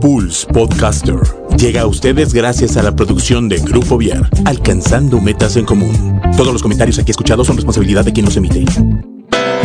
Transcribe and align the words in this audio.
Pulse 0.00 0.46
Podcaster 0.46 1.20
llega 1.56 1.82
a 1.82 1.86
ustedes 1.86 2.32
gracias 2.32 2.76
a 2.76 2.82
la 2.82 2.94
producción 2.94 3.48
de 3.48 3.58
Grupo 3.58 3.98
Viar, 3.98 4.30
alcanzando 4.44 5.20
metas 5.20 5.56
en 5.56 5.64
común. 5.64 6.20
Todos 6.36 6.52
los 6.52 6.62
comentarios 6.62 6.98
aquí 6.98 7.10
escuchados 7.10 7.46
son 7.46 7.56
responsabilidad 7.56 8.04
de 8.04 8.12
quien 8.12 8.26
los 8.26 8.36
emite. 8.36 8.64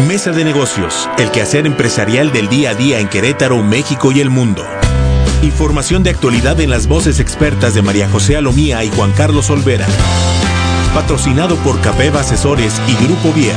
Mesa 0.08 0.32
de 0.32 0.44
negocios, 0.44 1.08
el 1.18 1.30
quehacer 1.30 1.68
empresarial 1.68 2.32
del 2.32 2.50
día 2.50 2.72
a 2.72 2.76
día 2.76 3.00
en 3.00 3.10
Querétaro, 3.10 3.62
México 3.62 4.12
y 4.12 4.22
el 4.22 4.30
mundo. 4.30 4.64
Información 5.44 6.04
de 6.04 6.10
actualidad 6.10 6.60
en 6.62 6.70
las 6.70 6.88
voces 6.88 7.20
expertas 7.20 7.76
de 7.76 7.82
María 7.82 8.10
José 8.10 8.36
Alomía 8.36 8.84
y 8.84 8.90
Juan 8.90 9.12
Carlos 9.12 9.50
Olvera. 9.50 9.86
Patrocinado 10.94 11.56
por 11.58 11.80
Capeva 11.82 12.22
Asesores 12.22 12.82
y 12.88 13.06
Grupo 13.06 13.32
Viar. 13.34 13.56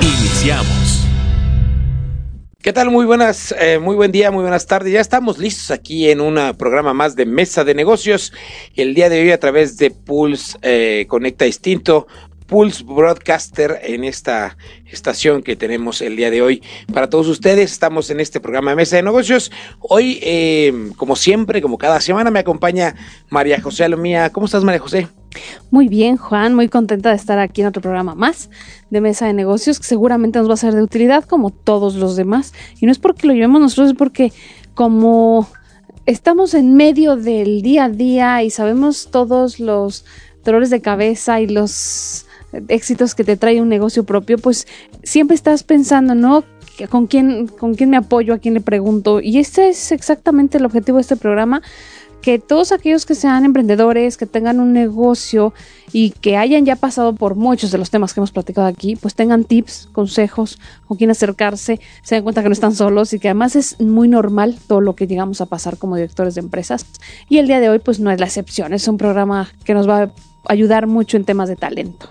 Iniciamos. 0.00 0.83
¿Qué 2.64 2.72
tal? 2.72 2.90
Muy 2.90 3.04
buenas, 3.04 3.54
eh, 3.60 3.78
muy 3.78 3.94
buen 3.94 4.10
día, 4.10 4.30
muy 4.30 4.40
buenas 4.40 4.66
tardes. 4.66 4.90
Ya 4.90 5.02
estamos 5.02 5.36
listos 5.36 5.70
aquí 5.70 6.08
en 6.08 6.22
un 6.22 6.56
programa 6.56 6.94
más 6.94 7.14
de 7.14 7.26
Mesa 7.26 7.62
de 7.62 7.74
Negocios. 7.74 8.32
El 8.74 8.94
día 8.94 9.10
de 9.10 9.20
hoy 9.20 9.32
a 9.32 9.38
través 9.38 9.76
de 9.76 9.90
Pulse 9.90 10.56
eh, 10.62 11.04
Conecta 11.06 11.44
Distinto, 11.44 12.06
Pulse 12.46 12.82
Broadcaster 12.82 13.80
en 13.82 14.04
esta 14.04 14.56
estación 14.86 15.42
que 15.42 15.56
tenemos 15.56 16.00
el 16.00 16.16
día 16.16 16.30
de 16.30 16.40
hoy 16.40 16.62
para 16.90 17.10
todos 17.10 17.28
ustedes. 17.28 17.70
Estamos 17.70 18.08
en 18.08 18.18
este 18.18 18.40
programa 18.40 18.70
de 18.70 18.76
Mesa 18.76 18.96
de 18.96 19.02
Negocios. 19.02 19.52
Hoy, 19.80 20.18
eh, 20.22 20.72
como 20.96 21.16
siempre, 21.16 21.60
como 21.60 21.76
cada 21.76 22.00
semana, 22.00 22.30
me 22.30 22.38
acompaña 22.38 22.94
María 23.28 23.60
José 23.60 23.84
Alomía. 23.84 24.30
¿Cómo 24.30 24.46
estás, 24.46 24.64
María 24.64 24.80
José? 24.80 25.06
Muy 25.70 25.88
bien, 25.88 26.16
Juan, 26.16 26.54
muy 26.54 26.68
contenta 26.68 27.10
de 27.10 27.16
estar 27.16 27.38
aquí 27.38 27.60
en 27.62 27.68
otro 27.68 27.82
programa 27.82 28.14
más 28.14 28.50
de 28.90 29.00
Mesa 29.00 29.26
de 29.26 29.32
Negocios 29.32 29.78
que 29.78 29.86
seguramente 29.86 30.38
nos 30.38 30.48
va 30.48 30.54
a 30.54 30.58
ser 30.58 30.74
de 30.74 30.82
utilidad 30.82 31.24
como 31.24 31.50
todos 31.50 31.96
los 31.96 32.16
demás. 32.16 32.52
Y 32.80 32.86
no 32.86 32.92
es 32.92 32.98
porque 32.98 33.26
lo 33.26 33.32
llevemos 33.32 33.60
nosotros, 33.60 33.88
es 33.88 33.96
porque 33.96 34.32
como 34.74 35.48
estamos 36.06 36.54
en 36.54 36.74
medio 36.74 37.16
del 37.16 37.62
día 37.62 37.84
a 37.84 37.88
día 37.88 38.42
y 38.42 38.50
sabemos 38.50 39.08
todos 39.10 39.58
los 39.58 40.04
dolores 40.44 40.70
de 40.70 40.80
cabeza 40.80 41.40
y 41.40 41.46
los 41.46 42.26
éxitos 42.68 43.14
que 43.14 43.24
te 43.24 43.36
trae 43.36 43.60
un 43.60 43.68
negocio 43.68 44.04
propio, 44.04 44.38
pues 44.38 44.66
siempre 45.02 45.34
estás 45.34 45.62
pensando, 45.62 46.14
¿no? 46.14 46.44
¿Con 46.90 47.06
quién, 47.06 47.46
con 47.46 47.74
quién 47.74 47.90
me 47.90 47.96
apoyo? 47.96 48.34
¿A 48.34 48.38
quién 48.38 48.54
le 48.54 48.60
pregunto? 48.60 49.20
Y 49.20 49.38
este 49.38 49.68
es 49.68 49.92
exactamente 49.92 50.58
el 50.58 50.64
objetivo 50.64 50.98
de 50.98 51.02
este 51.02 51.16
programa, 51.16 51.62
que 52.24 52.38
todos 52.38 52.72
aquellos 52.72 53.04
que 53.04 53.14
sean 53.14 53.44
emprendedores, 53.44 54.16
que 54.16 54.24
tengan 54.24 54.58
un 54.58 54.72
negocio 54.72 55.52
y 55.92 56.08
que 56.08 56.38
hayan 56.38 56.64
ya 56.64 56.74
pasado 56.74 57.14
por 57.14 57.34
muchos 57.34 57.70
de 57.70 57.76
los 57.76 57.90
temas 57.90 58.14
que 58.14 58.20
hemos 58.20 58.32
platicado 58.32 58.66
aquí, 58.66 58.96
pues 58.96 59.14
tengan 59.14 59.44
tips, 59.44 59.90
consejos, 59.92 60.58
con 60.88 60.96
quién 60.96 61.10
acercarse, 61.10 61.80
se 62.02 62.14
den 62.14 62.24
cuenta 62.24 62.42
que 62.42 62.48
no 62.48 62.54
están 62.54 62.74
solos 62.74 63.12
y 63.12 63.18
que 63.18 63.28
además 63.28 63.56
es 63.56 63.78
muy 63.78 64.08
normal 64.08 64.56
todo 64.66 64.80
lo 64.80 64.96
que 64.96 65.06
llegamos 65.06 65.42
a 65.42 65.46
pasar 65.46 65.76
como 65.76 65.96
directores 65.96 66.34
de 66.34 66.40
empresas. 66.40 66.86
Y 67.28 67.36
el 67.36 67.46
día 67.46 67.60
de 67.60 67.68
hoy 67.68 67.78
pues 67.78 68.00
no 68.00 68.10
es 68.10 68.18
la 68.18 68.24
excepción, 68.24 68.72
es 68.72 68.88
un 68.88 68.96
programa 68.96 69.52
que 69.66 69.74
nos 69.74 69.86
va 69.86 70.04
a 70.04 70.12
ayudar 70.46 70.86
mucho 70.86 71.18
en 71.18 71.26
temas 71.26 71.50
de 71.50 71.56
talento. 71.56 72.08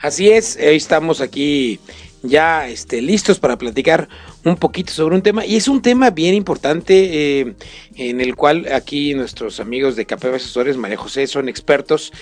Así 0.00 0.28
es, 0.28 0.56
hoy 0.56 0.74
estamos 0.74 1.20
aquí 1.20 1.78
ya 2.22 2.68
este, 2.68 3.02
listos 3.02 3.38
para 3.40 3.58
platicar 3.58 4.08
un 4.44 4.56
poquito 4.56 4.92
sobre 4.92 5.16
un 5.16 5.22
tema 5.22 5.44
y 5.44 5.56
es 5.56 5.68
un 5.68 5.82
tema 5.82 6.10
bien 6.10 6.34
importante 6.34 7.40
eh, 7.40 7.54
en 7.96 8.20
el 8.20 8.36
cual 8.36 8.72
aquí 8.72 9.14
nuestros 9.14 9.60
amigos 9.60 9.96
de 9.96 10.06
KPV 10.06 10.36
Asesores, 10.36 10.76
María 10.76 10.96
José, 10.96 11.26
son 11.26 11.48
expertos. 11.48 12.12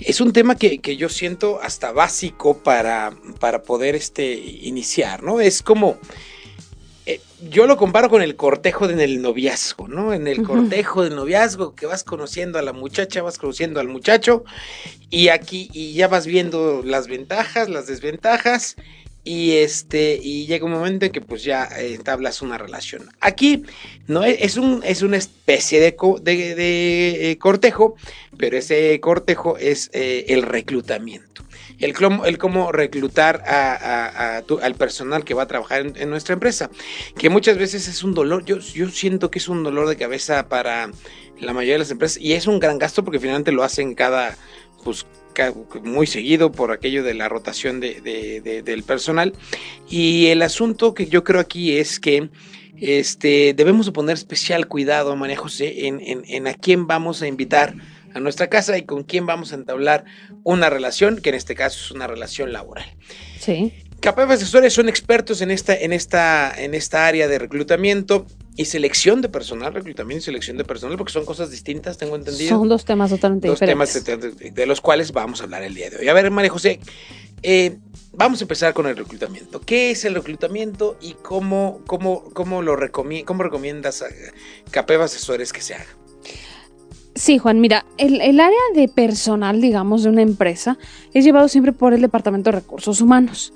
Es 0.00 0.20
un 0.20 0.32
tema 0.32 0.56
que, 0.56 0.78
que 0.78 0.96
yo 0.96 1.08
siento 1.08 1.60
hasta 1.62 1.92
básico 1.92 2.58
para, 2.58 3.12
para 3.40 3.62
poder 3.62 3.94
este, 3.94 4.34
iniciar, 4.34 5.22
¿no? 5.22 5.40
Es 5.40 5.62
como... 5.62 5.98
Eh, 7.04 7.20
yo 7.50 7.66
lo 7.66 7.76
comparo 7.76 8.08
con 8.08 8.22
el 8.22 8.36
cortejo 8.36 8.88
en 8.88 9.00
el 9.00 9.22
noviazgo, 9.22 9.88
¿no? 9.88 10.14
En 10.14 10.28
el 10.28 10.44
cortejo 10.44 11.02
del 11.02 11.16
noviazgo, 11.16 11.74
que 11.74 11.86
vas 11.86 12.04
conociendo 12.04 12.60
a 12.60 12.62
la 12.62 12.72
muchacha, 12.72 13.22
vas 13.22 13.38
conociendo 13.38 13.80
al 13.80 13.88
muchacho, 13.88 14.44
y 15.10 15.26
aquí, 15.28 15.68
y 15.72 15.94
ya 15.94 16.06
vas 16.06 16.26
viendo 16.26 16.82
las 16.84 17.08
ventajas, 17.08 17.68
las 17.68 17.88
desventajas, 17.88 18.76
y 19.24 19.52
este 19.58 20.18
y 20.20 20.46
llega 20.46 20.64
un 20.64 20.72
momento 20.72 21.06
en 21.06 21.12
que 21.12 21.20
pues 21.20 21.44
ya 21.44 21.64
establas 21.64 22.42
una 22.42 22.58
relación. 22.58 23.08
Aquí 23.20 23.64
no 24.08 24.24
es 24.24 24.56
un 24.56 24.82
es 24.84 25.02
una 25.02 25.16
especie 25.16 25.80
de, 25.80 25.96
de, 26.22 27.30
eh, 27.30 27.38
cortejo 27.38 27.94
pero 28.36 28.56
ese 28.56 28.98
cortejo 29.00 29.56
es 29.58 29.90
eh, 29.92 30.26
el 30.28 30.42
reclutamiento. 30.42 31.44
El, 31.78 31.94
el 32.26 32.38
cómo 32.38 32.70
reclutar 32.70 33.42
a, 33.46 34.38
al 34.38 34.74
personal 34.74 35.24
que 35.24 35.34
va 35.34 35.44
a 35.44 35.48
trabajar 35.48 35.92
en, 35.96 36.10
nuestra 36.10 36.34
empresa 36.34 36.70
que 37.16 37.28
muchas 37.28 37.58
veces 37.58 37.88
es 37.88 38.04
un 38.04 38.14
dolor. 38.14 38.44
Yo, 38.44 38.58
yo 38.58 38.88
siento 38.88 39.30
que 39.30 39.38
es 39.38 39.48
un 39.48 39.62
dolor 39.64 39.88
de 39.88 39.96
cabeza 39.96 40.48
para 40.48 40.90
la 41.40 41.52
mayoría 41.52 41.74
de 41.74 41.80
las 41.80 41.90
empresas 41.90 42.18
y 42.22 42.34
es 42.34 42.46
un 42.46 42.60
gran 42.60 42.78
gasto 42.78 43.04
porque 43.04 43.18
finalmente 43.18 43.50
lo 43.52 43.64
hacen 43.64 43.94
cada 43.94 44.36
pues 44.84 45.06
muy 45.82 46.06
seguido 46.06 46.52
por 46.52 46.70
aquello 46.72 47.02
de 47.02 47.14
la 47.14 47.28
rotación 47.28 47.80
de, 47.80 48.62
del 48.64 48.82
personal. 48.82 49.32
Y 49.88 50.26
el 50.26 50.42
asunto 50.42 50.94
que 50.94 51.06
yo 51.06 51.24
creo 51.24 51.40
aquí 51.40 51.76
es 51.76 52.00
que 52.00 52.30
este, 52.80 53.54
debemos 53.54 53.90
poner 53.90 54.14
especial 54.14 54.66
cuidado, 54.66 55.14
María 55.16 55.36
José, 55.36 55.86
en, 55.86 56.00
en, 56.02 56.46
a 56.46 56.54
quién 56.54 56.86
vamos 56.86 57.22
a 57.22 57.28
invitar 57.28 57.74
a 58.14 58.20
nuestra 58.20 58.48
casa 58.48 58.76
y 58.76 58.82
con 58.82 59.04
quién 59.04 59.24
vamos 59.24 59.52
a 59.52 59.54
entablar 59.54 60.04
una 60.42 60.68
relación, 60.68 61.18
que 61.18 61.30
en 61.30 61.36
este 61.36 61.54
caso 61.54 61.78
es 61.80 61.90
una 61.92 62.06
relación 62.06 62.52
laboral. 62.52 62.84
Sí. 63.38 63.72
Capaz 64.00 64.30
Asesores 64.30 64.72
son 64.72 64.88
expertos 64.88 65.42
en 65.42 65.52
esta, 65.52 65.76
en, 65.76 65.92
esta, 65.92 66.52
en 66.56 66.74
esta 66.74 67.06
área 67.06 67.28
de 67.28 67.38
reclutamiento 67.38 68.26
y 68.56 68.66
selección 68.66 69.22
de 69.22 69.28
personal, 69.28 69.72
reclutamiento 69.72 70.22
y 70.22 70.24
selección 70.24 70.56
de 70.56 70.64
personal, 70.64 70.96
porque 70.98 71.12
son 71.12 71.24
cosas 71.24 71.50
distintas, 71.50 71.96
tengo 71.96 72.16
entendido. 72.16 72.50
Son 72.50 72.68
dos 72.68 72.84
temas 72.84 73.10
totalmente 73.10 73.48
dos 73.48 73.58
diferentes. 73.58 74.04
temas 74.04 74.54
de, 74.54 74.66
los 74.66 74.80
cuales 74.80 75.12
vamos 75.12 75.40
a 75.40 75.44
hablar 75.44 75.62
el 75.62 75.74
día 75.74 75.90
de 75.90 75.98
hoy. 75.98 76.08
A 76.08 76.12
ver, 76.12 76.30
María 76.30 76.50
José, 76.50 76.78
eh, 77.42 77.78
vamos 78.12 78.40
a 78.40 78.44
empezar 78.44 78.74
con 78.74 78.86
el 78.86 78.96
reclutamiento. 78.96 79.60
¿Qué 79.60 79.90
es 79.90 80.04
el 80.04 80.14
reclutamiento 80.14 80.98
y 81.00 81.14
cómo, 81.14 81.80
cómo, 81.86 82.24
cómo 82.34 82.62
lo 82.62 82.76
cómo 83.24 83.42
recomiendas 83.42 84.02
a 84.02 84.06
Capeva 84.70 85.04
Asesores 85.04 85.52
que 85.52 85.62
se 85.62 85.74
haga? 85.74 85.86
Sí, 87.14 87.38
Juan, 87.38 87.60
mira, 87.60 87.84
el, 87.98 88.22
el, 88.22 88.40
área 88.40 88.58
de 88.74 88.88
personal, 88.88 89.60
digamos, 89.60 90.02
de 90.02 90.08
una 90.08 90.22
empresa 90.22 90.78
es 91.12 91.24
llevado 91.24 91.46
siempre 91.48 91.72
por 91.72 91.92
el 91.92 92.00
Departamento 92.00 92.50
de 92.50 92.60
Recursos 92.60 93.02
Humanos. 93.02 93.52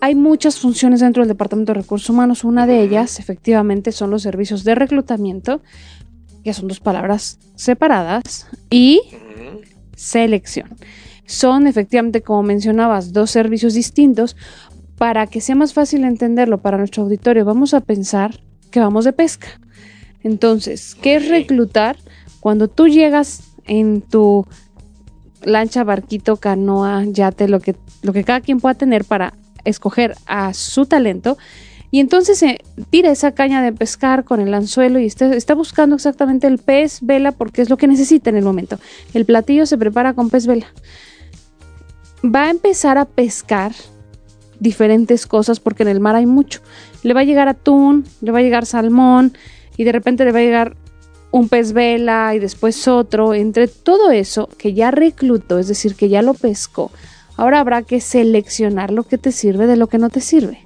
Hay 0.00 0.14
muchas 0.14 0.58
funciones 0.58 1.00
dentro 1.00 1.22
del 1.22 1.28
Departamento 1.28 1.72
de 1.72 1.80
Recursos 1.80 2.10
Humanos. 2.10 2.44
Una 2.44 2.66
de 2.66 2.82
ellas, 2.82 3.18
efectivamente, 3.20 3.92
son 3.92 4.10
los 4.10 4.22
servicios 4.22 4.64
de 4.64 4.74
reclutamiento, 4.74 5.62
que 6.42 6.52
son 6.52 6.68
dos 6.68 6.80
palabras 6.80 7.38
separadas, 7.54 8.46
y 8.70 9.00
selección. 9.96 10.68
Son, 11.26 11.66
efectivamente, 11.66 12.22
como 12.22 12.42
mencionabas, 12.42 13.12
dos 13.12 13.30
servicios 13.30 13.74
distintos. 13.74 14.36
Para 14.98 15.26
que 15.26 15.40
sea 15.40 15.54
más 15.54 15.72
fácil 15.72 16.04
entenderlo 16.04 16.58
para 16.58 16.78
nuestro 16.78 17.02
auditorio, 17.02 17.44
vamos 17.44 17.74
a 17.74 17.80
pensar 17.80 18.40
que 18.70 18.80
vamos 18.80 19.04
de 19.04 19.12
pesca. 19.12 19.48
Entonces, 20.22 20.94
¿qué 20.94 21.16
es 21.16 21.28
reclutar? 21.28 21.96
Cuando 22.40 22.68
tú 22.68 22.88
llegas 22.88 23.54
en 23.66 24.02
tu 24.02 24.46
lancha, 25.42 25.84
barquito, 25.84 26.36
canoa, 26.36 27.04
yate, 27.04 27.48
lo 27.48 27.60
que, 27.60 27.74
lo 28.02 28.12
que 28.12 28.24
cada 28.24 28.40
quien 28.40 28.60
pueda 28.60 28.74
tener 28.74 29.04
para 29.04 29.34
escoger 29.64 30.16
a 30.26 30.54
su 30.54 30.86
talento. 30.86 31.38
Y 31.90 32.00
entonces 32.00 32.38
se 32.38 32.58
tira 32.90 33.10
esa 33.10 33.32
caña 33.32 33.62
de 33.62 33.72
pescar 33.72 34.24
con 34.24 34.40
el 34.40 34.52
anzuelo 34.52 34.98
y 34.98 35.06
está, 35.06 35.32
está, 35.34 35.54
buscando 35.54 35.94
exactamente 35.94 36.48
el 36.48 36.58
pez 36.58 36.98
vela 37.02 37.30
porque 37.30 37.62
es 37.62 37.70
lo 37.70 37.76
que 37.76 37.86
necesita 37.86 38.30
en 38.30 38.36
el 38.36 38.44
momento. 38.44 38.78
El 39.12 39.24
platillo 39.24 39.64
se 39.64 39.78
prepara 39.78 40.12
con 40.12 40.28
pez 40.28 40.46
vela. 40.46 40.66
Va 42.24 42.44
a 42.44 42.50
empezar 42.50 42.98
a 42.98 43.04
pescar 43.04 43.72
diferentes 44.58 45.26
cosas 45.26 45.60
porque 45.60 45.84
en 45.84 45.88
el 45.88 46.00
mar 46.00 46.16
hay 46.16 46.26
mucho. 46.26 46.60
Le 47.02 47.14
va 47.14 47.20
a 47.20 47.24
llegar 47.24 47.48
atún, 47.48 48.04
le 48.20 48.32
va 48.32 48.40
a 48.40 48.42
llegar 48.42 48.66
salmón 48.66 49.36
y 49.76 49.84
de 49.84 49.92
repente 49.92 50.24
le 50.24 50.32
va 50.32 50.40
a 50.40 50.42
llegar 50.42 50.76
un 51.30 51.48
pez 51.48 51.72
vela 51.72 52.34
y 52.34 52.38
después 52.38 52.88
otro. 52.88 53.34
Entre 53.34 53.68
todo 53.68 54.10
eso 54.10 54.48
que 54.58 54.72
ya 54.72 54.90
reclutó, 54.90 55.58
es 55.58 55.68
decir, 55.68 55.94
que 55.94 56.08
ya 56.08 56.22
lo 56.22 56.34
pescó, 56.34 56.90
Ahora 57.36 57.60
habrá 57.60 57.82
que 57.82 58.00
seleccionar 58.00 58.90
lo 58.90 59.02
que 59.04 59.18
te 59.18 59.32
sirve 59.32 59.66
de 59.66 59.76
lo 59.76 59.88
que 59.88 59.98
no 59.98 60.10
te 60.10 60.20
sirve. 60.20 60.60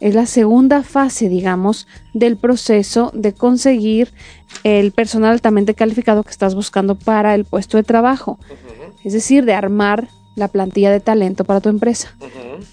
Es 0.00 0.14
la 0.14 0.26
segunda 0.26 0.82
fase, 0.82 1.28
digamos, 1.28 1.86
del 2.14 2.36
proceso 2.36 3.10
de 3.14 3.34
conseguir 3.34 4.12
el 4.64 4.92
personal 4.92 5.32
altamente 5.32 5.74
calificado 5.74 6.22
que 6.22 6.30
estás 6.30 6.54
buscando 6.54 6.94
para 6.94 7.34
el 7.34 7.44
puesto 7.44 7.76
de 7.76 7.82
trabajo. 7.82 8.38
Es 9.04 9.12
decir, 9.12 9.44
de 9.44 9.52
armar 9.52 10.08
la 10.36 10.48
plantilla 10.48 10.90
de 10.90 11.00
talento 11.00 11.44
para 11.44 11.60
tu 11.60 11.68
empresa. 11.68 12.14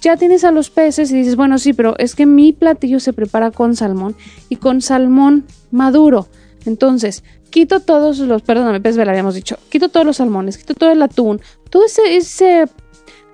Ya 0.01 0.15
tienes 0.15 0.43
a 0.43 0.51
los 0.51 0.69
peces 0.69 1.11
y 1.11 1.15
dices, 1.15 1.35
bueno, 1.35 1.59
sí, 1.59 1.73
pero 1.73 1.95
es 1.97 2.15
que 2.15 2.25
mi 2.25 2.53
platillo 2.53 2.99
se 2.99 3.13
prepara 3.13 3.51
con 3.51 3.75
salmón 3.75 4.15
y 4.47 4.55
con 4.55 4.81
salmón 4.81 5.45
maduro. 5.69 6.27
Entonces, 6.65 7.23
quito 7.49 7.79
todos 7.81 8.19
los, 8.19 8.41
perdóname, 8.41 8.81
pez 8.81 8.97
vela, 8.97 9.11
habíamos 9.11 9.35
dicho, 9.35 9.57
quito 9.69 9.89
todos 9.89 10.05
los 10.05 10.17
salmones, 10.17 10.57
quito 10.57 10.75
todo 10.75 10.91
el 10.91 11.01
atún, 11.01 11.41
todo 11.69 11.85
ese, 11.85 12.17
ese 12.17 12.67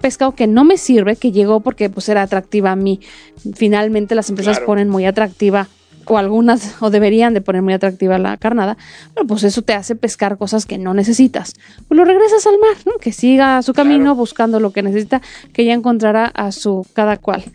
pescado 0.04 0.36
que 0.36 0.48
no 0.48 0.66
me 0.66 0.78
sirve, 0.78 1.16
que 1.16 1.32
llegó 1.32 1.62
porque 1.62 1.90
pues 1.90 2.10
era 2.10 2.22
atractiva 2.22 2.74
a 2.74 2.76
mí. 2.76 3.00
Finalmente 3.56 4.16
las 4.16 4.30
empresas 4.30 4.60
ponen 4.60 4.90
muy 4.90 5.06
atractiva 5.06 5.70
o 6.06 6.18
algunas, 6.18 6.76
o 6.82 6.90
deberían 6.90 7.34
de 7.34 7.40
poner 7.40 7.62
muy 7.62 7.72
atractiva 7.72 8.18
la 8.18 8.36
carnada, 8.36 8.76
pero 9.14 9.26
pues 9.26 9.46
eso 9.46 9.62
te 9.62 9.74
hace 9.74 9.96
pescar 9.96 10.38
cosas 10.38 10.66
que 10.66 10.78
no 10.78 10.94
necesitas. 10.94 11.54
Pues 11.88 11.98
lo 11.98 12.04
regresas 12.04 12.46
al 12.46 12.60
mar, 12.60 12.76
¿no? 12.86 12.98
Que 13.00 13.14
siga 13.14 13.62
su 13.62 13.74
camino 13.74 14.14
buscando 14.14 14.60
lo 14.60 14.74
que 14.74 14.84
necesita, 14.84 15.22
que 15.54 15.64
ya 15.64 15.74
encontrará 15.74 16.26
a 16.26 16.52
su 16.52 16.86
cada 16.92 17.16
cual. 17.16 17.46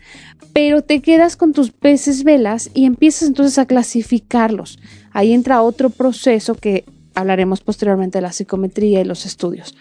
Pero 0.51 0.81
te 0.81 1.03
quedas 1.03 1.37
con 1.37 1.53
tus 1.53 1.69
peces 1.69 2.23
velas 2.23 2.71
y 2.73 2.85
empiezas 2.85 3.27
entonces 3.27 3.59
a 3.59 3.67
clasificarlos. 3.67 4.79
Ahí 5.11 5.33
entra 5.33 5.61
otro 5.61 5.91
proceso 5.91 6.55
que 6.55 6.83
hablaremos 7.13 7.61
posteriormente 7.61 8.17
de 8.17 8.23
la 8.23 8.31
psicometría 8.31 9.01
y 9.01 9.05
los 9.05 9.27
estudios. 9.27 9.75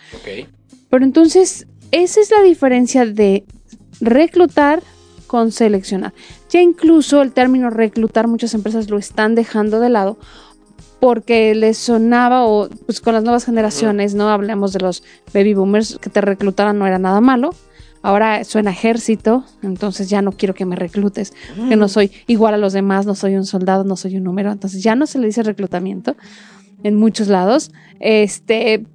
Pero 0.91 1.05
entonces, 1.05 1.67
esa 1.91 2.21
es 2.21 2.31
la 2.31 2.43
diferencia 2.43 3.07
de 3.07 3.45
reclutar 4.01 4.83
con 5.27 5.53
seleccionar. 5.53 6.13
Ya 6.51 6.61
incluso 6.61 7.23
el 7.23 7.33
término 7.33 7.71
reclutar 7.71 8.27
muchas 8.27 8.55
empresas 8.55 8.91
lo 8.91 8.99
están 8.99 9.35
dejando 9.35 9.81
de 9.81 9.91
lado 9.91 10.19
porque 11.01 11.55
les 11.55 11.79
sonaba 11.79 12.45
o 12.45 12.69
pues 12.87 13.01
con 13.01 13.15
las 13.15 13.23
nuevas 13.23 13.45
generaciones, 13.45 14.15
¿no? 14.15 14.31
Hablamos 14.31 14.73
de 14.73 14.81
los 14.81 15.05
baby 15.33 15.55
boomers 15.55 15.99
que 16.01 16.11
te 16.11 16.21
reclutaran 16.21 16.79
no 16.79 16.87
era 16.87 16.99
nada 16.99 17.21
malo. 17.21 17.51
Ahora 18.01 18.45
suena 18.45 18.71
ejército, 18.71 19.45
entonces 19.63 20.09
ya 20.09 20.23
no 20.23 20.33
quiero 20.33 20.55
que 20.55 20.65
me 20.65 20.77
reclutes, 20.77 21.33
que 21.69 21.75
no 21.75 21.89
soy 21.89 22.13
igual 22.29 22.55
a 22.55 22.57
los 22.57 22.73
demás, 22.73 23.07
no 23.07 23.17
soy 23.17 23.35
un 23.35 23.45
soldado, 23.45 23.83
no 23.83 23.97
soy 23.97 24.17
un 24.17 24.23
número, 24.23 24.53
entonces 24.53 24.85
ya 24.85 24.95
no 24.95 25.07
se 25.07 25.19
le 25.19 25.27
dice 25.27 25.43
reclutamiento 25.43 26.17
en 26.85 26.95
muchos 26.95 27.27
lados. 27.27 27.73
Este 27.99 28.87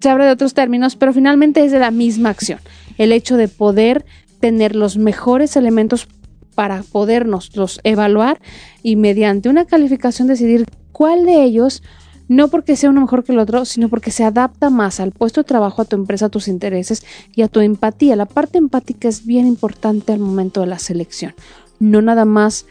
se 0.00 0.08
habla 0.08 0.24
de 0.24 0.32
otros 0.32 0.54
términos, 0.54 0.96
pero 0.96 1.12
finalmente 1.12 1.64
es 1.64 1.72
de 1.72 1.78
la 1.78 1.90
misma 1.90 2.30
acción. 2.30 2.58
El 2.98 3.12
hecho 3.12 3.36
de 3.36 3.48
poder 3.48 4.04
tener 4.40 4.74
los 4.74 4.96
mejores 4.96 5.56
elementos 5.56 6.08
para 6.54 6.82
podernos 6.82 7.56
los 7.56 7.80
evaluar 7.84 8.40
y 8.82 8.96
mediante 8.96 9.48
una 9.48 9.66
calificación 9.66 10.28
decidir 10.28 10.66
cuál 10.92 11.24
de 11.24 11.42
ellos, 11.42 11.82
no 12.28 12.48
porque 12.48 12.76
sea 12.76 12.90
uno 12.90 13.00
mejor 13.00 13.24
que 13.24 13.32
el 13.32 13.38
otro, 13.38 13.64
sino 13.64 13.88
porque 13.88 14.10
se 14.10 14.24
adapta 14.24 14.70
más 14.70 15.00
al 15.00 15.12
puesto 15.12 15.40
de 15.40 15.48
trabajo, 15.48 15.82
a 15.82 15.84
tu 15.84 15.96
empresa, 15.96 16.26
a 16.26 16.28
tus 16.28 16.48
intereses 16.48 17.04
y 17.34 17.42
a 17.42 17.48
tu 17.48 17.60
empatía. 17.60 18.16
La 18.16 18.26
parte 18.26 18.58
empática 18.58 19.08
es 19.08 19.26
bien 19.26 19.46
importante 19.46 20.12
al 20.12 20.18
momento 20.20 20.60
de 20.60 20.66
la 20.66 20.78
selección. 20.78 21.34
No 21.78 22.02
nada 22.02 22.24
más 22.24 22.66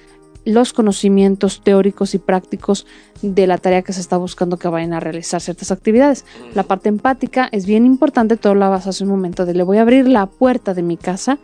los 0.49 0.73
conocimientos 0.73 1.61
teóricos 1.63 2.13
y 2.15 2.17
prácticos 2.17 2.85
de 3.21 3.47
la 3.47 3.57
tarea 3.57 3.81
que 3.81 3.93
se 3.93 4.01
está 4.01 4.17
buscando 4.17 4.57
que 4.57 4.67
vayan 4.67 4.93
a 4.93 4.99
realizar 4.99 5.41
ciertas 5.41 5.71
actividades. 5.71 6.25
La 6.53 6.63
parte 6.63 6.89
empática 6.89 7.47
es 7.51 7.65
bien 7.65 7.85
importante, 7.85 8.37
todo 8.37 8.55
lo 8.55 8.69
vas 8.69 8.87
hace 8.87 9.03
un 9.03 9.09
momento 9.09 9.45
de 9.45 9.53
le 9.53 9.63
voy 9.63 9.77
a 9.77 9.81
abrir 9.81 10.07
la 10.07 10.25
puerta 10.25 10.73
de 10.73 10.81
mi 10.81 10.97
casa. 10.97 11.39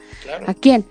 ¿A 0.47 0.53
quién? 0.53 0.85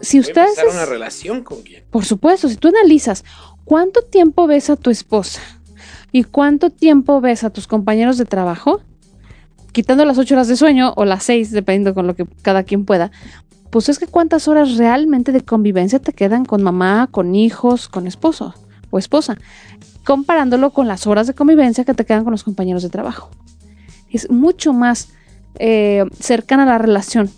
Si 0.00 0.20
ustedes 0.20 0.58
una 0.70 0.86
relación 0.86 1.42
con 1.42 1.62
quién. 1.62 1.84
Por 1.90 2.04
supuesto, 2.04 2.48
si 2.48 2.56
tú 2.56 2.68
analizas 2.68 3.24
cuánto 3.64 4.02
tiempo 4.02 4.46
ves 4.46 4.70
a 4.70 4.76
tu 4.76 4.90
esposa 4.90 5.40
y 6.12 6.24
cuánto 6.24 6.70
tiempo 6.70 7.20
ves 7.20 7.44
a 7.44 7.50
tus 7.50 7.66
compañeros 7.66 8.18
de 8.18 8.24
trabajo, 8.24 8.82
quitando 9.72 10.04
las 10.04 10.18
ocho 10.18 10.34
horas 10.34 10.46
de 10.46 10.56
sueño 10.56 10.92
o 10.96 11.04
las 11.04 11.24
seis, 11.24 11.50
dependiendo 11.50 11.94
con 11.94 12.06
lo 12.06 12.14
que 12.14 12.26
cada 12.42 12.62
quien 12.62 12.84
pueda, 12.84 13.10
pues 13.74 13.88
es 13.88 13.98
que 13.98 14.06
cuántas 14.06 14.46
horas 14.46 14.76
realmente 14.76 15.32
de 15.32 15.40
convivencia 15.40 15.98
te 15.98 16.12
quedan 16.12 16.44
con 16.44 16.62
mamá, 16.62 17.08
con 17.10 17.34
hijos, 17.34 17.88
con 17.88 18.06
esposo 18.06 18.54
o 18.90 19.00
esposa, 19.00 19.36
comparándolo 20.04 20.70
con 20.70 20.86
las 20.86 21.08
horas 21.08 21.26
de 21.26 21.34
convivencia 21.34 21.84
que 21.84 21.92
te 21.92 22.04
quedan 22.04 22.22
con 22.22 22.30
los 22.30 22.44
compañeros 22.44 22.84
de 22.84 22.88
trabajo. 22.88 23.30
Es 24.08 24.30
mucho 24.30 24.72
más 24.72 25.08
eh, 25.56 26.04
cercana 26.20 26.64
la 26.66 26.78
relación 26.78 27.28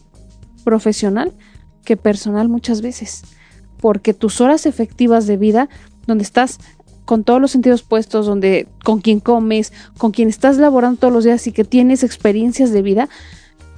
profesional 0.62 1.32
que 1.86 1.96
personal 1.96 2.50
muchas 2.50 2.82
veces, 2.82 3.22
porque 3.80 4.12
tus 4.12 4.42
horas 4.42 4.66
efectivas 4.66 5.26
de 5.26 5.38
vida, 5.38 5.70
donde 6.06 6.24
estás 6.24 6.58
con 7.06 7.24
todos 7.24 7.40
los 7.40 7.52
sentidos 7.52 7.82
puestos, 7.82 8.26
donde 8.26 8.68
con 8.84 9.00
quien 9.00 9.20
comes, 9.20 9.72
con 9.96 10.12
quien 10.12 10.28
estás 10.28 10.58
laborando 10.58 11.00
todos 11.00 11.14
los 11.14 11.24
días 11.24 11.46
y 11.46 11.52
que 11.52 11.64
tienes 11.64 12.04
experiencias 12.04 12.72
de 12.72 12.82
vida, 12.82 13.08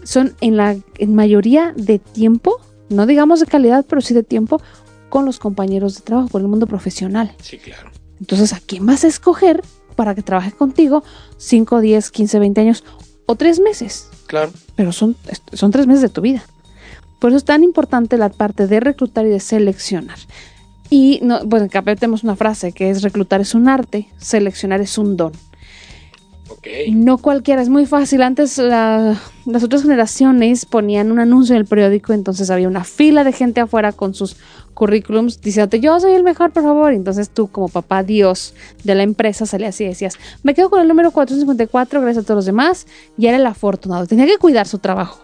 son 0.05 0.35
en 0.41 0.57
la 0.57 0.77
en 0.99 1.15
mayoría 1.15 1.73
de 1.77 1.99
tiempo, 1.99 2.61
no 2.89 3.07
digamos 3.07 3.41
de 3.41 3.47
calidad, 3.47 3.85
pero 3.89 4.01
sí 4.01 4.15
de 4.15 4.23
tiempo, 4.23 4.61
con 5.09 5.25
los 5.25 5.39
compañeros 5.39 5.97
de 5.97 6.03
trabajo, 6.03 6.29
con 6.29 6.43
el 6.43 6.49
mundo 6.49 6.67
profesional. 6.67 7.33
Sí, 7.43 7.59
claro. 7.59 7.91
Entonces, 8.21 8.53
¿a 8.53 8.61
quién 8.61 8.85
vas 8.87 9.05
a 9.05 9.09
escoger 9.09 9.63
para 9.97 10.15
que 10.15 10.23
trabaje 10.23 10.53
contigo 10.53 11.03
5, 11.39 11.81
10, 11.81 12.11
15, 12.11 12.39
20 12.39 12.61
años 12.61 12.85
o 13.27 13.37
3 13.37 13.61
meses? 13.61 14.09
Claro. 14.27 14.53
Pero 14.77 14.93
son, 14.93 15.17
son 15.53 15.71
3 15.71 15.87
meses 15.87 16.03
de 16.03 16.09
tu 16.09 16.21
vida. 16.21 16.43
Por 17.19 17.31
eso 17.31 17.39
es 17.39 17.45
tan 17.45 17.65
importante 17.65 18.17
la 18.17 18.29
parte 18.29 18.67
de 18.67 18.81
reclutar 18.81 19.27
y 19.27 19.31
de 19.31 19.41
seleccionar. 19.41 20.19
Y 20.91 21.21
no, 21.23 21.45
bueno, 21.45 21.67
acá 21.67 21.83
tenemos 21.83 22.25
una 22.25 22.37
frase 22.37 22.73
que 22.73 22.91
es 22.91 23.03
reclutar 23.03 23.41
es 23.41 23.55
un 23.55 23.69
arte, 23.69 24.09
seleccionar 24.19 24.81
es 24.81 24.97
un 24.99 25.17
don. 25.17 25.33
No 26.91 27.19
cualquiera, 27.19 27.63
es 27.63 27.69
muy 27.69 27.87
fácil. 27.87 28.23
Antes 28.23 28.59
las 28.59 29.19
otras 29.63 29.83
generaciones 29.83 30.67
ponían 30.67 31.11
un 31.11 31.19
anuncio 31.19 31.55
en 31.55 31.61
el 31.61 31.67
periódico, 31.67 32.13
entonces 32.13 32.51
había 32.51 32.69
una 32.69 32.85
fila 32.85 33.25
de 33.25 33.33
gente 33.33 33.61
afuera 33.61 33.93
con 33.93 34.15
sus 34.15 34.37
currículums 34.75 35.41
diciéndote 35.41 35.81
yo 35.81 35.99
soy 35.99 36.13
el 36.13 36.23
mejor, 36.23 36.53
por 36.53 36.63
favor. 36.63 36.93
Entonces 36.93 37.31
tú 37.31 37.49
como 37.49 37.69
papá 37.69 38.03
Dios 38.03 38.55
de 38.85 38.95
la 38.95 39.03
empresa 39.03 39.47
salías 39.47 39.81
y 39.81 39.85
decías, 39.85 40.15
me 40.43 40.55
quedo 40.55 40.71
con 40.71 40.81
el 40.81 40.89
número 40.89 41.11
454 41.11 42.01
gracias 42.01 42.25
a 42.25 42.27
todos 42.27 42.39
los 42.39 42.47
demás 42.47 42.87
y 43.17 43.27
era 43.27 43.37
el 43.37 43.47
afortunado. 43.47 44.07
Tenía 44.07 44.27
que 44.27 44.39
cuidar 44.39 44.67
su 44.67 44.79
trabajo 44.79 45.21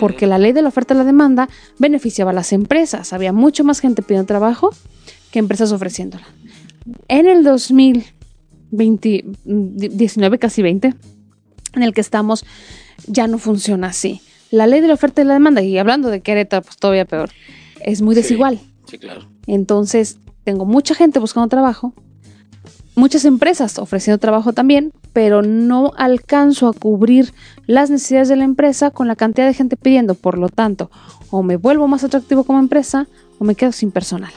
porque 0.00 0.26
la 0.26 0.38
ley 0.38 0.52
de 0.52 0.62
la 0.62 0.68
oferta 0.68 0.94
y 0.94 0.96
la 0.96 1.04
demanda 1.04 1.48
beneficiaba 1.78 2.30
a 2.30 2.34
las 2.34 2.52
empresas. 2.52 3.12
Había 3.12 3.32
mucho 3.32 3.64
más 3.64 3.80
gente 3.80 4.02
pidiendo 4.02 4.26
trabajo 4.26 4.70
que 5.30 5.38
empresas 5.38 5.72
ofreciéndola. 5.72 6.26
En 7.08 7.26
el 7.26 7.44
2000 7.44 8.04
20, 8.70 9.24
19, 9.44 10.38
casi 10.38 10.62
20, 10.62 10.94
en 11.74 11.82
el 11.82 11.92
que 11.94 12.00
estamos, 12.00 12.44
ya 13.06 13.26
no 13.26 13.38
funciona 13.38 13.88
así. 13.88 14.20
La 14.50 14.66
ley 14.66 14.80
de 14.80 14.88
la 14.88 14.94
oferta 14.94 15.22
y 15.22 15.24
la 15.24 15.34
demanda, 15.34 15.62
y 15.62 15.76
hablando 15.78 16.08
de 16.08 16.20
Querétaro, 16.20 16.62
pues 16.62 16.76
todavía 16.76 17.04
peor, 17.04 17.30
es 17.80 18.02
muy 18.02 18.14
desigual. 18.14 18.60
Sí, 18.86 18.98
claro. 18.98 19.28
Entonces, 19.46 20.18
tengo 20.44 20.64
mucha 20.64 20.94
gente 20.94 21.18
buscando 21.18 21.48
trabajo, 21.48 21.92
muchas 22.94 23.24
empresas 23.24 23.78
ofreciendo 23.78 24.18
trabajo 24.18 24.52
también, 24.52 24.92
pero 25.12 25.42
no 25.42 25.92
alcanzo 25.96 26.68
a 26.68 26.72
cubrir 26.72 27.32
las 27.66 27.90
necesidades 27.90 28.28
de 28.28 28.36
la 28.36 28.44
empresa 28.44 28.90
con 28.90 29.08
la 29.08 29.16
cantidad 29.16 29.46
de 29.46 29.54
gente 29.54 29.76
pidiendo. 29.76 30.14
Por 30.14 30.38
lo 30.38 30.48
tanto, 30.48 30.90
o 31.30 31.42
me 31.42 31.56
vuelvo 31.56 31.88
más 31.88 32.04
atractivo 32.04 32.44
como 32.44 32.58
empresa 32.58 33.08
o 33.38 33.44
me 33.44 33.54
quedo 33.54 33.72
sin 33.72 33.90
personal. 33.90 34.32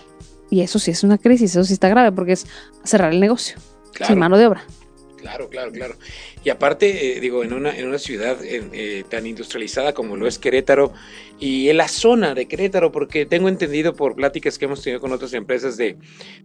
Y 0.50 0.62
eso 0.62 0.80
sí 0.80 0.92
es 0.92 1.04
una 1.04 1.18
crisis, 1.18 1.52
eso 1.52 1.64
sí 1.64 1.74
está 1.74 1.90
grave 1.90 2.12
porque 2.12 2.34
es 2.34 2.48
cerrar 2.84 3.14
el 3.14 3.20
negocio 3.20 3.58
sin 4.06 4.20
mano 4.20 4.38
de 4.38 4.48
obra. 4.48 4.66
Claro, 5.20 5.50
claro, 5.50 5.72
claro. 5.72 5.96
Y 6.44 6.50
aparte, 6.50 7.18
eh, 7.18 7.20
digo, 7.20 7.44
en 7.44 7.54
una, 7.54 7.78
en 7.78 7.88
una 7.88 8.00
ciudad 8.00 8.38
eh, 8.42 9.04
tan 9.10 9.28
industrializada 9.28 9.94
como 9.94 10.16
lo 10.16 10.28
es 10.28 10.40
Querétaro 10.40 10.94
y 11.40 11.70
en 11.70 11.78
la 11.78 11.88
zona 11.88 12.34
de 12.34 12.48
Querétaro, 12.48 12.92
porque 12.92 13.26
tengo 13.26 13.50
entendido 13.50 13.94
por 13.96 14.16
pláticas 14.16 14.58
que 14.58 14.66
hemos 14.66 14.82
tenido 14.82 15.02
con 15.02 15.12
otras 15.12 15.34
empresas 15.34 15.78
de, 15.78 15.98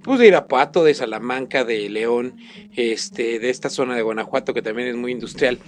pues, 0.03 0.19
de 0.19 0.27
Irapuato, 0.27 0.83
de 0.85 0.95
Salamanca, 0.95 1.65
de 1.65 1.89
León, 1.89 2.37
este, 2.75 3.39
de 3.39 3.51
esta 3.51 3.71
zona 3.71 3.95
de 3.95 4.03
Guanajuato, 4.03 4.55
que 4.55 4.63
también 4.63 4.89
es 4.89 4.97
muy 4.97 5.13
industrial. 5.13 5.59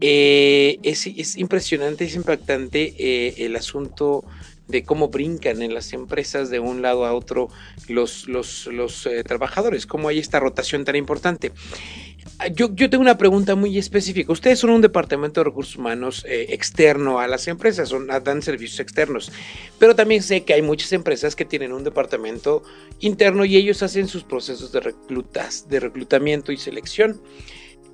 Eh, 0.00 0.78
es, 0.82 1.06
es, 1.06 1.36
impresionante, 1.36 2.04
es 2.04 2.14
impactante 2.14 3.44
el 3.44 3.56
asunto 3.56 4.24
de 4.68 4.84
cómo 4.84 5.08
brincan 5.08 5.62
en 5.62 5.74
las 5.74 5.92
empresas 5.92 6.50
de 6.50 6.60
un 6.60 6.82
lado 6.82 7.06
a 7.06 7.14
otro 7.14 7.48
los, 7.88 8.28
los, 8.28 8.66
los 8.66 9.06
eh, 9.06 9.24
trabajadores, 9.24 9.86
cómo 9.86 10.08
hay 10.08 10.18
esta 10.18 10.38
rotación 10.40 10.84
tan 10.84 10.96
importante. 10.96 11.52
Yo, 12.54 12.72
yo, 12.74 12.88
tengo 12.88 13.02
una 13.02 13.18
pregunta 13.18 13.56
muy 13.56 13.78
específica. 13.78 14.30
Ustedes 14.30 14.60
son 14.60 14.70
un 14.70 14.80
departamento 14.80 15.40
de 15.40 15.44
recursos 15.44 15.76
humanos 15.76 16.24
eh, 16.28 16.46
externo 16.50 17.18
a 17.18 17.26
las 17.26 17.48
empresas, 17.48 17.88
son, 17.88 18.06
dan 18.06 18.42
servicios 18.42 18.78
externos, 18.78 19.32
pero 19.78 19.96
también 19.96 20.22
sé 20.22 20.44
que 20.44 20.54
hay 20.54 20.62
muchas 20.62 20.92
empresas 20.92 21.34
que 21.34 21.44
tienen 21.44 21.72
un 21.72 21.82
departamento 21.82 22.62
interno 23.00 23.44
y 23.44 23.56
ellos 23.56 23.82
hacen 23.82 24.06
sus 24.06 24.22
procesos 24.22 24.70
de 24.70 24.80
reclutas, 24.80 25.68
de 25.68 25.80
reclutamiento 25.80 26.52
y 26.52 26.58
selección. 26.58 27.20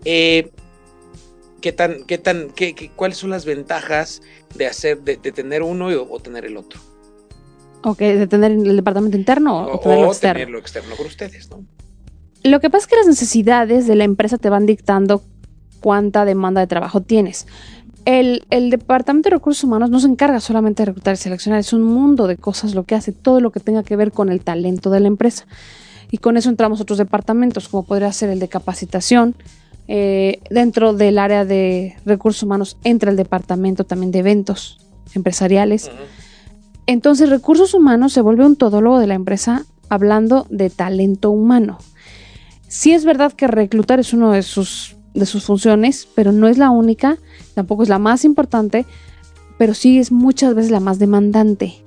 Eh, 0.05 0.51
¿Qué 1.65 1.73
tan, 1.73 2.05
qué 2.05 2.19
tan, 2.19 2.51
qué, 2.51 2.91
cuáles 2.95 3.17
son 3.17 3.31
las 3.31 3.47
ventajas 3.47 4.21
de 4.55 4.67
hacer, 4.67 5.01
de, 5.01 5.17
tener 5.17 5.63
uno 5.63 5.87
o, 5.87 6.21
tener 6.21 6.45
el 6.45 6.59
otro? 6.59 6.79
Ok, 7.83 8.01
de 8.01 8.27
tener 8.27 8.53
el 8.53 8.77
departamento 8.77 9.17
interno 9.17 9.69
o, 9.69 9.79
tenerlo 9.79 10.09
externo. 10.09 10.35
tenerlo 10.35 10.59
externo 10.59 10.95
con 10.95 11.07
ustedes, 11.07 11.49
¿no? 11.49 11.65
Lo 12.43 12.61
que 12.61 12.69
pasa 12.69 12.83
es 12.83 12.87
que 12.89 12.97
las 12.97 13.07
necesidades 13.07 13.87
de 13.87 13.95
la 13.95 14.05
empresa 14.05 14.37
te 14.37 14.51
van 14.51 14.67
dictando 14.67 15.23
cuánta 15.81 16.27
demanda 16.27 16.61
de 16.61 16.67
trabajo 16.67 17.01
tienes. 17.01 17.47
El, 18.05 18.45
el, 18.51 18.69
Departamento 18.69 19.31
de 19.31 19.37
Recursos 19.37 19.65
Humanos 19.65 19.89
no 19.89 20.01
se 20.01 20.09
encarga 20.09 20.41
solamente 20.41 20.83
de 20.83 20.89
reclutar 20.89 21.15
y 21.15 21.17
seleccionar, 21.17 21.61
es 21.61 21.73
un 21.73 21.81
mundo 21.81 22.27
de 22.27 22.37
cosas 22.37 22.75
lo 22.75 22.85
que 22.85 22.95
hace, 22.95 23.13
todo 23.13 23.41
lo 23.41 23.53
que 23.53 23.61
tenga 23.61 23.83
que 23.85 23.97
ver 23.97 24.13
con 24.13 24.29
el 24.29 24.45
talento 24.45 24.91
de 24.91 25.01
la 25.01 25.09
empresa. 25.09 25.47
Y 26.11 26.19
con 26.19 26.37
eso 26.37 26.51
entramos 26.51 26.83
otros 26.83 26.99
departamentos, 26.99 27.71
como 27.71 27.87
podría 27.87 28.13
ser 28.13 28.29
el 28.29 28.39
de 28.39 28.49
capacitación, 28.49 29.35
eh, 29.87 30.41
dentro 30.51 30.95
del 30.95 31.19
área 31.19 31.45
de 31.45 31.97
recursos 32.07 32.43
humanos 32.43 32.79
entra 32.85 33.11
el 33.11 33.17
departamento 33.17 33.85
también 33.85 34.13
de 34.13 34.21
eventos 34.21 34.79
empresariales. 35.15 35.91
Entonces, 36.87 37.31
recursos 37.31 37.75
humanos 37.75 38.13
se 38.13 38.21
vuelve 38.21 38.45
un 38.45 38.57
todólogo 38.57 38.99
de 38.99 39.07
la 39.07 39.15
empresa 39.15 39.65
hablando 39.89 40.47
de 40.51 40.71
talento 40.71 41.31
humano. 41.31 41.79
Sí 42.69 42.93
es 42.93 43.05
verdad 43.05 43.33
que 43.33 43.47
reclutar 43.47 44.01
es 44.01 44.13
uno 44.13 44.33
de 44.33 44.43
sus, 44.43 44.97
de 45.15 45.27
sus 45.27 45.45
funciones, 45.45 46.09
pero 46.15 46.33
no 46.33 46.49
es 46.49 46.59
la 46.59 46.71
única, 46.71 47.19
tampoco 47.55 47.83
es 47.83 47.89
la 47.89 47.99
más 47.99 48.25
importante, 48.25 48.85
pero 49.59 49.75
sí 49.75 49.99
es 49.99 50.11
muchas 50.11 50.55
veces 50.55 50.71
la 50.71 50.81
más 50.81 50.99
demandante. 50.99 51.85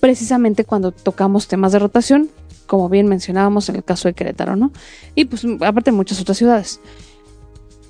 Precisamente 0.00 0.64
cuando 0.64 0.92
tocamos 0.92 1.48
temas 1.48 1.72
de 1.72 1.78
rotación, 1.80 2.30
como 2.70 2.88
bien 2.88 3.08
mencionábamos 3.08 3.68
en 3.68 3.74
el 3.74 3.82
caso 3.82 4.06
de 4.06 4.14
Querétaro, 4.14 4.54
¿no? 4.54 4.70
Y 5.16 5.24
pues 5.24 5.44
aparte 5.60 5.90
muchas 5.90 6.20
otras 6.20 6.38
ciudades. 6.38 6.78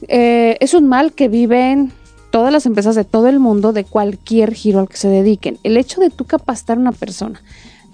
Eh, 0.09 0.57
es 0.61 0.73
un 0.73 0.89
mal 0.89 1.13
que 1.13 1.29
viven 1.29 1.93
todas 2.31 2.51
las 2.51 2.65
empresas 2.65 2.95
de 2.95 3.05
todo 3.05 3.29
el 3.29 3.41
mundo, 3.41 3.75
de 3.75 3.85
cualquier 3.85 4.55
giro 4.55 4.81
al 4.81 4.89
que 4.89 4.97
se 4.97 5.09
dediquen. 5.09 5.59
El 5.65 5.77
hecho 5.77 6.01
de 6.01 6.09
tú 6.09 6.25
capacitar 6.25 6.79
a 6.79 6.81
una 6.81 6.93
persona, 6.93 7.43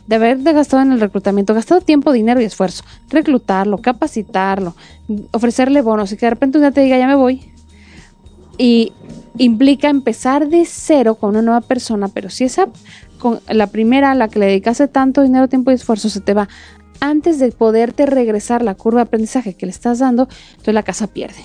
de 0.06 0.14
haber 0.14 0.40
gastado 0.44 0.80
en 0.80 0.92
el 0.92 1.00
reclutamiento, 1.00 1.54
gastado 1.54 1.80
tiempo, 1.80 2.12
dinero 2.12 2.40
y 2.40 2.44
esfuerzo, 2.44 2.84
reclutarlo, 3.10 3.78
capacitarlo, 3.78 4.76
ofrecerle 5.32 5.82
bonos 5.82 6.12
y 6.12 6.16
que 6.16 6.26
de 6.26 6.30
repente 6.30 6.58
un 6.58 6.62
día 6.62 6.70
te 6.70 6.82
diga 6.82 6.98
ya 6.98 7.08
me 7.08 7.16
voy. 7.16 7.50
Y 8.58 8.92
implica 9.38 9.88
empezar 9.88 10.48
de 10.48 10.64
cero 10.66 11.16
con 11.16 11.30
una 11.30 11.42
nueva 11.42 11.62
persona, 11.62 12.06
pero 12.06 12.30
si 12.30 12.44
esa, 12.44 12.68
con 13.18 13.40
la 13.48 13.66
primera 13.66 14.12
a 14.12 14.14
la 14.14 14.28
que 14.28 14.38
le 14.38 14.46
dedicaste 14.46 14.88
tanto 14.88 15.22
dinero, 15.22 15.48
tiempo 15.48 15.70
y 15.70 15.74
esfuerzo 15.74 16.08
se 16.08 16.20
te 16.20 16.34
va 16.34 16.48
antes 17.00 17.38
de 17.38 17.50
poderte 17.52 18.06
regresar 18.06 18.62
la 18.62 18.74
curva 18.74 19.00
de 19.00 19.08
aprendizaje 19.08 19.54
que 19.54 19.66
le 19.66 19.72
estás 19.72 19.98
dando, 19.98 20.28
entonces 20.50 20.74
la 20.74 20.82
casa 20.82 21.06
pierde. 21.06 21.40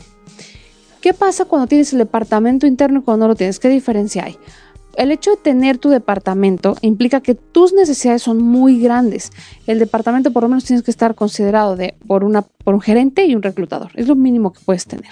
¿Qué 1.01 1.13
pasa 1.13 1.45
cuando 1.45 1.67
tienes 1.67 1.91
el 1.93 1.99
departamento 1.99 2.67
interno 2.67 2.99
y 2.99 3.03
cuando 3.03 3.25
no 3.25 3.29
lo 3.29 3.35
tienes? 3.35 3.59
¿Qué 3.59 3.69
diferencia 3.69 4.25
hay? 4.25 4.37
El 4.95 5.11
hecho 5.11 5.31
de 5.31 5.37
tener 5.37 5.77
tu 5.77 5.89
departamento 5.89 6.75
implica 6.81 7.21
que 7.21 7.33
tus 7.33 7.73
necesidades 7.73 8.21
son 8.21 8.41
muy 8.41 8.79
grandes. 8.81 9.31
El 9.65 9.79
departamento 9.79 10.31
por 10.31 10.43
lo 10.43 10.49
menos 10.49 10.65
tienes 10.65 10.83
que 10.83 10.91
estar 10.91 11.15
considerado 11.15 11.75
de, 11.75 11.95
por, 12.07 12.23
una, 12.23 12.45
un 12.65 12.81
gerente 12.81 13.25
y 13.25 13.35
un 13.35 13.41
reclutador. 13.41 13.91
Es 13.95 14.07
lo 14.07 14.15
mínimo 14.15 14.51
que 14.51 14.59
puedes 14.65 14.85
tener. 14.85 15.11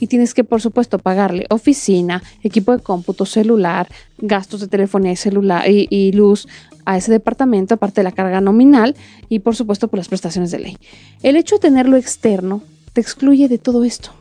Y 0.00 0.06
tienes 0.06 0.32
que, 0.32 0.42
por 0.42 0.60
supuesto, 0.60 0.98
pagarle 0.98 1.46
oficina, 1.50 2.22
equipo 2.42 2.74
de 2.76 2.82
cómputo, 2.82 3.26
celular, 3.26 3.88
gastos 4.18 4.60
de 4.60 4.68
telefonía 4.68 5.12
y, 5.12 5.16
celular, 5.16 5.64
y, 5.68 6.12
luz 6.12 6.48
a 6.86 6.96
ese 6.96 7.12
departamento, 7.12 7.74
aparte 7.74 8.00
de 8.00 8.04
la 8.04 8.12
carga 8.12 8.40
nominal 8.40 8.96
y, 9.28 9.40
por 9.40 9.54
supuesto, 9.54 9.88
por 9.88 9.98
las 9.98 10.08
prestaciones 10.08 10.50
de 10.50 10.60
ley. 10.60 10.78
El 11.22 11.36
hecho 11.36 11.56
de 11.56 11.60
tenerlo 11.60 11.96
externo 11.96 12.62
te 12.94 13.00
excluye 13.00 13.48
de 13.48 13.58
todo 13.58 13.84
esto. 13.84 14.12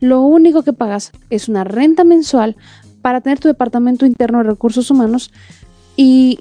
Lo 0.00 0.22
único 0.22 0.62
que 0.62 0.72
pagas 0.72 1.12
es 1.28 1.48
una 1.48 1.62
renta 1.62 2.04
mensual 2.04 2.56
para 3.02 3.20
tener 3.20 3.38
tu 3.38 3.48
departamento 3.48 4.06
interno 4.06 4.38
de 4.38 4.44
recursos 4.44 4.90
humanos 4.90 5.30
y 5.96 6.40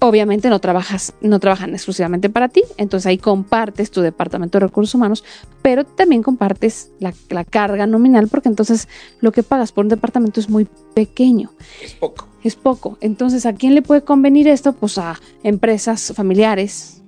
obviamente 0.00 0.48
no 0.48 0.60
trabajas, 0.60 1.14
no 1.20 1.40
trabajan 1.40 1.70
exclusivamente 1.70 2.30
para 2.30 2.48
ti, 2.48 2.62
entonces 2.76 3.06
ahí 3.06 3.18
compartes 3.18 3.90
tu 3.90 4.00
departamento 4.00 4.58
de 4.58 4.66
recursos 4.66 4.94
humanos, 4.94 5.24
pero 5.62 5.84
también 5.84 6.22
compartes 6.22 6.90
la, 7.00 7.12
la, 7.30 7.44
carga 7.44 7.86
nominal 7.86 8.28
porque 8.28 8.48
entonces 8.48 8.88
lo 9.20 9.32
que 9.32 9.42
pagas 9.42 9.72
por 9.72 9.84
un 9.84 9.88
departamento 9.88 10.40
es 10.40 10.48
muy 10.48 10.68
pequeño. 10.94 11.50
Es 11.82 11.94
poco. 11.94 12.28
Es 12.44 12.54
poco. 12.54 12.98
Entonces, 13.00 13.46
¿a 13.46 13.54
quién 13.54 13.74
le 13.74 13.82
puede 13.82 14.02
convenir 14.02 14.46
esto? 14.46 14.72
Pues 14.72 14.98
a 14.98 15.18
empresas 15.42 16.12
familiares, 16.14 17.02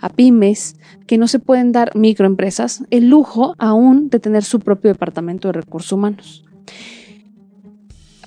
a 0.00 0.08
pymes, 0.08 0.76
que 1.06 1.18
no 1.18 1.28
se 1.28 1.38
pueden 1.38 1.70
dar 1.70 1.94
microempresas 1.94 2.82
el 2.90 3.08
lujo 3.08 3.54
aún 3.58 4.10
de 4.10 4.18
tener 4.18 4.42
su 4.42 4.58
propio 4.60 4.92
departamento 4.92 5.48
de 5.48 5.52
recursos 5.52 5.92
humanos. 5.92 6.44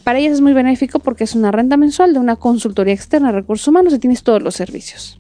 Para 0.10 0.18
ellas 0.18 0.34
es 0.34 0.42
muy 0.42 0.54
benéfico 0.54 0.98
porque 0.98 1.24
es 1.24 1.36
una 1.36 1.52
renta 1.52 1.78
mensual 1.78 2.14
de 2.14 2.20
una 2.20 2.36
consultoría 2.36 2.96
externa 2.96 3.28
de 3.28 3.42
recursos 3.42 3.68
humanos 3.68 3.94
y 3.94 4.00
tienes 4.00 4.24
todos 4.24 4.42
los 4.42 4.56
servicios. 4.56 5.20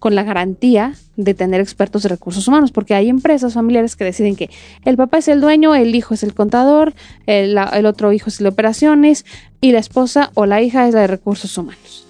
Con 0.00 0.16
la 0.16 0.24
garantía 0.24 0.94
de 1.14 1.32
tener 1.32 1.60
expertos 1.60 2.02
de 2.02 2.08
recursos 2.08 2.48
humanos, 2.48 2.72
porque 2.72 2.94
hay 2.94 3.08
empresas 3.08 3.54
familiares 3.54 3.94
que 3.94 4.02
deciden 4.02 4.34
que 4.34 4.50
el 4.84 4.96
papá 4.96 5.18
es 5.18 5.28
el 5.28 5.40
dueño, 5.40 5.76
el 5.76 5.94
hijo 5.94 6.14
es 6.14 6.24
el 6.24 6.34
contador, 6.34 6.92
el, 7.26 7.56
otro 7.86 8.12
hijo 8.12 8.30
es 8.30 8.40
el 8.40 8.44
de 8.46 8.50
operaciones 8.50 9.26
y 9.60 9.70
la 9.70 9.78
esposa 9.78 10.32
o 10.34 10.44
la 10.44 10.60
hija 10.60 10.88
es 10.88 10.94
la 10.94 11.02
de 11.02 11.06
recursos 11.06 11.56
humanos. 11.56 12.04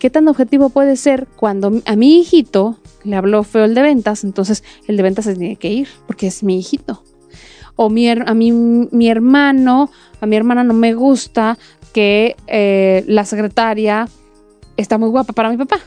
¿Qué 0.00 0.08
tan 0.08 0.26
objetivo 0.28 0.70
puede 0.70 0.96
ser 0.96 1.26
cuando 1.36 1.82
a 1.84 1.94
mi 1.94 2.20
hijito 2.20 2.78
le 3.04 3.16
habló 3.16 3.44
feo 3.44 3.66
el 3.66 3.74
de 3.74 3.82
ventas, 3.82 4.24
entonces 4.24 4.64
el 4.88 4.96
de 4.96 5.02
ventas 5.02 5.26
se 5.26 5.36
tiene 5.36 5.56
que 5.56 5.68
ir 5.68 5.88
porque 6.06 6.26
es 6.26 6.42
mi 6.42 6.58
hijito? 6.58 7.04
O 7.76 7.90
mi, 7.90 8.08
a 8.08 8.34
mí, 8.34 8.52
mi 8.52 9.08
hermano, 9.08 9.90
a 10.20 10.26
mi 10.26 10.36
hermana 10.36 10.64
no 10.64 10.74
me 10.74 10.94
gusta 10.94 11.58
que 11.92 12.36
eh, 12.46 13.04
la 13.06 13.24
secretaria 13.24 14.08
está 14.76 14.98
muy 14.98 15.08
guapa 15.08 15.32
para 15.32 15.50
mi 15.50 15.56
papá. 15.56 15.78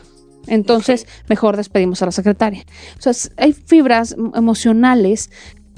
Entonces, 0.47 1.05
mejor 1.27 1.57
despedimos 1.57 2.01
a 2.01 2.05
la 2.05 2.11
secretaria. 2.11 2.63
O 2.97 3.01
sea, 3.01 3.13
hay 3.37 3.53
fibras 3.53 4.15
emocionales 4.33 5.29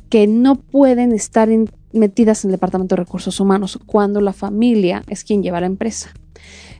que 0.09 0.27
no 0.27 0.55
pueden 0.55 1.11
estar 1.11 1.49
metidas 1.91 2.43
en 2.43 2.49
el 2.49 2.53
Departamento 2.53 2.95
de 2.95 3.03
Recursos 3.03 3.39
Humanos 3.39 3.79
cuando 3.85 4.21
la 4.21 4.33
familia 4.33 5.03
es 5.07 5.23
quien 5.23 5.43
lleva 5.43 5.59
la 5.59 5.67
empresa. 5.67 6.11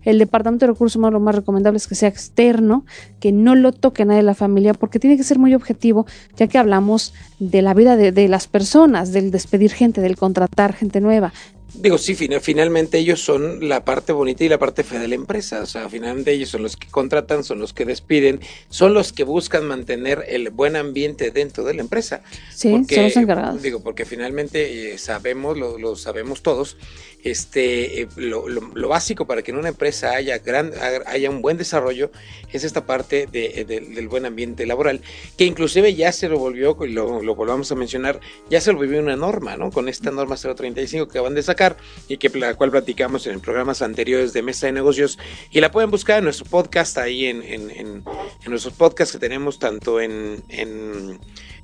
El 0.03 0.19
departamento 0.19 0.65
de 0.65 0.73
recursos 0.73 0.95
humanos 0.95 1.13
lo 1.13 1.19
más 1.19 1.35
recomendable 1.35 1.77
es 1.77 1.87
que 1.87 1.95
sea 1.95 2.09
externo, 2.09 2.85
que 3.19 3.31
no 3.31 3.55
lo 3.55 3.71
toque 3.71 4.05
nadie 4.05 4.17
de 4.17 4.23
la 4.23 4.35
familia, 4.35 4.73
porque 4.73 4.99
tiene 4.99 5.17
que 5.17 5.23
ser 5.23 5.39
muy 5.39 5.53
objetivo, 5.53 6.05
ya 6.35 6.47
que 6.47 6.57
hablamos 6.57 7.13
de 7.39 7.61
la 7.61 7.73
vida 7.73 7.95
de, 7.95 8.11
de 8.11 8.27
las 8.27 8.47
personas, 8.47 9.11
del 9.11 9.31
despedir 9.31 9.71
gente, 9.71 10.01
del 10.01 10.17
contratar 10.17 10.73
gente 10.73 11.01
nueva, 11.01 11.33
Digo, 11.73 11.97
sí, 11.97 12.15
finalmente 12.15 12.97
ellos 12.97 13.21
son 13.21 13.69
la 13.69 13.85
parte 13.85 14.11
bonita 14.11 14.43
y 14.43 14.49
la 14.49 14.57
parte 14.57 14.83
fea 14.83 14.99
de 14.99 15.07
la 15.07 15.15
empresa. 15.15 15.61
O 15.61 15.65
sea, 15.65 15.87
finalmente 15.87 16.31
ellos 16.31 16.49
son 16.49 16.63
los 16.63 16.75
que 16.75 16.87
contratan, 16.87 17.43
son 17.43 17.59
los 17.59 17.73
que 17.73 17.85
despiden, 17.85 18.39
son 18.69 18.93
los 18.93 19.13
que 19.13 19.23
buscan 19.23 19.65
mantener 19.65 20.25
el 20.27 20.49
buen 20.49 20.75
ambiente 20.75 21.31
dentro 21.31 21.63
de 21.63 21.75
la 21.75 21.81
empresa. 21.81 22.21
Sí, 22.53 22.71
son 22.89 23.03
los 23.03 23.15
encargados. 23.15 23.61
Digo, 23.61 23.81
porque 23.81 24.05
finalmente 24.05 24.93
eh, 24.93 24.97
sabemos, 24.97 25.57
lo, 25.57 25.77
lo, 25.77 25.95
sabemos 25.95 26.41
todos, 26.41 26.75
este, 27.23 28.01
eh, 28.01 28.07
lo, 28.15 28.47
lo, 28.47 28.87
básico 28.87 29.27
para 29.27 29.41
que 29.43 29.51
en 29.51 29.57
una 29.57 29.69
empresa 29.69 30.11
haya, 30.11 30.39
gran, 30.39 30.71
haya 31.05 31.29
un 31.29 31.41
buen 31.41 31.57
desarrollo 31.57 32.11
es 32.51 32.63
esta 32.63 32.85
parte 32.85 33.27
de, 33.31 33.65
de, 33.67 33.81
del 33.81 34.07
buen 34.07 34.25
ambiente 34.25 34.65
laboral, 34.65 35.01
que 35.37 35.45
inclusive 35.45 35.93
ya 35.93 36.11
se 36.11 36.29
lo 36.29 36.39
volvió, 36.39 36.77
lo, 36.79 37.21
lo 37.21 37.35
volvamos 37.35 37.71
a 37.71 37.75
mencionar, 37.75 38.19
ya 38.49 38.59
se 38.61 38.71
lo 38.71 38.79
volvió 38.79 38.99
una 38.99 39.15
norma, 39.15 39.57
¿no? 39.57 39.69
Con 39.69 39.89
esta 39.89 40.11
norma 40.11 40.35
035 40.35 41.07
que 41.09 41.19
van 41.19 41.35
de 41.35 41.43
sacar 41.43 41.58
y 42.07 42.17
que 42.17 42.29
la 42.29 42.53
cual 42.55 42.71
platicamos 42.71 43.27
en 43.27 43.39
programas 43.39 43.81
anteriores 43.81 44.33
de 44.33 44.41
Mesa 44.41 44.67
de 44.67 44.73
Negocios. 44.73 45.17
Y 45.51 45.59
la 45.59 45.71
pueden 45.71 45.91
buscar 45.91 46.19
en 46.19 46.25
nuestro 46.25 46.45
podcast 46.45 46.97
ahí 46.97 47.25
en, 47.25 47.43
en, 47.43 48.03
nuestros 48.47 48.73
podcasts 48.73 49.13
que 49.13 49.19
tenemos 49.19 49.59
tanto 49.59 49.99
en, 49.99 50.43
en, 50.49 51.19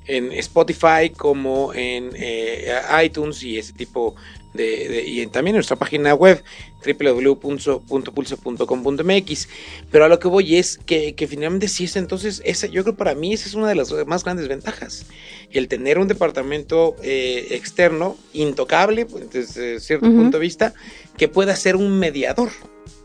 Spotify 0.06 1.10
como 1.16 1.74
en 1.74 2.10
eh, 2.14 2.80
iTunes 3.04 3.42
y 3.42 3.58
ese 3.58 3.72
tipo 3.72 4.14
de, 4.56 5.04
y 5.06 5.24
también 5.26 5.54
en 5.54 5.58
nuestra 5.58 5.76
página 5.76 6.14
web 6.14 6.42
www.pulso.com.mx. 6.84 9.48
Pero 9.90 10.04
a 10.04 10.08
lo 10.08 10.18
que 10.18 10.28
voy 10.28 10.56
es 10.56 10.78
que, 10.78 11.14
que 11.14 11.26
finalmente 11.26 11.68
sí 11.68 11.84
es 11.84 11.96
entonces, 11.96 12.42
esa, 12.44 12.66
yo 12.66 12.82
creo 12.82 12.96
para 12.96 13.14
mí 13.14 13.32
esa 13.32 13.48
es 13.48 13.54
una 13.54 13.68
de 13.68 13.74
las 13.74 13.92
más 14.06 14.24
grandes 14.24 14.48
ventajas. 14.48 15.06
El 15.50 15.68
tener 15.68 15.98
un 15.98 16.08
departamento 16.08 16.96
eh, 17.02 17.48
externo, 17.50 18.16
intocable 18.32 19.06
pues, 19.06 19.30
desde 19.30 19.80
cierto 19.80 20.06
punto 20.06 20.38
de 20.38 20.42
vista, 20.42 20.74
que 21.16 21.28
pueda 21.28 21.56
ser 21.56 21.76
un 21.76 21.98
mediador 21.98 22.50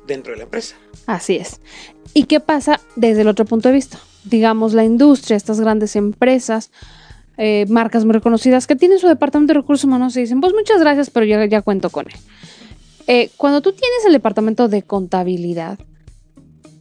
dentro 0.08 0.34
de 0.34 0.38
la 0.38 0.46
empresa. 0.46 0.75
Así 1.05 1.38
es. 1.38 1.60
¿Y 2.13 2.25
qué 2.25 2.39
pasa 2.39 2.81
desde 2.96 3.22
el 3.22 3.27
otro 3.27 3.46
punto 3.46 3.70
de 3.70 3.75
vista? 3.75 4.00
Digamos, 4.24 4.74
la 4.74 4.84
industria, 4.84 5.38
estas 5.38 5.60
grandes 5.60 5.96
empresas, 5.96 6.72
eh, 7.38 7.66
marcas 7.70 8.06
muy 8.06 8.14
reconocidas 8.14 8.68
que 8.68 8.76
tienen 8.76 9.00
su 9.00 9.08
departamento 9.08 9.54
de 9.54 9.60
recursos 9.60 9.86
humanos 9.86 10.16
y 10.18 10.22
dicen, 10.22 10.42
pues 10.42 10.54
muchas 10.54 10.80
gracias, 10.80 11.10
pero 11.10 11.26
ya, 11.26 11.46
ya 11.46 11.62
cuento 11.62 11.90
con 11.90 12.08
él. 12.08 12.14
Eh, 13.08 13.30
cuando 13.38 13.62
tú 13.62 13.72
tienes 13.72 14.06
el 14.06 14.14
departamento 14.14 14.68
de 14.68 14.84
contabilidad, 14.84 15.80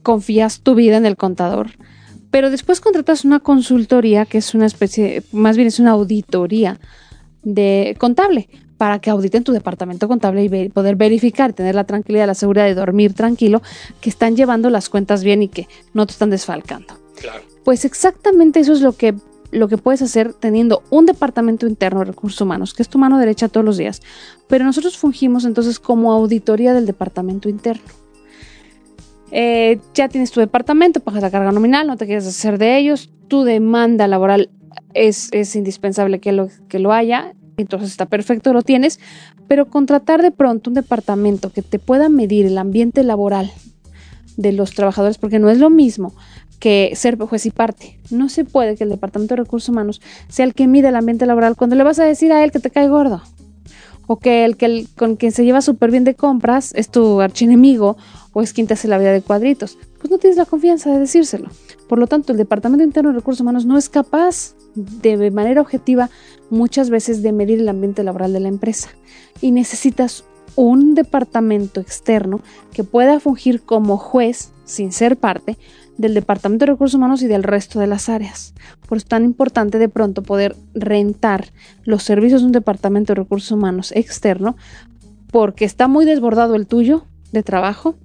confías 0.02 0.60
tu 0.60 0.74
vida 0.74 0.96
en 0.96 1.06
el 1.06 1.16
contador, 1.16 1.70
pero 2.30 2.50
después 2.50 2.80
contratas 2.80 3.24
una 3.24 3.40
consultoría 3.40 4.26
que 4.26 4.38
es 4.38 4.54
una 4.54 4.66
especie, 4.66 5.22
más 5.32 5.56
bien 5.56 5.68
es 5.68 5.78
una 5.78 5.92
auditoría 5.92 6.78
de 7.42 7.96
contable 7.98 8.48
para 8.76 8.98
que 8.98 9.10
auditen 9.10 9.44
tu 9.44 9.52
departamento 9.52 10.08
contable 10.08 10.44
y 10.44 10.68
poder 10.70 10.96
verificar, 10.96 11.52
tener 11.52 11.74
la 11.74 11.84
tranquilidad, 11.84 12.26
la 12.26 12.34
seguridad 12.34 12.64
de 12.64 12.74
dormir 12.74 13.12
tranquilo, 13.12 13.60
que 14.00 14.08
están 14.08 14.36
llevando 14.36 14.70
las 14.70 14.88
cuentas 14.88 15.22
bien 15.22 15.42
y 15.42 15.48
que 15.48 15.68
no 15.92 16.06
te 16.06 16.12
están 16.12 16.30
desfalcando. 16.30 16.94
Claro. 17.20 17.42
Pues 17.62 17.84
exactamente 17.84 18.60
eso 18.60 18.72
es 18.72 18.80
lo 18.80 18.92
que 18.92 19.14
lo 19.50 19.68
que 19.68 19.78
puedes 19.78 20.02
hacer 20.02 20.32
teniendo 20.32 20.82
un 20.90 21.06
departamento 21.06 21.66
interno 21.66 22.00
de 22.00 22.06
recursos 22.06 22.40
humanos, 22.40 22.74
que 22.74 22.82
es 22.82 22.88
tu 22.88 22.98
mano 22.98 23.18
derecha 23.18 23.48
todos 23.48 23.64
los 23.64 23.76
días. 23.76 24.00
Pero 24.48 24.64
nosotros 24.64 24.96
fungimos 24.96 25.44
entonces 25.44 25.78
como 25.78 26.12
auditoría 26.12 26.74
del 26.74 26.86
departamento 26.86 27.48
interno. 27.48 27.82
Eh, 29.32 29.78
ya 29.94 30.08
tienes 30.08 30.30
tu 30.32 30.40
departamento, 30.40 31.00
pagas 31.00 31.22
la 31.22 31.30
carga 31.30 31.52
nominal, 31.52 31.86
no 31.86 31.96
te 31.96 32.06
quieres 32.06 32.26
hacer 32.26 32.58
de 32.58 32.78
ellos, 32.78 33.10
tu 33.28 33.44
demanda 33.44 34.08
laboral 34.08 34.50
es, 34.92 35.28
es 35.32 35.54
indispensable 35.54 36.18
que 36.18 36.32
lo, 36.32 36.48
que 36.68 36.80
lo 36.80 36.92
haya, 36.92 37.34
entonces 37.56 37.90
está 37.90 38.06
perfecto, 38.06 38.52
lo 38.52 38.62
tienes, 38.62 38.98
pero 39.46 39.66
contratar 39.66 40.22
de 40.22 40.32
pronto 40.32 40.70
un 40.70 40.74
departamento 40.74 41.52
que 41.52 41.62
te 41.62 41.78
pueda 41.78 42.08
medir 42.08 42.46
el 42.46 42.58
ambiente 42.58 43.04
laboral 43.04 43.52
de 44.36 44.52
los 44.52 44.72
trabajadores, 44.72 45.18
porque 45.18 45.38
no 45.38 45.48
es 45.50 45.58
lo 45.58 45.70
mismo 45.70 46.14
que 46.60 46.92
ser 46.94 47.18
juez 47.18 47.46
y 47.46 47.50
parte. 47.50 47.98
No 48.10 48.28
se 48.28 48.44
puede 48.44 48.76
que 48.76 48.84
el 48.84 48.90
Departamento 48.90 49.34
de 49.34 49.42
Recursos 49.42 49.68
Humanos 49.68 50.00
sea 50.28 50.44
el 50.44 50.54
que 50.54 50.68
mide 50.68 50.88
el 50.88 50.96
ambiente 50.96 51.26
laboral 51.26 51.56
cuando 51.56 51.74
le 51.74 51.82
vas 51.82 51.98
a 51.98 52.04
decir 52.04 52.32
a 52.32 52.44
él 52.44 52.52
que 52.52 52.60
te 52.60 52.70
cae 52.70 52.88
gordo. 52.88 53.22
O 54.06 54.18
que 54.18 54.44
el 54.44 54.56
que 54.56 54.86
con 54.96 55.16
quien 55.16 55.32
se 55.32 55.44
lleva 55.44 55.62
súper 55.62 55.90
bien 55.90 56.04
de 56.04 56.14
compras 56.14 56.72
es 56.74 56.88
tu 56.88 57.20
archienemigo 57.20 57.96
o 58.32 58.42
es 58.42 58.52
quien 58.52 58.66
te 58.66 58.74
hace 58.74 58.88
la 58.88 58.98
vida 58.98 59.12
de 59.12 59.22
cuadritos. 59.22 59.78
Pues 59.98 60.10
no 60.10 60.18
tienes 60.18 60.36
la 60.36 60.46
confianza 60.46 60.90
de 60.92 60.98
decírselo. 60.98 61.48
Por 61.88 61.98
lo 61.98 62.06
tanto, 62.06 62.32
el 62.32 62.38
Departamento 62.38 62.84
Interno 62.84 63.10
de 63.10 63.16
Recursos 63.16 63.40
Humanos 63.40 63.66
no 63.66 63.78
es 63.78 63.88
capaz 63.88 64.54
de 64.74 65.30
manera 65.30 65.60
objetiva 65.60 66.10
muchas 66.50 66.90
veces 66.90 67.22
de 67.22 67.32
medir 67.32 67.60
el 67.60 67.68
ambiente 67.68 68.02
laboral 68.02 68.32
de 68.32 68.40
la 68.40 68.48
empresa. 68.48 68.90
Y 69.40 69.52
necesitas 69.52 70.24
un 70.56 70.94
departamento 70.94 71.80
externo 71.80 72.40
que 72.72 72.84
pueda 72.84 73.20
fungir 73.20 73.62
como 73.62 73.96
juez, 73.96 74.50
sin 74.64 74.92
ser 74.92 75.16
parte, 75.16 75.56
del 76.00 76.14
Departamento 76.14 76.64
de 76.64 76.72
Recursos 76.72 76.94
Humanos 76.94 77.20
y 77.22 77.26
del 77.26 77.42
resto 77.42 77.78
de 77.78 77.86
las 77.86 78.08
áreas. 78.08 78.54
Por 78.88 78.96
eso 78.96 79.04
es 79.04 79.08
tan 79.08 79.24
importante 79.24 79.78
de 79.78 79.90
pronto 79.90 80.22
poder 80.22 80.56
rentar 80.74 81.52
los 81.84 82.02
servicios 82.02 82.40
de 82.40 82.46
un 82.46 82.52
Departamento 82.52 83.12
de 83.12 83.20
Recursos 83.20 83.50
Humanos 83.52 83.92
externo 83.94 84.56
porque 85.30 85.66
está 85.66 85.88
muy 85.88 86.06
desbordado 86.06 86.54
el 86.54 86.66
tuyo 86.66 87.04
de 87.32 87.42
trabajo, 87.42 87.96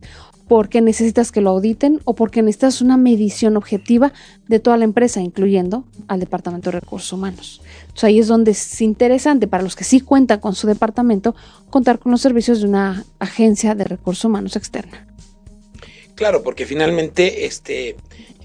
porque 0.48 0.82
necesitas 0.82 1.32
que 1.32 1.42
lo 1.42 1.52
auditen 1.52 2.02
o 2.04 2.14
porque 2.14 2.44
necesitas 2.44 2.82
una 2.82 2.98
medición 2.98 3.58
objetiva 3.58 4.12
de 4.48 4.60
toda 4.60 4.78
la 4.78 4.84
empresa, 4.84 5.22
incluyendo 5.22 5.86
al 6.08 6.20
Departamento 6.20 6.70
de 6.70 6.82
Recursos 6.82 7.14
Humanos. 7.14 7.62
Entonces 7.82 8.04
ahí 8.04 8.20
es 8.20 8.28
donde 8.28 8.52
es 8.52 8.82
interesante 8.82 9.48
para 9.48 9.64
los 9.64 9.76
que 9.76 9.86
sí 9.86 10.02
cuentan 10.02 10.42
con 10.42 10.54
su 10.54 10.68
departamento 10.68 11.34
contar 11.70 11.98
con 11.98 12.12
los 12.12 12.22
servicios 12.22 12.60
de 12.60 12.68
una 12.68 13.06
agencia 13.20 13.74
de 13.74 13.86
recursos 13.86 14.26
humanos 14.26 14.56
externa. 14.56 15.08
Claro, 16.16 16.44
porque 16.44 16.66
finalmente 16.66 17.46
este, 17.46 17.98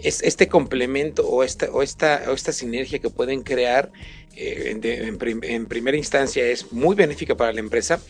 es, 0.02 0.22
este 0.22 0.48
complemento 0.48 1.26
o 1.28 1.44
esta, 1.44 1.70
o, 1.70 1.82
esta, 1.82 2.24
o 2.28 2.32
esta 2.32 2.52
sinergia 2.52 2.98
que 2.98 3.10
pueden 3.10 3.42
crear 3.42 3.92
eh, 4.36 4.76
en, 4.82 5.66
primera 5.66 5.96
instancia 5.96 6.44
es 6.46 6.72
muy 6.72 6.96
benéfica 6.96 7.36
para 7.36 7.52
la 7.52 7.60
empresa, 7.60 8.00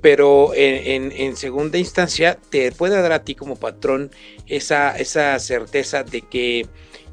pero 0.00 0.52
en, 0.54 1.36
segunda 1.36 1.78
instancia 1.78 2.38
te 2.50 2.70
puede 2.72 3.00
dar 3.00 3.12
a 3.12 3.24
ti 3.24 3.34
como 3.34 3.56
patrón 3.56 4.10
esa, 4.46 4.96
esa 4.98 5.38
certeza 5.38 6.04
de 6.04 6.22
que, 6.22 6.66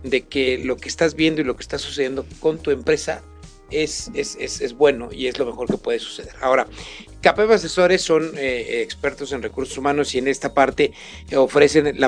de 0.03 0.21
que 0.21 0.57
lo 0.57 0.77
que 0.77 0.89
estás 0.89 1.15
viendo 1.15 1.41
y 1.41 1.43
lo 1.43 1.55
que 1.55 1.63
está 1.63 1.77
sucediendo 1.79 2.25
con 2.39 2.59
tu 2.59 2.71
empresa 2.71 3.23
es, 3.71 4.09
es, 4.13 4.73
bueno 4.73 5.09
y 5.11 5.27
es 5.27 5.37
lo 5.39 5.45
mejor 5.45 5.67
que 5.67 5.77
puede 5.77 5.99
suceder. 5.99 6.33
Ahora, 6.41 6.67
KPM 7.27 7.53
Asesores 7.53 8.01
son 8.01 8.31
eh, 8.37 8.81
expertos 8.81 9.33
en 9.33 9.41
recursos 9.41 9.77
humanos 9.77 10.15
y 10.15 10.19
en 10.19 10.29
esta 10.29 10.53
parte 10.53 10.93
ofrecen 11.35 11.87
el, 11.87 11.99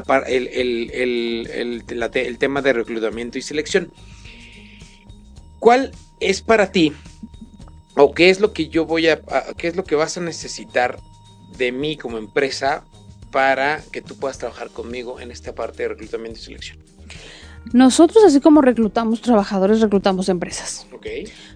el, 0.94 2.38
tema 2.38 2.62
de 2.62 2.74
reclutamiento 2.74 3.38
y 3.38 3.42
selección. 3.42 3.92
¿Cuál 5.60 5.92
es 6.22 6.42
para 6.42 6.72
ti 6.72 6.94
o 7.96 8.14
qué 8.14 8.30
es 8.30 8.40
lo 8.40 8.54
que 8.54 8.70
yo 8.70 8.86
voy 8.86 9.10
a, 9.10 9.22
qué 9.58 9.68
es 9.68 9.76
lo 9.76 9.84
que 9.84 9.96
vas 9.96 10.18
a 10.18 10.22
necesitar 10.22 11.00
de 11.58 11.74
mí 11.74 11.98
como 11.98 12.18
empresa 12.18 12.86
para 13.30 13.84
que 13.92 14.02
tú 14.02 14.18
puedas 14.18 14.38
trabajar 14.38 14.70
conmigo 14.70 15.20
en 15.20 15.32
esta 15.32 15.54
parte 15.54 15.84
de 15.84 15.90
reclutamiento 15.90 16.40
y 16.40 16.44
selección? 16.44 16.88
Nosotros, 17.74 18.24
así 18.24 18.40
como 18.40 18.62
reclutamos 18.62 19.22
trabajadores, 19.22 19.82
reclutamos 19.82 20.30
empresas. 20.30 20.88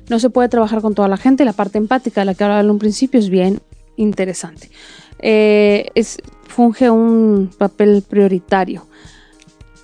No 0.10 0.20
se 0.20 0.29
puede 0.29 0.50
trabajar 0.50 0.82
con 0.82 0.93
toda 0.93 1.08
la 1.08 1.17
gente. 1.17 1.46
La 1.46 1.53
parte 1.53 1.77
empática 1.77 2.22
de 2.22 2.25
la 2.25 2.34
que 2.36 2.43
hablaba 2.43 2.62
en 2.62 2.70
un 2.70 2.79
principio 2.79 3.20
es 3.20 3.29
bien 3.29 3.62
interesante. 3.96 4.70
Eh, 5.20 5.89
es, 5.96 6.17
funge 6.48 6.89
un 6.89 7.51
papel 7.58 8.03
prioritario. 8.08 8.86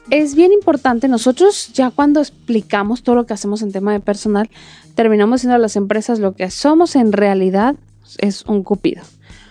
Es 0.09 0.33
bien 0.33 0.51
importante, 0.51 1.07
nosotros 1.07 1.71
ya 1.73 1.91
cuando 1.91 2.19
explicamos 2.19 3.03
todo 3.03 3.15
lo 3.15 3.25
que 3.27 3.33
hacemos 3.33 3.61
en 3.61 3.71
tema 3.71 3.93
de 3.93 3.99
personal, 3.99 4.49
terminamos 4.95 5.41
diciendo 5.41 5.55
a 5.55 5.59
las 5.59 5.75
empresas 5.75 6.17
lo 6.17 6.33
que 6.33 6.49
somos 6.49 6.95
en 6.95 7.11
realidad 7.11 7.75
es 8.17 8.43
un 8.45 8.63
cupido. 8.63 9.03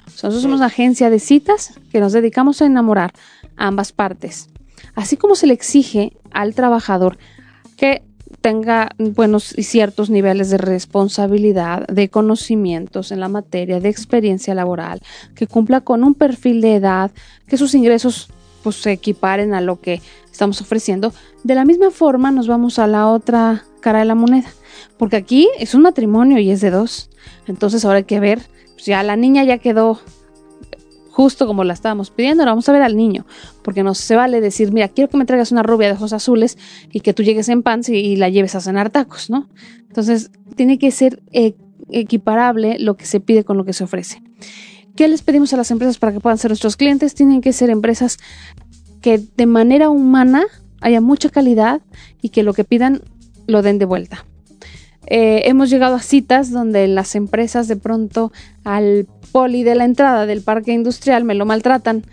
Nosotros 0.07 0.43
somos 0.43 0.57
una 0.57 0.67
agencia 0.67 1.11
de 1.11 1.21
citas 1.21 1.75
que 1.93 2.01
nos 2.01 2.13
dedicamos 2.13 2.61
a 2.61 2.67
enamorar 2.67 3.13
a 3.57 3.69
ambas 3.69 3.93
partes 3.93 4.49
así 4.95 5.17
como 5.17 5.35
se 5.35 5.47
le 5.47 5.55
exige 5.55 6.17
al 6.31 6.55
trabajador 6.55 7.19
que 7.77 8.03
tenga 8.41 8.91
buenos 8.99 9.57
y 9.57 9.63
ciertos 9.65 10.11
niveles 10.11 10.51
de 10.51 10.59
responsabilidad, 10.59 11.87
de 11.89 12.09
conocimientos 12.09 13.11
en 13.11 13.21
la 13.21 13.29
materia, 13.29 13.81
de 13.81 13.89
experiencia 13.89 14.55
laboral, 14.55 15.01
que 15.35 15.47
cumpla 15.47 15.81
con 15.81 16.05
un 16.05 16.15
perfil 16.15 16.61
de 16.61 16.77
edad, 16.77 17.11
que 17.47 17.57
sus 17.57 17.75
ingresos 17.75 18.29
pues, 18.63 18.77
se 18.77 18.93
equiparen 18.93 19.55
a 19.55 19.61
lo 19.61 19.81
que 19.81 20.01
estamos 20.31 20.61
ofreciendo. 20.61 21.13
De 21.43 21.55
la 21.55 21.65
misma 21.65 21.91
forma 21.91 22.31
nos 22.31 22.47
vamos 22.47 22.79
a 22.79 22.87
la 22.87 23.09
otra 23.09 23.65
cara 23.81 24.01
de 24.01 24.05
la 24.05 24.15
moneda, 24.15 24.49
porque 24.99 25.17
aquí 25.17 25.49
es 25.59 25.75
un 25.75 25.83
matrimonio 25.83 26.39
y 26.39 26.51
es 26.51 26.61
de 26.61 26.71
dos. 26.71 27.11
Entonces 27.47 27.85
ahora 27.85 27.99
hay 27.99 28.05
que 28.05 28.21
ver, 28.21 28.41
pues 28.75 28.87
ya 28.87 29.03
la 29.03 29.17
niña 29.17 29.45
ya 29.45 29.59
quedó 29.59 30.01
justo 31.19 31.49
como 31.49 31.65
la 31.65 31.73
estábamos 31.73 32.13
pidiendo, 32.13 32.45
ahora 32.45 32.53
vamos 32.53 32.69
a 32.69 32.73
ver 32.73 32.83
al 32.83 32.97
niño, 32.97 33.27
porque 33.63 33.83
no 33.83 33.93
se 33.97 34.15
vale 34.15 34.41
decir, 34.41 34.71
mira, 34.71 34.87
quiero 34.87 35.11
que 35.11 35.17
me 35.17 35.25
traigas 35.25 35.51
una 35.51 35.65
rubia 35.65 35.89
de 35.89 35.95
ojos 35.95 36.13
azules 36.13 36.57
y 36.93 37.01
que 37.01 37.13
tú 37.13 37.25
llegues 37.25 37.49
en 37.49 37.65
pants 37.65 37.89
y, 37.89 38.15
la 38.15 38.29
lleves 38.29 38.55
a 38.55 38.61
cenar 38.61 38.91
tacos, 38.91 39.29
¿no? 39.29 39.49
Entonces, 39.89 40.31
tiene 40.55 40.79
que 40.79 40.93
ser 40.93 41.21
eh, 41.33 41.57
equiparable 41.91 42.79
lo 42.79 42.97
que 42.97 43.05
se 43.05 43.19
pide 43.19 43.43
con 43.43 43.57
lo 43.57 43.65
que 43.65 43.73
se 43.73 43.83
ofrece. 43.83 44.23
¿Qué 44.95 45.09
les 45.09 45.23
pedimos 45.23 45.53
a 45.53 45.57
las 45.57 45.73
empresas 45.73 45.99
para 45.99 46.13
que 46.13 46.21
puedan 46.21 46.39
ser 46.39 46.53
nuestros 46.53 46.77
clientes? 46.77 47.17
Tienen 47.17 47.41
que 47.41 47.53
ser 47.53 47.69
empresas 47.69 48.19
que 49.01 49.19
de 49.19 49.47
manera 49.47 49.91
humana 49.91 50.45
haya 50.81 51.01
mucha 51.01 51.31
calidad 51.31 51.81
y 52.23 52.29
que 52.29 52.45
lo 52.45 52.55
que 52.55 52.63
pidan 52.63 53.03
lo 53.49 53.63
den 53.63 53.81
de 53.81 53.87
vuelta. 53.87 54.25
Eh, 55.09 55.43
hemos 55.47 55.69
llegado 55.69 55.97
a 55.97 56.01
citas 56.01 56.53
donde 56.53 56.87
las 56.87 57.17
empresas 57.17 57.67
de 57.67 57.75
pronto 57.75 58.31
al 58.63 59.09
poli 59.33 59.63
de 59.63 59.75
la 59.75 59.85
entrada 59.85 60.27
del 60.27 60.43
parque 60.43 60.73
industrial 60.73 61.25
me 61.25 61.35
lo 61.35 61.47
maltratan. 61.47 62.05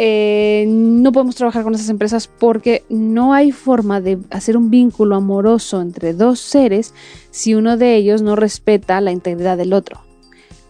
Eh, 0.00 0.64
no 0.68 1.10
podemos 1.10 1.34
trabajar 1.34 1.64
con 1.64 1.74
esas 1.74 1.88
empresas 1.88 2.28
porque 2.28 2.84
no 2.88 3.34
hay 3.34 3.50
forma 3.50 4.00
de 4.00 4.18
hacer 4.30 4.56
un 4.56 4.70
vínculo 4.70 5.16
amoroso 5.16 5.80
entre 5.80 6.14
dos 6.14 6.38
seres 6.38 6.94
si 7.32 7.56
uno 7.56 7.76
de 7.76 7.96
ellos 7.96 8.22
no 8.22 8.36
respeta 8.36 9.00
la 9.00 9.10
integridad 9.10 9.56
del 9.56 9.72
otro. 9.72 10.00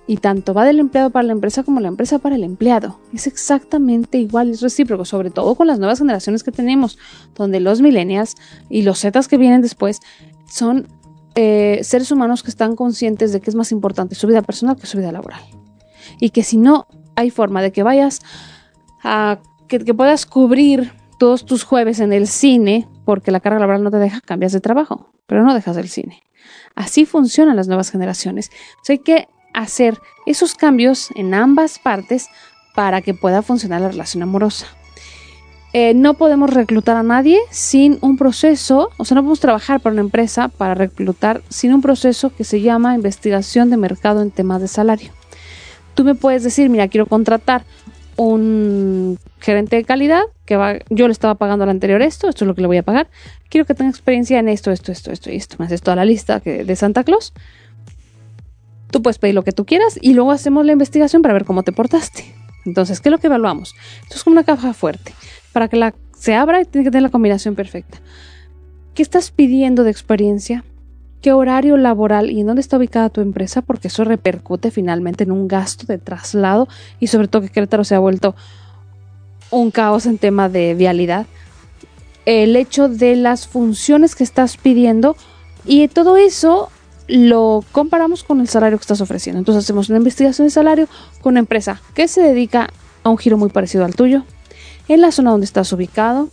Y 0.06 0.16
tanto 0.16 0.54
va 0.54 0.64
del 0.64 0.80
empleado 0.80 1.10
para 1.10 1.24
la 1.24 1.34
empresa 1.34 1.62
como 1.62 1.80
la 1.80 1.88
empresa 1.88 2.18
para 2.18 2.36
el 2.36 2.42
empleado. 2.42 2.98
Es 3.12 3.26
exactamente 3.26 4.16
igual, 4.16 4.48
es 4.48 4.62
recíproco, 4.62 5.04
sobre 5.04 5.28
todo 5.28 5.54
con 5.54 5.66
las 5.66 5.78
nuevas 5.78 5.98
generaciones 5.98 6.42
que 6.42 6.50
tenemos, 6.50 6.98
donde 7.36 7.60
los 7.60 7.82
millennials 7.82 8.34
y 8.70 8.80
los 8.80 9.00
zetas 9.00 9.28
que 9.28 9.36
vienen 9.36 9.60
después 9.60 10.00
son 10.50 10.88
eh, 11.40 11.84
seres 11.84 12.10
humanos 12.10 12.42
que 12.42 12.50
están 12.50 12.74
conscientes 12.74 13.30
de 13.30 13.40
que 13.40 13.48
es 13.48 13.54
más 13.54 13.70
importante 13.70 14.16
su 14.16 14.26
vida 14.26 14.42
personal 14.42 14.74
que 14.74 14.88
su 14.88 14.98
vida 14.98 15.12
laboral. 15.12 15.40
Y 16.18 16.30
que 16.30 16.42
si 16.42 16.56
no 16.56 16.88
hay 17.14 17.30
forma 17.30 17.62
de 17.62 17.70
que 17.70 17.84
vayas 17.84 18.22
a 19.04 19.38
que, 19.68 19.78
puedas 19.94 20.26
cubrir 20.26 20.90
todos 21.20 21.46
tus 21.46 21.62
jueves 21.62 22.00
en 22.00 22.12
el 22.12 22.26
cine, 22.26 22.88
porque 23.04 23.30
la 23.30 23.38
carga 23.38 23.60
laboral 23.60 23.84
no 23.84 23.92
te 23.92 23.98
deja, 23.98 24.20
cambias 24.20 24.50
de 24.50 24.58
trabajo, 24.58 25.12
pero 25.28 25.44
no 25.44 25.54
dejas 25.54 25.76
el 25.76 25.88
cine. 25.88 26.24
Así 26.74 27.06
funcionan 27.06 27.54
las 27.54 27.68
nuevas 27.68 27.92
generaciones. 27.92 28.50
hay 28.88 28.98
que 28.98 29.28
hacer 29.54 29.96
esos 30.26 30.56
cambios 30.56 31.10
en 31.14 31.34
ambas 31.34 31.78
partes 31.78 32.26
para 32.74 33.00
que 33.00 33.14
pueda 33.14 33.42
funcionar 33.42 33.80
la 33.80 33.90
relación 33.90 34.24
amorosa. 34.24 34.66
Eh, 35.74 35.92
no 35.92 36.14
podemos 36.14 36.50
reclutar 36.52 36.96
a 36.96 37.02
nadie 37.02 37.38
sin 37.50 37.98
un 38.00 38.16
proceso, 38.16 38.90
o 38.96 39.04
sea, 39.04 39.14
no 39.16 39.20
podemos 39.20 39.40
trabajar 39.40 39.80
para 39.80 39.92
una 39.92 40.00
empresa 40.00 40.48
para 40.48 40.74
reclutar 40.74 41.42
sin 41.50 41.74
un 41.74 41.82
proceso 41.82 42.34
que 42.34 42.44
se 42.44 42.62
llama 42.62 42.94
investigación 42.94 43.68
de 43.68 43.76
mercado 43.76 44.22
en 44.22 44.30
temas 44.30 44.62
de 44.62 44.68
salario. 44.68 45.12
Tú 45.94 46.04
me 46.04 46.14
puedes 46.14 46.42
decir, 46.42 46.70
mira, 46.70 46.88
quiero 46.88 47.04
contratar 47.04 47.64
un 48.16 49.18
gerente 49.40 49.76
de 49.76 49.84
calidad 49.84 50.22
que 50.46 50.56
va, 50.56 50.78
yo 50.88 51.06
le 51.06 51.12
estaba 51.12 51.34
pagando 51.34 51.64
al 51.64 51.70
anterior 51.70 52.00
esto, 52.00 52.28
esto 52.28 52.44
es 52.44 52.48
lo 52.48 52.54
que 52.54 52.62
le 52.62 52.66
voy 52.66 52.78
a 52.78 52.82
pagar. 52.82 53.08
Quiero 53.50 53.66
que 53.66 53.74
tenga 53.74 53.90
experiencia 53.90 54.38
en 54.38 54.48
esto, 54.48 54.70
esto, 54.70 54.90
esto, 54.90 55.12
esto 55.12 55.30
y 55.30 55.36
esto. 55.36 55.56
Me 55.58 55.66
haces 55.66 55.82
toda 55.82 55.96
la 55.96 56.06
lista 56.06 56.40
de 56.40 56.76
Santa 56.76 57.04
Claus. 57.04 57.34
Tú 58.90 59.02
puedes 59.02 59.18
pedir 59.18 59.34
lo 59.34 59.44
que 59.44 59.52
tú 59.52 59.66
quieras 59.66 59.98
y 60.00 60.14
luego 60.14 60.32
hacemos 60.32 60.64
la 60.64 60.72
investigación 60.72 61.20
para 61.20 61.34
ver 61.34 61.44
cómo 61.44 61.62
te 61.62 61.72
portaste. 61.72 62.34
Entonces, 62.64 63.00
¿qué 63.00 63.10
es 63.10 63.12
lo 63.12 63.18
que 63.18 63.26
evaluamos? 63.26 63.74
Esto 64.02 64.16
es 64.16 64.24
como 64.24 64.32
una 64.32 64.44
caja 64.44 64.72
fuerte 64.72 65.12
para 65.52 65.68
que 65.68 65.76
la, 65.76 65.94
se 66.16 66.34
abra 66.34 66.64
tiene 66.64 66.84
que 66.84 66.90
tener 66.90 67.02
la 67.02 67.10
combinación 67.10 67.54
perfecta. 67.54 67.98
¿Qué 68.94 69.02
estás 69.02 69.30
pidiendo 69.30 69.84
de 69.84 69.90
experiencia? 69.90 70.64
¿Qué 71.22 71.32
horario 71.32 71.76
laboral 71.76 72.30
y 72.30 72.40
en 72.40 72.46
dónde 72.46 72.60
está 72.60 72.76
ubicada 72.76 73.10
tu 73.10 73.20
empresa? 73.20 73.62
Porque 73.62 73.88
eso 73.88 74.04
repercute 74.04 74.70
finalmente 74.70 75.24
en 75.24 75.32
un 75.32 75.48
gasto 75.48 75.86
de 75.86 75.98
traslado 75.98 76.68
y 77.00 77.08
sobre 77.08 77.28
todo 77.28 77.42
que 77.42 77.48
Querétaro 77.48 77.84
se 77.84 77.94
ha 77.94 77.98
vuelto 77.98 78.34
un 79.50 79.70
caos 79.70 80.06
en 80.06 80.18
tema 80.18 80.48
de 80.48 80.74
vialidad. 80.74 81.26
El 82.24 82.56
hecho 82.56 82.88
de 82.88 83.16
las 83.16 83.48
funciones 83.48 84.14
que 84.14 84.24
estás 84.24 84.56
pidiendo 84.56 85.16
y 85.64 85.88
todo 85.88 86.16
eso 86.16 86.70
lo 87.08 87.64
comparamos 87.72 88.22
con 88.22 88.40
el 88.40 88.48
salario 88.48 88.78
que 88.78 88.82
estás 88.82 89.00
ofreciendo. 89.00 89.38
Entonces 89.38 89.64
hacemos 89.64 89.88
una 89.88 89.98
investigación 89.98 90.46
de 90.46 90.50
salario 90.50 90.88
con 91.20 91.32
una 91.32 91.40
empresa 91.40 91.80
que 91.94 92.06
se 92.06 92.20
dedica 92.20 92.68
a 93.02 93.08
un 93.08 93.18
giro 93.18 93.38
muy 93.38 93.48
parecido 93.48 93.84
al 93.84 93.94
tuyo, 93.94 94.24
en 94.88 95.00
la 95.00 95.12
zona 95.12 95.30
donde 95.30 95.44
estás 95.44 95.72
ubicado 95.72 96.28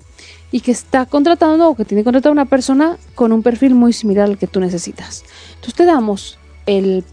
y 0.52 0.62
que 0.62 0.72
está 0.72 1.06
contratando 1.06 1.70
o 1.70 1.76
que 1.76 1.86
tiene 1.86 2.04
contratado 2.04 2.32
una 2.32 2.46
persona 2.46 2.98
con 3.14 3.32
un 3.32 3.44
perfil 3.44 3.76
muy 3.76 3.94
similar 3.94 4.30
al 4.30 4.38
que 4.38 4.48
tú 4.48 4.60
necesitas. 4.60 5.24
Entonces 5.56 5.76
te 5.76 5.86
damos 5.86 6.40
el 6.66 7.04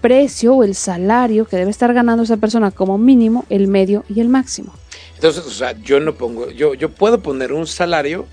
precio 0.00 0.54
o 0.54 0.64
el 0.64 0.74
salario 0.74 1.44
que 1.46 1.56
debe 1.56 1.70
estar 1.70 1.92
ganando 1.92 2.22
esa 2.22 2.36
persona 2.36 2.70
como 2.70 2.98
mínimo, 2.98 3.44
el 3.48 3.68
medio 3.68 4.04
y 4.08 4.20
el 4.20 4.28
máximo. 4.28 4.72
Entonces, 5.14 5.44
o 5.44 5.50
sea, 5.50 5.72
yo 5.80 6.00
no 6.00 6.14
pongo, 6.14 6.50
yo, 6.50 6.74
yo 6.74 6.90
puedo 6.90 7.20
poner 7.20 7.52
un 7.52 7.66
salario, 7.66 8.26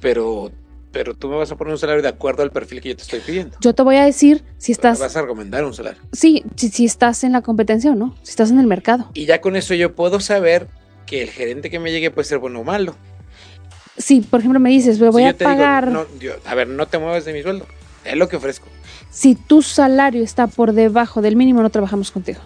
pero, 0.00 0.50
pero 0.92 1.14
tú 1.14 1.28
me 1.28 1.36
vas 1.36 1.50
a 1.50 1.56
poner 1.56 1.72
un 1.72 1.78
salario 1.78 2.02
de 2.02 2.08
acuerdo 2.08 2.42
al 2.42 2.50
perfil 2.50 2.80
que 2.80 2.90
yo 2.90 2.96
te 2.96 3.02
estoy 3.02 3.20
pidiendo. 3.20 3.56
Yo 3.60 3.74
te 3.74 3.82
voy 3.82 3.96
a 3.96 4.04
decir 4.04 4.42
si 4.58 4.72
estás... 4.72 4.98
Vas 4.98 5.16
a 5.16 5.22
recomendar 5.22 5.64
un 5.64 5.72
salario. 5.72 6.00
Sí, 6.12 6.44
si, 6.56 6.68
si 6.68 6.84
estás 6.84 7.24
en 7.24 7.32
la 7.32 7.40
competencia 7.40 7.90
o 7.90 7.94
no, 7.94 8.14
si 8.22 8.30
estás 8.30 8.50
en 8.50 8.58
el 8.58 8.66
mercado. 8.66 9.10
Y 9.14 9.24
ya 9.24 9.40
con 9.40 9.56
eso 9.56 9.74
yo 9.74 9.94
puedo 9.94 10.20
saber 10.20 10.68
que 11.10 11.22
el 11.22 11.30
gerente 11.30 11.68
que 11.70 11.78
me 11.80 11.90
llegue 11.90 12.10
puede 12.12 12.26
ser 12.28 12.38
bueno 12.38 12.60
o 12.60 12.64
malo. 12.64 12.94
Sí, 13.98 14.20
por 14.20 14.38
ejemplo, 14.40 14.60
me 14.60 14.70
dices, 14.70 14.98
voy 15.00 15.22
Si 15.22 15.28
a 15.28 15.32
digo, 15.32 15.44
pagar... 15.44 15.88
no, 15.88 16.06
yo- 16.20 16.34
a 16.46 16.54
ver, 16.54 16.68
no 16.68 16.86
te 16.86 16.98
muevas 16.98 17.24
de 17.24 17.32
mi 17.32 17.42
sueldo. 17.42 17.66
Es 18.04 18.16
lo 18.16 18.28
que 18.28 18.36
ofrezco. 18.36 18.66
si 19.10 19.34
tu 19.34 19.60
salario 19.60 20.22
está 20.22 20.46
por 20.46 20.72
debajo 20.72 21.20
del 21.20 21.36
mínimo, 21.36 21.60
no 21.62 21.68
trabajamos 21.70 22.10
contigo. 22.12 22.40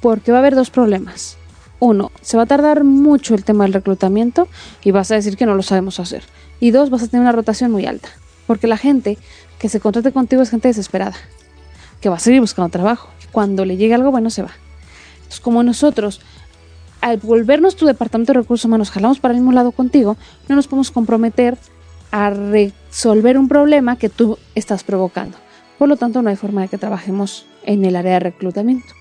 Porque 0.00 0.32
va 0.32 0.38
a 0.38 0.40
haber 0.40 0.54
dos 0.54 0.70
problemas. 0.70 1.36
Uno, 1.78 2.10
se 2.22 2.36
va 2.36 2.44
a 2.44 2.46
tardar 2.46 2.82
mucho 2.84 3.34
el 3.34 3.44
tema 3.44 3.64
del 3.64 3.72
reclutamiento 3.74 4.48
y 4.82 4.90
vas 4.90 5.10
a 5.10 5.14
decir 5.14 5.36
que 5.36 5.46
no 5.46 5.54
lo 5.54 5.62
sabemos 5.62 6.00
hacer. 6.00 6.24
Y 6.58 6.70
dos, 6.72 6.90
vas 6.90 7.02
a 7.02 7.08
tener 7.08 7.22
una 7.22 7.32
rotación 7.32 7.70
muy 7.70 7.86
alta. 7.86 8.08
Porque 8.46 8.66
la 8.66 8.76
gente 8.76 9.18
que 9.58 9.68
se 9.68 9.80
contrate 9.80 10.12
contigo 10.12 10.42
es 10.42 10.50
gente 10.50 10.68
desesperada, 10.68 11.16
que 12.00 12.08
va 12.08 12.16
a 12.16 12.20
seguir 12.20 12.40
buscando 12.40 12.70
trabajo. 12.70 13.10
Cuando 13.32 13.64
le 13.64 13.76
llegue 13.76 13.94
algo 13.94 14.10
bueno, 14.10 14.30
se 14.30 14.42
va. 14.42 14.50
Entonces, 15.18 15.40
como 15.40 15.62
nosotros, 15.62 16.20
al 17.00 17.18
volvernos 17.18 17.76
tu 17.76 17.86
departamento 17.86 18.32
de 18.32 18.40
recursos 18.40 18.64
humanos, 18.64 18.90
jalamos 18.90 19.20
para 19.20 19.32
el 19.34 19.40
mismo 19.40 19.52
lado 19.52 19.72
contigo, 19.72 20.16
no 20.48 20.56
nos 20.56 20.66
podemos 20.66 20.90
comprometer 20.90 21.56
a 22.10 22.30
resolver 22.30 23.38
un 23.38 23.48
problema 23.48 23.96
que 23.96 24.08
tú 24.08 24.38
estás 24.54 24.84
provocando. 24.84 25.38
Por 25.78 25.88
lo 25.88 25.96
tanto, 25.96 26.22
no 26.22 26.30
hay 26.30 26.36
forma 26.36 26.62
de 26.62 26.68
que 26.68 26.78
trabajemos 26.78 27.46
en 27.64 27.84
el 27.84 27.96
área 27.96 28.14
de 28.14 28.20
reclutamiento. 28.20 28.94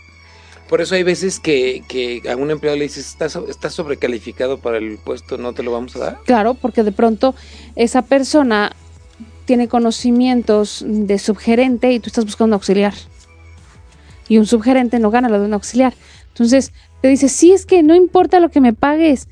Por 0.69 0.81
eso 0.81 0.93
hay 0.93 1.03
veces 1.03 1.39
que, 1.39 1.83
que 1.89 2.21
a 2.29 2.35
un 2.35 2.51
empleado 2.51 2.77
le 2.77 2.83
dices, 2.83 3.07
estás, 3.07 3.35
estás 3.49 3.73
sobrecalificado 3.73 4.59
para 4.59 4.77
el 4.77 4.99
puesto, 4.99 5.38
no 5.39 5.53
te 5.53 5.63
lo 5.63 5.71
vamos 5.71 5.95
a 5.95 5.99
dar. 5.99 6.19
Claro, 6.25 6.53
porque 6.53 6.83
de 6.83 6.91
pronto 6.91 7.33
esa 7.75 8.03
persona 8.03 8.71
tiene 9.45 9.67
conocimientos 9.67 10.85
de 10.88 11.17
subgerente 11.17 11.91
y 11.91 11.99
tú 11.99 12.07
estás 12.07 12.23
buscando 12.23 12.51
un 12.51 12.53
auxiliar. 12.53 12.93
Y 14.27 14.38
un 14.38 14.45
subgerente 14.45 14.99
no 14.99 15.09
gana 15.09 15.27
lo 15.27 15.39
de 15.39 15.47
un 15.47 15.53
auxiliar. 15.53 15.95
Entonces 16.39 16.71
te 17.02 17.10
dice, 17.10 17.28
sí, 17.28 17.52
es 17.52 17.65
que 17.65 17.84
no 17.84 17.95
importa 17.95 18.39
lo 18.39 18.47
que 18.49 18.62
me 18.62 18.71
pagues. 18.71 19.28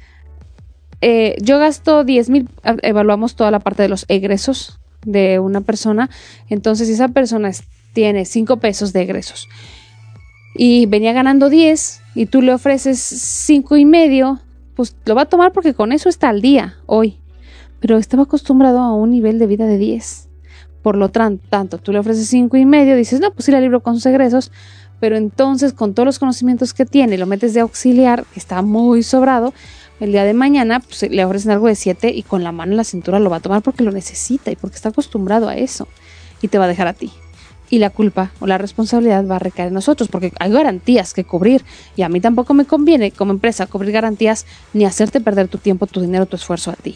Eh, 0.99 1.37
yo 1.41 1.57
gasto 1.57 2.03
10 2.03 2.29
mil, 2.29 2.49
evaluamos 2.81 3.35
toda 3.35 3.49
la 3.49 3.59
parte 3.59 3.83
de 3.83 3.87
los 3.87 4.03
egresos 4.09 4.79
de 5.05 5.39
una 5.39 5.61
persona. 5.61 6.09
Entonces, 6.49 6.87
si 6.87 6.93
esa 6.93 7.07
persona 7.07 7.51
tiene 7.93 8.25
5 8.25 8.57
pesos 8.57 8.91
de 8.91 9.03
egresos 9.03 9.47
y 10.53 10.85
venía 10.87 11.13
ganando 11.13 11.49
10 11.49 12.01
y 12.15 12.25
tú 12.25 12.41
le 12.41 12.53
ofreces 12.53 12.99
5 12.99 13.77
y 13.77 13.85
medio, 13.85 14.41
pues 14.75 14.93
lo 15.05 15.15
va 15.15 15.21
a 15.21 15.25
tomar 15.29 15.53
porque 15.53 15.73
con 15.73 15.93
eso 15.93 16.09
está 16.09 16.27
al 16.27 16.41
día 16.41 16.75
hoy. 16.87 17.19
Pero 17.79 17.97
estaba 17.97 18.23
acostumbrado 18.23 18.79
a 18.79 18.93
un 18.93 19.11
nivel 19.11 19.39
de 19.39 19.47
vida 19.47 19.65
de 19.65 19.77
10. 19.77 20.27
Por 20.81 20.97
lo 20.97 21.09
tanto, 21.09 21.77
tú 21.77 21.93
le 21.93 21.99
ofreces 21.99 22.27
5 22.27 22.57
y 22.57 22.65
medio, 22.65 22.97
dices, 22.97 23.21
no, 23.21 23.31
pues 23.31 23.45
sí 23.45 23.51
la 23.53 23.61
libro 23.61 23.81
con 23.81 23.95
sus 23.95 24.07
egresos, 24.07 24.51
pero 24.99 25.17
entonces 25.17 25.73
con 25.73 25.93
todos 25.93 26.05
los 26.05 26.19
conocimientos 26.19 26.73
que 26.73 26.85
tiene, 26.85 27.17
lo 27.17 27.25
metes 27.25 27.53
de 27.53 27.61
auxiliar, 27.61 28.25
está 28.35 28.61
muy 28.61 29.03
sobrado, 29.03 29.53
el 29.99 30.11
día 30.11 30.23
de 30.23 30.33
mañana 30.33 30.79
pues, 30.79 31.09
le 31.09 31.25
ofrecen 31.25 31.51
algo 31.51 31.67
de 31.67 31.75
7 31.75 32.11
y 32.13 32.23
con 32.23 32.43
la 32.43 32.51
mano 32.51 32.73
en 32.73 32.77
la 32.77 32.83
cintura 32.83 33.19
lo 33.19 33.29
va 33.29 33.37
a 33.37 33.39
tomar 33.39 33.63
porque 33.63 33.83
lo 33.83 33.91
necesita 33.91 34.51
y 34.51 34.55
porque 34.55 34.75
está 34.75 34.89
acostumbrado 34.89 35.49
a 35.49 35.55
eso. 35.55 35.87
Y 36.41 36.49
te 36.49 36.59
va 36.59 36.65
a 36.65 36.67
dejar 36.67 36.87
a 36.87 36.93
ti. 36.93 37.11
Y 37.69 37.79
la 37.79 37.89
culpa 37.89 38.31
o 38.39 38.45
la 38.45 38.59
responsabilidad 38.59 39.25
va 39.27 39.37
a 39.37 39.39
recaer 39.39 39.69
en 39.69 39.73
nosotros 39.73 40.07
porque 40.07 40.31
hay 40.39 40.51
garantías 40.51 41.13
que 41.13 41.23
cubrir 41.23 41.65
y 41.95 42.03
a 42.03 42.09
mí 42.09 42.21
tampoco 42.21 42.53
me 42.53 42.65
conviene 42.65 43.11
como 43.11 43.31
empresa 43.31 43.65
cubrir 43.65 43.91
garantías 43.91 44.45
ni 44.73 44.85
hacerte 44.85 45.19
perder 45.19 45.47
tu 45.47 45.57
tiempo, 45.57 45.87
tu 45.87 45.99
dinero, 45.99 46.27
tu 46.27 46.35
esfuerzo 46.35 46.71
a 46.71 46.75
ti. 46.75 46.95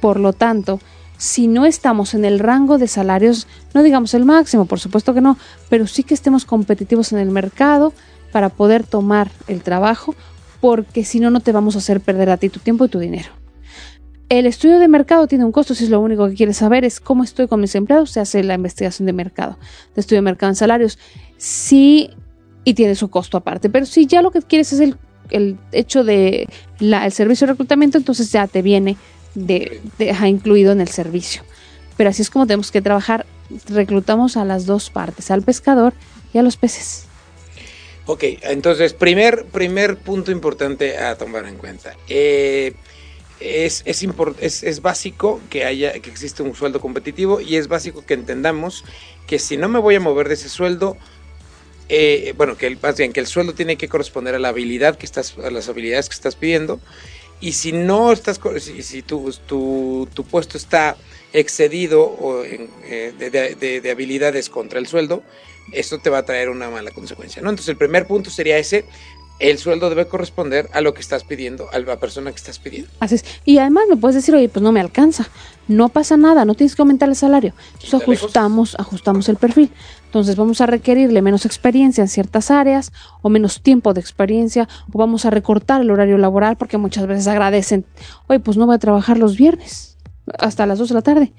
Por 0.00 0.18
lo 0.18 0.32
tanto, 0.32 0.80
si 1.20 1.48
no 1.48 1.66
estamos 1.66 2.14
en 2.14 2.24
el 2.24 2.38
rango 2.38 2.78
de 2.78 2.88
salarios, 2.88 3.46
no 3.74 3.82
digamos 3.82 4.14
el 4.14 4.24
máximo, 4.24 4.64
por 4.64 4.80
supuesto 4.80 5.12
que 5.12 5.20
no, 5.20 5.36
pero 5.68 5.86
sí 5.86 6.02
que 6.02 6.14
estemos 6.14 6.46
competitivos 6.46 7.12
en 7.12 7.18
el 7.18 7.30
mercado 7.30 7.92
para 8.32 8.48
poder 8.48 8.86
tomar 8.86 9.30
el 9.46 9.62
trabajo, 9.62 10.14
porque 10.62 11.04
si 11.04 11.20
no, 11.20 11.30
no 11.30 11.40
te 11.40 11.52
vamos 11.52 11.74
a 11.74 11.80
hacer 11.80 12.00
perder 12.00 12.30
a 12.30 12.38
ti 12.38 12.48
tu 12.48 12.58
tiempo 12.58 12.86
y 12.86 12.88
tu 12.88 12.98
dinero. 12.98 13.28
El 14.30 14.46
estudio 14.46 14.78
de 14.78 14.88
mercado 14.88 15.26
tiene 15.26 15.44
un 15.44 15.52
costo, 15.52 15.74
si 15.74 15.84
es 15.84 15.90
lo 15.90 16.00
único 16.00 16.26
que 16.26 16.36
quieres 16.36 16.56
saber, 16.56 16.86
es 16.86 17.00
cómo 17.00 17.22
estoy 17.22 17.48
con 17.48 17.60
mis 17.60 17.74
empleados, 17.74 18.12
se 18.12 18.20
hace 18.20 18.42
la 18.42 18.54
investigación 18.54 19.04
de 19.04 19.12
mercado, 19.12 19.58
estudio 19.96 20.18
de 20.18 20.22
mercado 20.22 20.48
en 20.48 20.56
salarios. 20.56 20.98
Sí, 21.36 22.08
y 22.64 22.72
tiene 22.72 22.94
su 22.94 23.10
costo 23.10 23.36
aparte, 23.36 23.68
pero 23.68 23.84
si 23.84 24.06
ya 24.06 24.22
lo 24.22 24.30
que 24.30 24.40
quieres 24.40 24.72
es 24.72 24.80
el, 24.80 24.96
el 25.28 25.58
hecho 25.72 26.02
de 26.02 26.48
el 26.78 27.12
servicio 27.12 27.46
de 27.46 27.52
reclutamiento, 27.52 27.98
entonces 27.98 28.32
ya 28.32 28.46
te 28.46 28.62
viene 28.62 28.96
de, 29.34 29.80
de- 29.98 30.28
incluido 30.28 30.72
en 30.72 30.80
el 30.80 30.88
servicio. 30.88 31.42
Pero 31.96 32.10
así 32.10 32.22
es 32.22 32.30
como 32.30 32.46
tenemos 32.46 32.70
que 32.70 32.82
trabajar. 32.82 33.26
Reclutamos 33.68 34.36
a 34.36 34.44
las 34.44 34.66
dos 34.66 34.90
partes, 34.90 35.30
al 35.30 35.42
pescador 35.42 35.92
y 36.32 36.38
a 36.38 36.42
los 36.42 36.56
peces. 36.56 37.06
Ok, 38.06 38.24
entonces, 38.42 38.94
primer, 38.94 39.44
primer 39.46 39.96
punto 39.98 40.32
importante 40.32 40.98
a 40.98 41.16
tomar 41.16 41.46
en 41.46 41.56
cuenta. 41.56 41.94
Eh, 42.08 42.74
es, 43.40 43.82
es, 43.86 44.62
es, 44.62 44.82
básico 44.82 45.40
que 45.48 45.64
haya, 45.64 45.92
que 45.92 46.10
existe 46.10 46.42
un 46.42 46.54
sueldo 46.54 46.80
competitivo 46.80 47.40
y 47.40 47.56
es 47.56 47.68
básico 47.68 48.04
que 48.04 48.14
entendamos 48.14 48.84
que 49.26 49.38
si 49.38 49.56
no 49.56 49.68
me 49.68 49.78
voy 49.78 49.94
a 49.94 50.00
mover 50.00 50.28
de 50.28 50.34
ese 50.34 50.48
sueldo, 50.48 50.96
eh, 51.88 52.34
bueno, 52.36 52.56
que 52.56 52.66
el, 52.66 52.78
más 52.82 52.96
que 52.96 53.12
el 53.14 53.26
sueldo 53.26 53.54
tiene 53.54 53.76
que 53.76 53.88
corresponder 53.88 54.34
a 54.34 54.38
la 54.38 54.48
habilidad 54.48 54.96
que 54.96 55.06
estás, 55.06 55.36
a 55.38 55.50
las 55.50 55.68
habilidades 55.68 56.08
que 56.08 56.14
estás 56.14 56.36
pidiendo. 56.36 56.80
Y 57.40 57.52
si 57.52 57.72
no 57.72 58.12
estás, 58.12 58.38
si, 58.58 58.82
si 58.82 59.02
tu, 59.02 59.32
tu, 59.46 60.08
tu 60.12 60.24
puesto 60.24 60.58
está 60.58 60.96
excedido 61.32 62.02
o 62.02 62.44
en, 62.44 62.68
eh, 62.84 63.12
de- 63.18 63.80
de 63.80 63.90
habilidades 63.90 64.50
contra 64.50 64.78
el 64.78 64.86
sueldo, 64.86 65.22
esto 65.72 65.98
te 65.98 66.10
va 66.10 66.18
a 66.18 66.24
traer 66.24 66.48
una 66.48 66.68
mala 66.68 66.90
consecuencia, 66.90 67.40
¿no? 67.42 67.50
Entonces 67.50 67.68
el 67.70 67.76
primer 67.76 68.06
punto 68.06 68.30
sería 68.30 68.58
ese, 68.58 68.84
el 69.40 69.58
sueldo 69.58 69.88
debe 69.88 70.06
corresponder 70.06 70.68
a 70.72 70.82
lo 70.82 70.94
que 70.94 71.00
estás 71.00 71.24
pidiendo, 71.24 71.68
a 71.72 71.78
la 71.78 71.98
persona 71.98 72.30
que 72.30 72.36
estás 72.36 72.58
pidiendo. 72.58 72.90
Así 73.00 73.16
es. 73.16 73.24
Y 73.44 73.58
además 73.58 73.84
me 73.88 73.96
puedes 73.96 74.14
decir, 74.14 74.34
oye, 74.34 74.48
pues 74.48 74.62
no 74.62 74.70
me 74.70 74.80
alcanza. 74.80 75.28
No 75.66 75.88
pasa 75.88 76.16
nada, 76.16 76.44
no 76.44 76.54
tienes 76.54 76.76
que 76.76 76.82
aumentar 76.82 77.08
el 77.08 77.16
salario. 77.16 77.54
Entonces 77.74 78.02
ajustamos, 78.02 78.76
ajustamos 78.78 79.28
el 79.28 79.36
perfil. 79.36 79.70
Entonces 80.04 80.36
vamos 80.36 80.60
a 80.60 80.66
requerirle 80.66 81.22
menos 81.22 81.46
experiencia 81.46 82.02
en 82.02 82.08
ciertas 82.08 82.50
áreas 82.50 82.92
o 83.22 83.30
menos 83.30 83.62
tiempo 83.62 83.94
de 83.94 84.00
experiencia 84.00 84.68
o 84.92 84.98
vamos 84.98 85.24
a 85.24 85.30
recortar 85.30 85.80
el 85.80 85.90
horario 85.90 86.18
laboral 86.18 86.56
porque 86.56 86.76
muchas 86.76 87.06
veces 87.06 87.26
agradecen, 87.26 87.86
oye, 88.26 88.40
pues 88.40 88.56
no 88.56 88.66
voy 88.66 88.74
a 88.74 88.78
trabajar 88.78 89.16
los 89.16 89.36
viernes 89.36 89.96
hasta 90.38 90.66
las 90.66 90.78
2 90.78 90.88
de 90.88 90.94
la 90.94 91.02
tarde. 91.02 91.32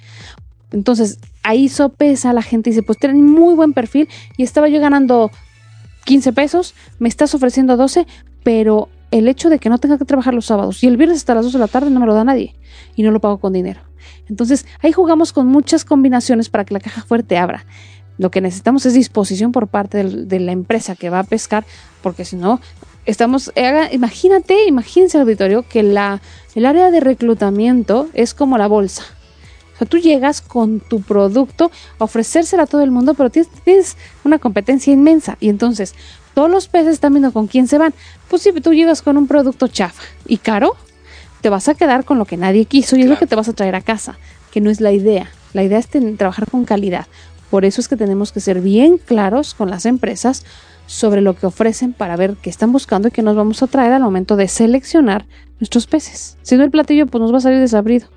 Entonces 0.72 1.20
ahí 1.44 1.70
sopesa 1.70 2.34
la 2.34 2.42
gente 2.42 2.70
y 2.70 2.74
dice, 2.74 2.84
pues 2.84 2.98
tienen 2.98 3.24
muy 3.24 3.54
buen 3.54 3.74
perfil 3.74 4.08
y 4.38 4.44
estaba 4.44 4.70
yo 4.70 4.80
ganando 4.80 5.30
15 6.06 6.34
pesos, 6.34 6.74
me 7.00 7.10
estás 7.10 7.34
ofreciendo 7.36 7.78
12, 7.78 8.08
pero 8.44 8.90
el 9.12 9.28
hecho 9.28 9.50
de 9.50 9.60
que 9.60 9.70
no 9.70 9.78
tenga 9.78 9.98
que 9.98 10.06
trabajar 10.06 10.34
los 10.34 10.46
sábados 10.46 10.84
y 10.84 10.88
el 10.88 10.98
viernes 10.98 11.18
hasta 11.18 11.36
las 11.36 11.46
2 11.46 11.54
de 11.54 11.60
la 11.60 11.68
tarde 11.68 11.90
no 11.90 12.00
me 12.00 12.06
lo 12.06 12.14
da 12.14 12.24
nadie 12.24 12.56
y 12.96 13.04
no 13.04 13.12
lo 13.12 13.20
pago 13.20 13.38
con 13.40 13.54
dinero. 13.54 13.82
Entonces 14.30 14.66
ahí 14.82 14.92
jugamos 14.92 15.34
con 15.34 15.48
muchas 15.48 15.86
combinaciones 15.86 16.50
para 16.50 16.66
que 16.66 16.74
la 16.74 16.80
caja 16.80 17.04
fuerte 17.04 17.38
abra. 17.38 17.66
Lo 18.18 18.32
que 18.32 18.42
necesitamos 18.42 18.86
es 18.86 18.94
disposición 18.94 19.52
por 19.52 19.68
parte 19.68 20.04
de 20.04 20.40
la 20.40 20.52
empresa 20.52 20.96
que 20.96 21.10
va 21.10 21.20
a 21.20 21.24
pescar, 21.24 21.66
porque 22.02 22.24
si 22.24 22.36
no, 22.36 22.62
estamos, 23.06 23.52
eh, 23.56 23.90
imagínate, 23.92 24.66
imagínense 24.66 25.20
auditorio, 25.20 25.68
que 25.68 25.84
la, 25.84 26.22
el 26.56 26.66
área 26.66 26.92
de 26.92 27.00
reclutamiento 27.00 28.10
es 28.14 28.34
como 28.34 28.58
la 28.58 28.68
bolsa. 28.68 29.04
Sea, 29.82 29.88
tú 29.90 29.98
llegas 29.98 30.42
con 30.42 30.80
tu 30.80 31.02
producto 31.02 31.72
a 31.98 32.04
ofrecérsela 32.04 32.64
a 32.64 32.68
todo 32.68 32.84
el 32.84 32.92
mundo, 32.92 33.16
pero 33.16 33.32
tienes, 33.32 33.50
tienes 33.64 33.98
una 34.24 34.38
competencia 34.38 34.94
inmensa. 34.94 35.38
Y 35.40 35.50
entonces, 35.50 35.96
todos 36.36 36.52
los 36.52 36.68
peces 36.68 36.94
están 36.94 37.14
viendo 37.14 37.34
con 37.34 37.48
quién 37.48 37.68
se 37.68 37.80
van. 37.80 37.92
Pues 38.30 38.44
si 38.44 38.52
tú 38.54 38.74
llegas 38.74 39.02
con 39.02 39.18
un 39.18 39.26
producto 39.26 39.68
chafa 39.68 40.04
y 40.28 40.38
caro, 40.38 40.76
te 41.42 41.50
vas 41.50 41.68
a 41.68 41.74
quedar 41.74 42.06
con 42.06 42.20
lo 42.20 42.26
que 42.26 42.38
nadie 42.38 42.66
quiso 42.66 42.96
y 42.96 43.02
es 43.02 43.08
lo 43.10 43.18
que 43.18 43.26
te 43.26 43.36
vas 43.36 43.50
a 43.50 43.54
traer 43.54 43.74
a 43.74 43.82
casa, 43.82 44.20
que 44.52 44.62
no 44.62 44.70
es 44.70 44.82
la 44.82 44.92
idea. 44.92 45.32
La 45.54 45.64
idea 45.64 45.80
es 45.80 45.88
ten- 45.88 46.16
trabajar 46.16 46.48
con 46.48 46.64
calidad. 46.64 47.08
Por 47.50 47.66
eso 47.66 47.82
es 47.82 47.88
que 47.88 47.98
tenemos 47.98 48.32
que 48.32 48.40
ser 48.40 48.62
bien 48.62 49.00
claros 49.00 49.56
con 49.56 49.72
las 49.72 49.88
empresas 49.88 50.46
sobre 50.86 51.22
lo 51.22 51.36
que 51.36 51.48
ofrecen 51.48 51.94
para 51.94 52.16
ver 52.18 52.36
qué 52.40 52.52
están 52.52 52.72
buscando 52.72 53.08
y 53.08 53.12
qué 53.12 53.24
nos 53.24 53.36
vamos 53.36 53.64
a 53.64 53.68
traer 53.68 53.94
al 53.94 54.04
momento 54.04 54.36
de 54.36 54.48
seleccionar 54.48 55.26
nuestros 55.60 55.88
peces. 55.88 56.38
Si 56.44 56.56
no 56.56 56.64
el 56.64 56.70
platillo, 56.70 57.08
pues 57.08 57.20
nos 57.20 57.34
va 57.34 57.40
a 57.40 57.42
salir 57.42 57.60
desabrido. 57.60 58.08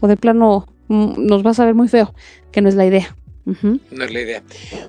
O 0.00 0.08
de 0.08 0.18
plano 0.18 0.66
nos 0.88 1.44
va 1.44 1.50
a 1.50 1.54
saber 1.54 1.74
muy 1.74 1.88
feo, 1.88 2.14
que 2.52 2.60
no 2.60 2.68
es 2.68 2.74
la 2.74 2.86
idea. 2.86 3.16
No 3.92 4.04
es 4.04 4.12
la 4.12 4.20
idea. 4.20 4.42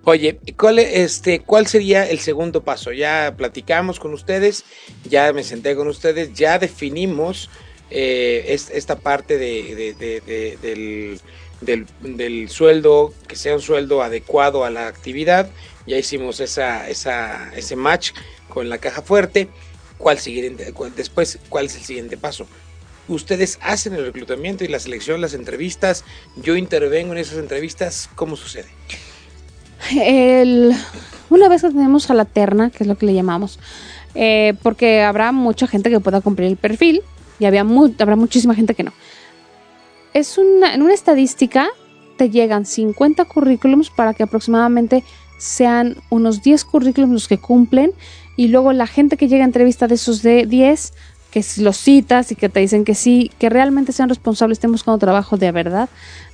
Oye, 0.03 0.39
¿cuál, 0.57 0.79
este, 0.79 1.41
¿cuál 1.41 1.67
sería 1.67 2.10
el 2.10 2.17
segundo 2.19 2.63
paso? 2.63 2.91
Ya 2.91 3.36
platicamos 3.38 3.99
con 3.99 4.13
ustedes, 4.13 4.65
ya 5.07 5.31
me 5.31 5.43
senté 5.43 5.75
con 5.75 5.88
ustedes, 5.88 6.33
ya 6.33 6.57
definimos 6.57 7.49
eh, 7.91 8.45
es, 8.49 8.69
esta 8.71 8.97
parte 8.97 9.38
de, 9.38 9.75
de- 9.75 9.93
de- 9.93 10.57
de- 10.62 11.19
del, 11.62 11.88
del, 12.17 12.49
sueldo, 12.49 13.13
que 13.27 13.36
sea 13.36 13.55
un 13.55 13.62
sueldo 13.62 14.01
adecuado 14.01 14.65
a 14.65 14.69
la 14.69 14.88
actividad. 14.88 15.49
Ya 15.86 15.97
hicimos 15.97 16.39
esa, 16.39 16.89
esa, 16.89 17.51
ese 17.55 17.75
match 17.75 18.12
con 18.49 18.69
la 18.69 18.77
caja 18.79 19.01
fuerte. 19.01 19.47
¿Cuál 19.97 20.19
siguiente, 20.19 20.73
después, 20.95 21.39
¿cuál 21.49 21.67
es 21.67 21.75
el 21.75 21.81
siguiente 21.83 22.17
paso? 22.17 22.47
Ustedes 23.07 23.57
hacen 23.61 23.93
el 23.93 24.05
reclutamiento 24.05 24.63
y 24.63 24.67
la 24.67 24.79
selección, 24.79 25.21
las 25.21 25.33
entrevistas. 25.33 26.03
Yo 26.35 26.55
intervengo 26.55 27.13
en 27.13 27.19
esas 27.19 27.37
entrevistas. 27.37 28.09
¿Cómo 28.15 28.35
sucede? 28.35 28.67
Una 31.29 31.49
vez 31.49 31.61
que 31.61 31.69
tenemos 31.69 32.09
a 32.09 32.13
la 32.13 32.25
terna, 32.25 32.69
que 32.69 32.83
es 32.83 32.87
lo 32.87 32.97
que 32.97 33.05
le 33.05 33.13
llamamos, 33.13 33.59
eh, 34.15 34.55
porque 34.63 35.01
habrá 35.03 35.31
mucha 35.31 35.67
gente 35.67 35.89
que 35.89 35.99
pueda 35.99 36.21
cumplir 36.21 36.47
el 36.49 36.57
perfil 36.57 37.01
y 37.39 37.45
había 37.45 37.61
habrá 37.61 38.15
muchísima 38.15 38.55
gente 38.55 38.75
que 38.75 38.83
no. 38.83 38.93
Es 40.13 40.37
en 40.37 40.81
una 40.81 40.93
estadística 40.93 41.69
te 42.17 42.29
llegan 42.29 42.65
50 42.65 43.25
currículums 43.25 43.89
para 43.89 44.13
que 44.13 44.23
aproximadamente 44.23 45.03
sean 45.37 45.97
unos 46.09 46.41
10 46.41 46.65
currículums 46.65 47.13
los 47.13 47.27
que 47.27 47.37
cumplen 47.37 47.91
y 48.35 48.47
luego 48.47 48.73
la 48.73 48.87
gente 48.87 49.17
que 49.17 49.27
llega 49.27 49.43
a 49.43 49.47
entrevista 49.47 49.87
de 49.87 49.95
esos 49.95 50.23
de 50.23 50.45
10 50.47 50.93
que 51.38 51.62
los 51.62 51.78
citas 51.78 52.32
y 52.32 52.36
que 52.36 52.50
te 52.50 52.60
dicen 52.60 52.86
que 52.86 52.95
sí, 52.95 53.32
que 53.39 53.50
realmente 53.50 53.91
sean 53.91 54.10
responsables, 54.10 54.58
estén 54.58 54.71
buscando 54.71 54.97
trabajo 54.97 55.38
de 55.38 55.52
verdad, 55.52 55.89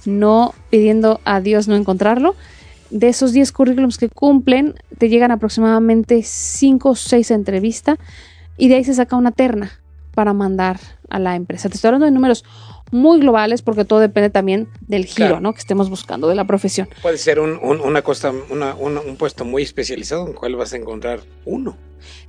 no 0.06 0.54
pidiendo 0.70 1.20
a 1.26 1.42
Dios 1.42 1.68
no 1.68 1.76
encontrarlo. 1.76 2.36
De 2.89 3.10
esos 3.10 3.34
10 3.34 3.52
currículums 3.52 3.98
que 3.98 4.10
cumplen, 4.10 4.76
te 4.98 5.10
llegan 5.10 5.32
aproximadamente 5.32 6.22
5 6.24 6.89
o 6.89 6.96
6 6.96 7.32
a 7.32 7.34
entrevista 7.34 7.98
y 8.58 8.68
de 8.68 8.76
ahí 8.76 8.84
se 8.84 8.94
saca 8.94 9.16
una 9.16 9.32
terna 9.32 9.72
para 10.13 10.34
mandar 10.34 10.80
a 11.10 11.20
la 11.20 11.36
empresa. 11.36 11.70
Te 11.70 11.76
estoy 11.76 11.89
hablando 11.89 12.06
de 12.06 12.12
números 12.12 12.46
muy 12.93 13.19
globales 13.19 13.62
porque 13.62 13.84
todo 13.86 13.99
depende 13.99 14.29
también 14.29 14.67
del 14.88 15.06
giro 15.06 15.15
Claro. 15.27 15.39
¿no? 15.41 15.53
que 15.53 15.60
estemos 15.60 15.89
buscando, 15.89 16.27
de 16.29 16.36
la 16.36 16.45
profesión. 16.45 16.88
Puede 17.01 17.17
ser 17.17 17.39
un, 17.39 17.60
un- 17.62 17.82
una 17.82 18.01
costa, 18.01 18.32
una- 18.49 18.75
una- 18.75 19.01
un 19.01 19.17
puesto 19.17 19.43
muy 19.45 19.63
especializado 19.63 20.23
en 20.23 20.29
el 20.29 20.36
cual 20.36 20.56
vas 20.56 20.73
a 20.73 20.77
encontrar 20.77 21.21
uno. 21.45 21.75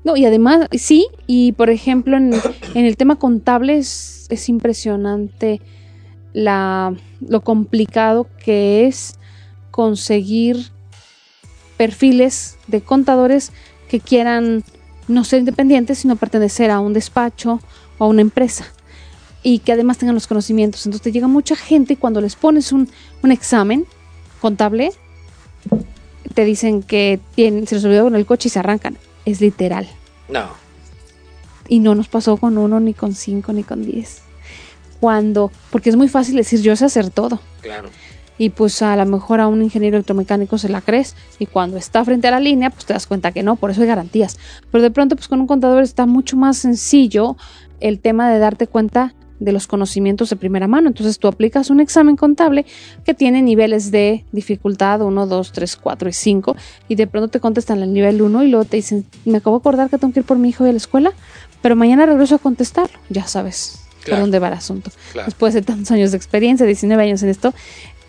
No, 0.05 0.17
y 0.17 0.25
además, 0.25 0.69
sí, 0.73 1.09
y 1.27 1.53
por 1.53 1.71
ejemplo, 1.71 2.17
en, 2.17 2.33
en 2.75 2.85
el 2.87 2.97
tema 2.97 3.17
contable 3.17 3.77
es, 3.79 4.27
es 4.31 4.49
impresionante 4.49 5.61
la, 6.33 6.95
lo 7.27 7.41
complicado 7.43 8.27
que 8.45 8.87
es 8.87 9.19
conseguir 9.71 10.71
perfiles 11.77 12.57
de 12.67 12.81
contadores 12.81 13.53
que 13.89 14.01
quieran 14.01 14.63
no 15.09 15.25
ser 15.25 15.41
independientes, 15.41 15.99
sino 15.99 16.17
pertenecer 16.17 16.71
a 16.71 16.81
un 16.81 16.93
despacho 16.93 17.61
o 17.99 18.05
a 18.05 18.09
una 18.09 18.21
empresa 18.23 18.67
y 19.45 19.59
que 19.61 19.73
además 19.73 19.99
tengan 19.99 20.15
los 20.15 20.27
conocimientos. 20.27 20.85
Entonces 20.87 21.03
te 21.03 21.13
llega 21.13 21.29
mucha 21.29 21.55
gente 21.55 21.93
y 21.93 21.97
cuando 21.97 22.21
les 22.21 22.35
pones 22.35 22.73
un, 22.73 22.89
un 23.23 23.31
examen 23.31 23.85
contable, 24.41 24.91
te 26.35 26.45
dicen 26.45 26.83
que 26.83 27.21
tienen, 27.35 27.67
se 27.67 27.77
les 27.77 27.85
olvidó 27.85 28.05
con 28.05 28.17
el 28.17 28.27
coche 28.27 28.49
y 28.49 28.51
se 28.51 28.59
arrancan. 28.59 28.97
Es 29.27 29.43
literal. 29.43 29.87
No. 30.31 30.49
Y 31.69 31.79
no 31.79 31.95
nos 31.95 32.09
pasó 32.09 32.39
con 32.39 32.57
uno, 32.57 32.81
ni 32.81 32.95
con 32.95 33.15
cinco, 33.15 33.53
ni 33.53 33.63
con 33.63 33.85
diez. 33.85 34.23
Cuando, 34.99 35.53
porque 35.71 35.91
es 35.91 35.97
muy 35.97 36.09
fácil 36.09 36.37
decir 36.37 36.63
yo 36.63 36.75
sé 36.75 36.87
hacer 36.87 37.11
todo. 37.11 37.39
Claro. 37.61 37.91
Y 38.39 38.49
pues 38.49 38.81
a 38.81 38.97
lo 38.97 39.05
mejor 39.05 39.41
a 39.41 39.47
un 39.47 39.63
ingeniero 39.63 39.99
electromecánico 39.99 40.57
se 40.57 40.71
la 40.71 40.81
crees. 40.81 41.17
Y 41.39 41.45
cuando 41.45 41.77
está 41.77 42.03
frente 42.03 42.29
a 42.29 42.31
la 42.31 42.41
línea, 42.41 42.71
pues 42.71 42.87
te 42.87 42.95
das 42.95 43.07
cuenta 43.07 43.31
que 43.31 43.43
no, 43.43 43.57
por 43.57 43.71
eso 43.71 43.83
hay 43.83 43.89
garantías. 43.89 44.39
Pero 44.71 44.81
de 44.81 44.91
pronto, 44.91 45.17
pues 45.17 45.29
con 45.29 45.41
un 45.41 45.47
contador 45.47 45.83
está 45.83 46.07
mucho 46.07 46.39
más 46.39 46.57
sencillo 46.57 47.37
el 47.81 48.01
tema 48.01 48.31
de 48.31 48.39
darte 48.39 48.67
cuenta 48.67 49.15
de 49.41 49.53
los 49.53 49.67
conocimientos 49.67 50.31
de 50.31 50.37
primera 50.37 50.67
mano. 50.69 50.89
Entonces 50.89 51.19
tú 51.19 51.29
aplicas 51.29 51.71
un 51.71 51.81
examen 51.81 52.17
contable 52.17 52.65
que 53.05 53.15
tiene 53.15 53.43
niveles 53.43 53.91
de 53.91 54.25
dificultad 54.33 55.01
1, 55.03 55.27
2, 55.27 55.53
3, 55.53 55.77
4 55.77 56.09
y 56.09 56.13
5 56.13 56.57
y 56.89 56.95
de 56.95 57.07
pronto 57.07 57.29
te 57.29 57.41
contestan 57.41 57.83
el 57.83 57.93
nivel 57.93 58.23
1 58.23 58.45
y 58.45 58.49
luego 58.49 58.65
te 58.65 58.77
dicen, 58.77 59.05
me 59.25 59.39
acabo 59.39 59.57
de 59.59 59.61
acordar 59.63 59.91
que 59.91 59.99
tengo 59.99 60.13
que 60.13 60.21
ir 60.21 60.27
por 60.27 60.39
mi 60.39 60.51
hijo 60.51 60.65
a 60.65 60.69
la 60.71 60.77
escuela, 60.77 61.13
pero 61.63 61.77
mañana 61.77 62.07
regreso 62.07 62.37
a 62.37 62.39
contestarlo. 62.39 62.99
Ya 63.09 63.27
sabes 63.27 63.81
por 63.97 64.05
Claro. 64.11 64.21
dónde 64.23 64.39
va 64.39 64.49
el 64.49 64.55
asunto. 64.55 64.91
Claro. 65.13 65.27
Después 65.27 65.55
de 65.55 65.63
tantos 65.63 65.91
años 65.91 66.11
de 66.11 66.17
experiencia, 66.19 66.67
19 66.67 67.03
años 67.03 67.23
en 67.23 67.31
esto, 67.31 67.55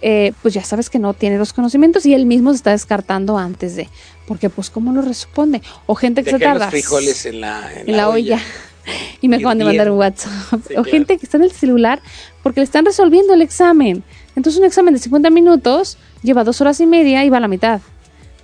eh, 0.01 0.33
pues 0.41 0.53
ya 0.53 0.63
sabes 0.63 0.89
que 0.89 0.99
no 0.99 1.13
tiene 1.13 1.38
los 1.38 1.53
conocimientos 1.53 2.05
y 2.05 2.13
él 2.13 2.25
mismo 2.25 2.51
se 2.51 2.57
está 2.57 2.71
descartando 2.71 3.38
antes 3.38 3.75
de, 3.77 3.88
porque 4.27 4.49
pues 4.49 4.69
cómo 4.69 4.91
lo 4.91 5.01
responde. 5.01 5.61
O 5.85 5.95
gente 5.95 6.23
que 6.23 6.31
De 6.33 6.38
se 6.38 6.43
tarda 6.43 6.65
los 6.65 6.69
frijoles 6.71 7.25
en 7.25 7.39
la, 7.41 7.71
en 7.73 7.95
la 7.95 8.09
olla. 8.09 8.39
Y 9.21 9.27
me 9.27 9.37
acaban 9.37 9.57
de 9.57 9.65
mandar 9.65 9.89
un 9.89 9.97
WhatsApp. 9.97 10.31
Sí, 10.51 10.73
o 10.73 10.83
claro. 10.83 10.83
gente 10.83 11.17
que 11.17 11.25
está 11.25 11.37
en 11.37 11.43
el 11.43 11.51
celular 11.51 12.01
porque 12.43 12.59
le 12.59 12.65
están 12.65 12.85
resolviendo 12.85 13.33
el 13.33 13.41
examen. 13.41 14.03
Entonces 14.35 14.59
un 14.59 14.65
examen 14.65 14.93
de 14.93 14.99
50 14.99 15.29
minutos 15.29 15.97
lleva 16.21 16.43
dos 16.43 16.61
horas 16.61 16.79
y 16.79 16.85
media 16.85 17.23
y 17.25 17.29
va 17.29 17.37
a 17.37 17.41
la 17.41 17.47
mitad. 17.47 17.81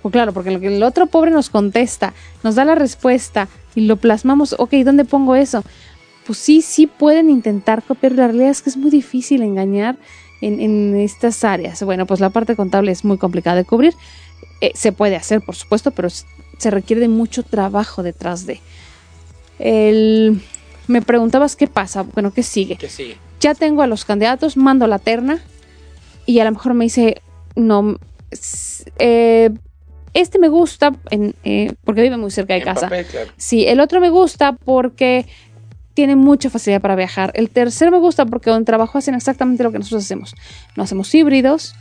Pues 0.02 0.12
claro, 0.12 0.32
porque 0.32 0.50
el 0.50 0.82
otro 0.82 1.06
pobre 1.06 1.30
nos 1.30 1.48
contesta, 1.48 2.12
nos 2.42 2.56
da 2.56 2.64
la 2.64 2.74
respuesta 2.74 3.48
y 3.76 3.82
lo 3.82 3.96
plasmamos, 3.96 4.56
ok, 4.58 4.72
¿dónde 4.84 5.04
pongo 5.04 5.36
eso? 5.36 5.62
Pues 6.26 6.38
sí, 6.38 6.60
sí 6.60 6.86
pueden 6.88 7.30
intentar 7.30 7.82
copiar, 7.82 8.12
la 8.12 8.26
realidad 8.26 8.50
es 8.50 8.62
que 8.62 8.70
es 8.70 8.76
muy 8.76 8.90
difícil 8.90 9.42
engañar 9.42 9.96
en, 10.40 10.60
en 10.60 10.96
estas 10.96 11.44
áreas. 11.44 11.82
Bueno, 11.84 12.06
pues 12.06 12.18
la 12.18 12.30
parte 12.30 12.56
contable 12.56 12.90
es 12.90 13.04
muy 13.04 13.16
complicada 13.16 13.56
de 13.56 13.64
cubrir. 13.64 13.94
Eh, 14.60 14.72
se 14.74 14.92
puede 14.92 15.16
hacer, 15.16 15.40
por 15.40 15.54
supuesto, 15.54 15.92
pero 15.92 16.08
se 16.10 16.70
requiere 16.70 17.00
de 17.00 17.08
mucho 17.08 17.42
trabajo 17.42 18.02
detrás 18.02 18.46
de. 18.46 18.60
El, 19.62 20.42
me 20.88 21.02
preguntabas 21.02 21.54
qué 21.54 21.68
pasa, 21.68 22.02
bueno, 22.02 22.32
qué 22.32 22.42
sigue. 22.42 22.76
Que 22.76 22.88
sí. 22.88 23.14
Ya 23.40 23.54
tengo 23.54 23.82
a 23.82 23.86
los 23.86 24.04
candidatos, 24.04 24.56
mando 24.56 24.86
la 24.88 24.98
terna 24.98 25.40
y 26.26 26.40
a 26.40 26.44
lo 26.44 26.50
mejor 26.50 26.74
me 26.74 26.84
dice, 26.84 27.22
no, 27.54 27.96
eh, 28.98 29.50
este 30.14 30.38
me 30.38 30.48
gusta 30.48 30.92
en, 31.10 31.34
eh, 31.44 31.72
porque 31.84 32.02
vive 32.02 32.16
muy 32.16 32.30
cerca 32.30 32.54
de 32.54 32.60
En 32.60 32.64
casa. 32.66 32.82
papel, 32.82 33.06
claro. 33.06 33.30
Sí, 33.36 33.64
el 33.66 33.80
otro 33.80 34.00
me 34.00 34.10
gusta 34.10 34.52
porque 34.52 35.26
tiene 35.94 36.16
mucha 36.16 36.50
facilidad 36.50 36.80
para 36.80 36.96
viajar. 36.96 37.30
El 37.34 37.50
tercero 37.50 37.90
me 37.90 37.98
gusta 37.98 38.26
porque 38.26 38.50
donde 38.50 38.64
trabajo 38.64 38.98
hacen 38.98 39.14
exactamente 39.14 39.62
lo 39.62 39.70
que 39.72 39.78
nosotros 39.78 40.04
hacemos. 40.04 40.34
No 40.76 40.82
hacemos 40.82 41.14
híbridos, 41.14 41.74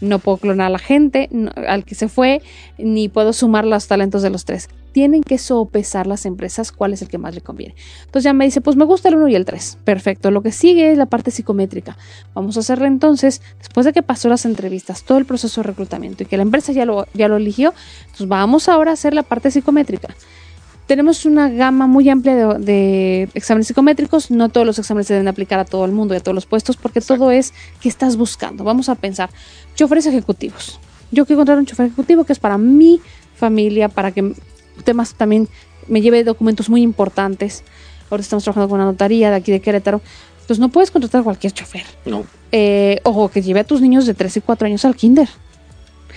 no 0.00 0.18
puedo 0.18 0.38
clonar 0.38 0.66
a 0.66 0.70
la 0.70 0.78
gente 0.78 1.28
al 1.66 1.84
que 1.84 1.94
se 1.94 2.08
fue, 2.08 2.42
ni 2.78 3.08
puedo 3.08 3.32
sumar 3.32 3.64
los 3.64 3.86
talentos 3.86 4.22
de 4.22 4.30
los 4.30 4.44
tres. 4.44 4.68
Tienen 4.92 5.22
que 5.22 5.38
sopesar 5.38 6.06
las 6.06 6.26
empresas 6.26 6.72
cuál 6.72 6.92
es 6.92 7.02
el 7.02 7.08
que 7.08 7.18
más 7.18 7.34
le 7.34 7.40
conviene. 7.40 7.74
Entonces 8.00 8.24
ya 8.24 8.32
me 8.32 8.44
dice, 8.44 8.60
pues 8.60 8.76
me 8.76 8.84
gusta 8.84 9.08
el 9.08 9.16
1 9.16 9.28
y 9.28 9.34
el 9.36 9.44
3. 9.44 9.78
Perfecto. 9.84 10.30
Lo 10.30 10.42
que 10.42 10.50
sigue 10.50 10.90
es 10.90 10.98
la 10.98 11.06
parte 11.06 11.30
psicométrica. 11.30 11.96
Vamos 12.34 12.56
a 12.56 12.60
hacerle 12.60 12.88
entonces, 12.88 13.40
después 13.58 13.86
de 13.86 13.92
que 13.92 14.02
pasó 14.02 14.28
las 14.28 14.44
entrevistas, 14.46 15.04
todo 15.04 15.18
el 15.18 15.26
proceso 15.26 15.60
de 15.60 15.68
reclutamiento 15.68 16.24
y 16.24 16.26
que 16.26 16.36
la 16.36 16.42
empresa 16.42 16.72
ya 16.72 16.84
lo, 16.84 17.06
ya 17.14 17.28
lo 17.28 17.36
eligió, 17.36 17.72
entonces 18.06 18.28
vamos 18.28 18.68
ahora 18.68 18.90
a 18.90 18.94
hacer 18.94 19.14
la 19.14 19.22
parte 19.22 19.50
psicométrica 19.50 20.14
tenemos 20.90 21.24
una 21.24 21.48
gama 21.48 21.86
muy 21.86 22.08
amplia 22.08 22.34
de, 22.34 22.58
de 22.58 23.28
exámenes 23.34 23.68
psicométricos. 23.68 24.32
No 24.32 24.48
todos 24.48 24.66
los 24.66 24.76
exámenes 24.76 25.06
se 25.06 25.14
deben 25.14 25.28
aplicar 25.28 25.60
a 25.60 25.64
todo 25.64 25.84
el 25.84 25.92
mundo 25.92 26.14
y 26.14 26.16
a 26.16 26.20
todos 26.20 26.34
los 26.34 26.46
puestos, 26.46 26.76
porque 26.76 27.00
todo 27.00 27.30
es 27.30 27.54
que 27.80 27.88
estás 27.88 28.16
buscando. 28.16 28.64
Vamos 28.64 28.88
a 28.88 28.96
pensar, 28.96 29.30
choferes 29.76 30.06
ejecutivos. 30.06 30.80
Yo 31.12 31.26
quiero 31.26 31.38
encontrar 31.38 31.58
un 31.58 31.66
chofer 31.66 31.86
ejecutivo 31.86 32.24
que 32.24 32.32
es 32.32 32.40
para 32.40 32.58
mi 32.58 33.00
familia, 33.36 33.88
para 33.88 34.10
que 34.10 34.34
temas 34.82 35.14
también 35.14 35.48
me 35.86 36.00
lleve 36.00 36.24
documentos 36.24 36.68
muy 36.68 36.82
importantes. 36.82 37.62
Ahora 38.10 38.22
estamos 38.22 38.42
trabajando 38.42 38.68
con 38.68 38.80
una 38.80 38.90
notaría 38.90 39.30
de 39.30 39.36
aquí 39.36 39.52
de 39.52 39.60
Querétaro. 39.60 40.00
Entonces 40.40 40.58
no 40.58 40.70
puedes 40.70 40.90
contratar 40.90 41.20
a 41.20 41.22
cualquier 41.22 41.52
chofer. 41.52 41.84
No. 42.04 42.24
Eh, 42.50 42.98
ojo, 43.04 43.28
que 43.28 43.42
lleve 43.42 43.60
a 43.60 43.64
tus 43.64 43.80
niños 43.80 44.06
de 44.06 44.14
3 44.14 44.38
y 44.38 44.40
4 44.40 44.66
años 44.66 44.84
al 44.84 44.96
kinder 44.96 45.28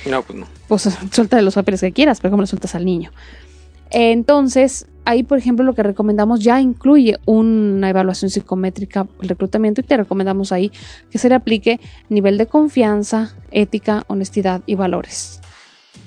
No, 0.07 0.23
pues 0.23 0.39
no. 0.39 0.47
pues 0.67 0.89
suelta 1.11 1.39
los 1.43 1.53
papeles 1.53 1.81
que 1.81 1.91
quieras, 1.91 2.19
pero 2.19 2.31
¿cómo 2.31 2.41
le 2.41 2.47
sueltas 2.47 2.73
al 2.73 2.85
niño? 2.85 3.11
Entonces, 3.93 4.87
ahí, 5.05 5.23
por 5.23 5.37
ejemplo, 5.37 5.63
lo 5.63 5.73
que 5.75 5.83
recomendamos 5.83 6.39
ya 6.41 6.59
incluye 6.59 7.17
una 7.25 7.89
evaluación 7.89 8.31
psicométrica, 8.31 9.07
el 9.21 9.29
reclutamiento, 9.29 9.81
y 9.81 9.83
te 9.83 9.97
recomendamos 9.97 10.51
ahí 10.51 10.71
que 11.11 11.19
se 11.19 11.29
le 11.29 11.35
aplique 11.35 11.79
nivel 12.09 12.37
de 12.37 12.47
confianza, 12.47 13.35
ética, 13.51 14.03
honestidad 14.07 14.61
y 14.65 14.75
valores. 14.75 15.39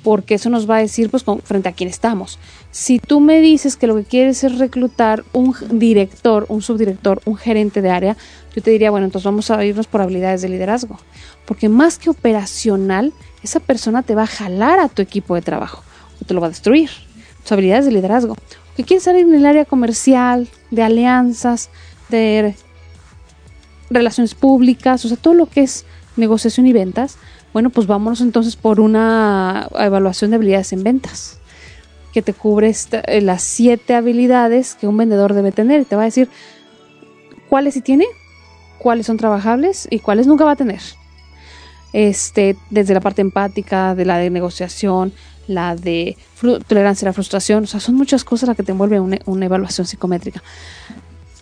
Porque 0.02 0.34
eso 0.34 0.50
nos 0.50 0.68
va 0.68 0.76
a 0.76 0.80
decir, 0.80 1.10
pues, 1.10 1.22
con- 1.22 1.40
frente 1.40 1.68
a 1.68 1.72
quién 1.72 1.88
estamos. 1.88 2.38
Si 2.72 2.98
tú 2.98 3.20
me 3.20 3.40
dices 3.40 3.76
que 3.76 3.86
lo 3.86 3.94
que 3.96 4.04
quieres 4.04 4.42
es 4.44 4.58
reclutar 4.58 5.24
un 5.32 5.54
director, 5.70 6.46
un 6.48 6.62
subdirector, 6.62 7.20
un 7.24 7.36
gerente 7.36 7.82
de 7.82 7.90
área, 7.90 8.16
yo 8.54 8.62
te 8.62 8.70
diría, 8.70 8.90
bueno, 8.90 9.06
entonces 9.06 9.24
vamos 9.26 9.50
a 9.50 9.64
irnos 9.64 9.86
por 9.86 10.00
habilidades 10.00 10.42
de 10.42 10.48
liderazgo. 10.48 10.98
Porque 11.44 11.68
más 11.68 11.98
que 11.98 12.10
operacional, 12.10 13.12
esa 13.42 13.60
persona 13.60 14.02
te 14.02 14.14
va 14.14 14.24
a 14.24 14.26
jalar 14.26 14.78
a 14.80 14.88
tu 14.88 15.02
equipo 15.02 15.34
de 15.36 15.42
trabajo 15.42 15.82
o 16.20 16.24
te 16.24 16.34
lo 16.34 16.40
va 16.40 16.48
a 16.48 16.50
destruir. 16.50 16.90
Tus 17.46 17.52
habilidades 17.52 17.84
de 17.84 17.92
liderazgo. 17.92 18.36
Que 18.76 18.82
quieres 18.82 19.04
salir 19.04 19.22
en 19.22 19.32
el 19.36 19.46
área 19.46 19.64
comercial, 19.64 20.48
de 20.72 20.82
alianzas, 20.82 21.70
de 22.08 22.56
relaciones 23.88 24.34
públicas, 24.34 25.04
o 25.04 25.08
sea, 25.08 25.16
todo 25.16 25.32
lo 25.34 25.46
que 25.46 25.62
es 25.62 25.86
negociación 26.16 26.66
y 26.66 26.72
ventas. 26.72 27.18
Bueno, 27.52 27.70
pues 27.70 27.86
vámonos 27.86 28.20
entonces 28.20 28.56
por 28.56 28.80
una 28.80 29.68
evaluación 29.78 30.32
de 30.32 30.36
habilidades 30.38 30.72
en 30.72 30.82
ventas 30.82 31.38
que 32.12 32.20
te 32.20 32.32
cubre 32.32 32.74
eh, 32.90 33.20
las 33.20 33.42
siete 33.44 33.94
habilidades 33.94 34.74
que 34.74 34.88
un 34.88 34.96
vendedor 34.96 35.34
debe 35.34 35.52
tener 35.52 35.84
te 35.84 35.94
va 35.94 36.02
a 36.02 36.06
decir 36.06 36.28
cuáles 37.48 37.74
sí 37.74 37.82
tiene, 37.82 38.06
cuáles 38.78 39.04
son 39.04 39.18
trabajables 39.18 39.86
y 39.90 40.00
cuáles 40.00 40.26
nunca 40.26 40.44
va 40.44 40.52
a 40.52 40.56
tener. 40.56 40.80
Este, 41.92 42.56
desde 42.70 42.94
la 42.94 43.00
parte 43.00 43.20
empática, 43.22 43.94
de 43.94 44.04
la 44.04 44.18
de 44.18 44.30
negociación, 44.30 45.12
la 45.46 45.76
de 45.76 46.16
tolerancia 46.66 47.06
a 47.06 47.10
la 47.10 47.12
frustración, 47.12 47.64
o 47.64 47.66
sea, 47.66 47.80
son 47.80 47.94
muchas 47.94 48.24
cosas 48.24 48.48
las 48.48 48.56
que 48.56 48.62
te 48.62 48.72
envuelve 48.72 49.00
una, 49.00 49.18
una 49.26 49.46
evaluación 49.46 49.86
psicométrica. 49.86 50.42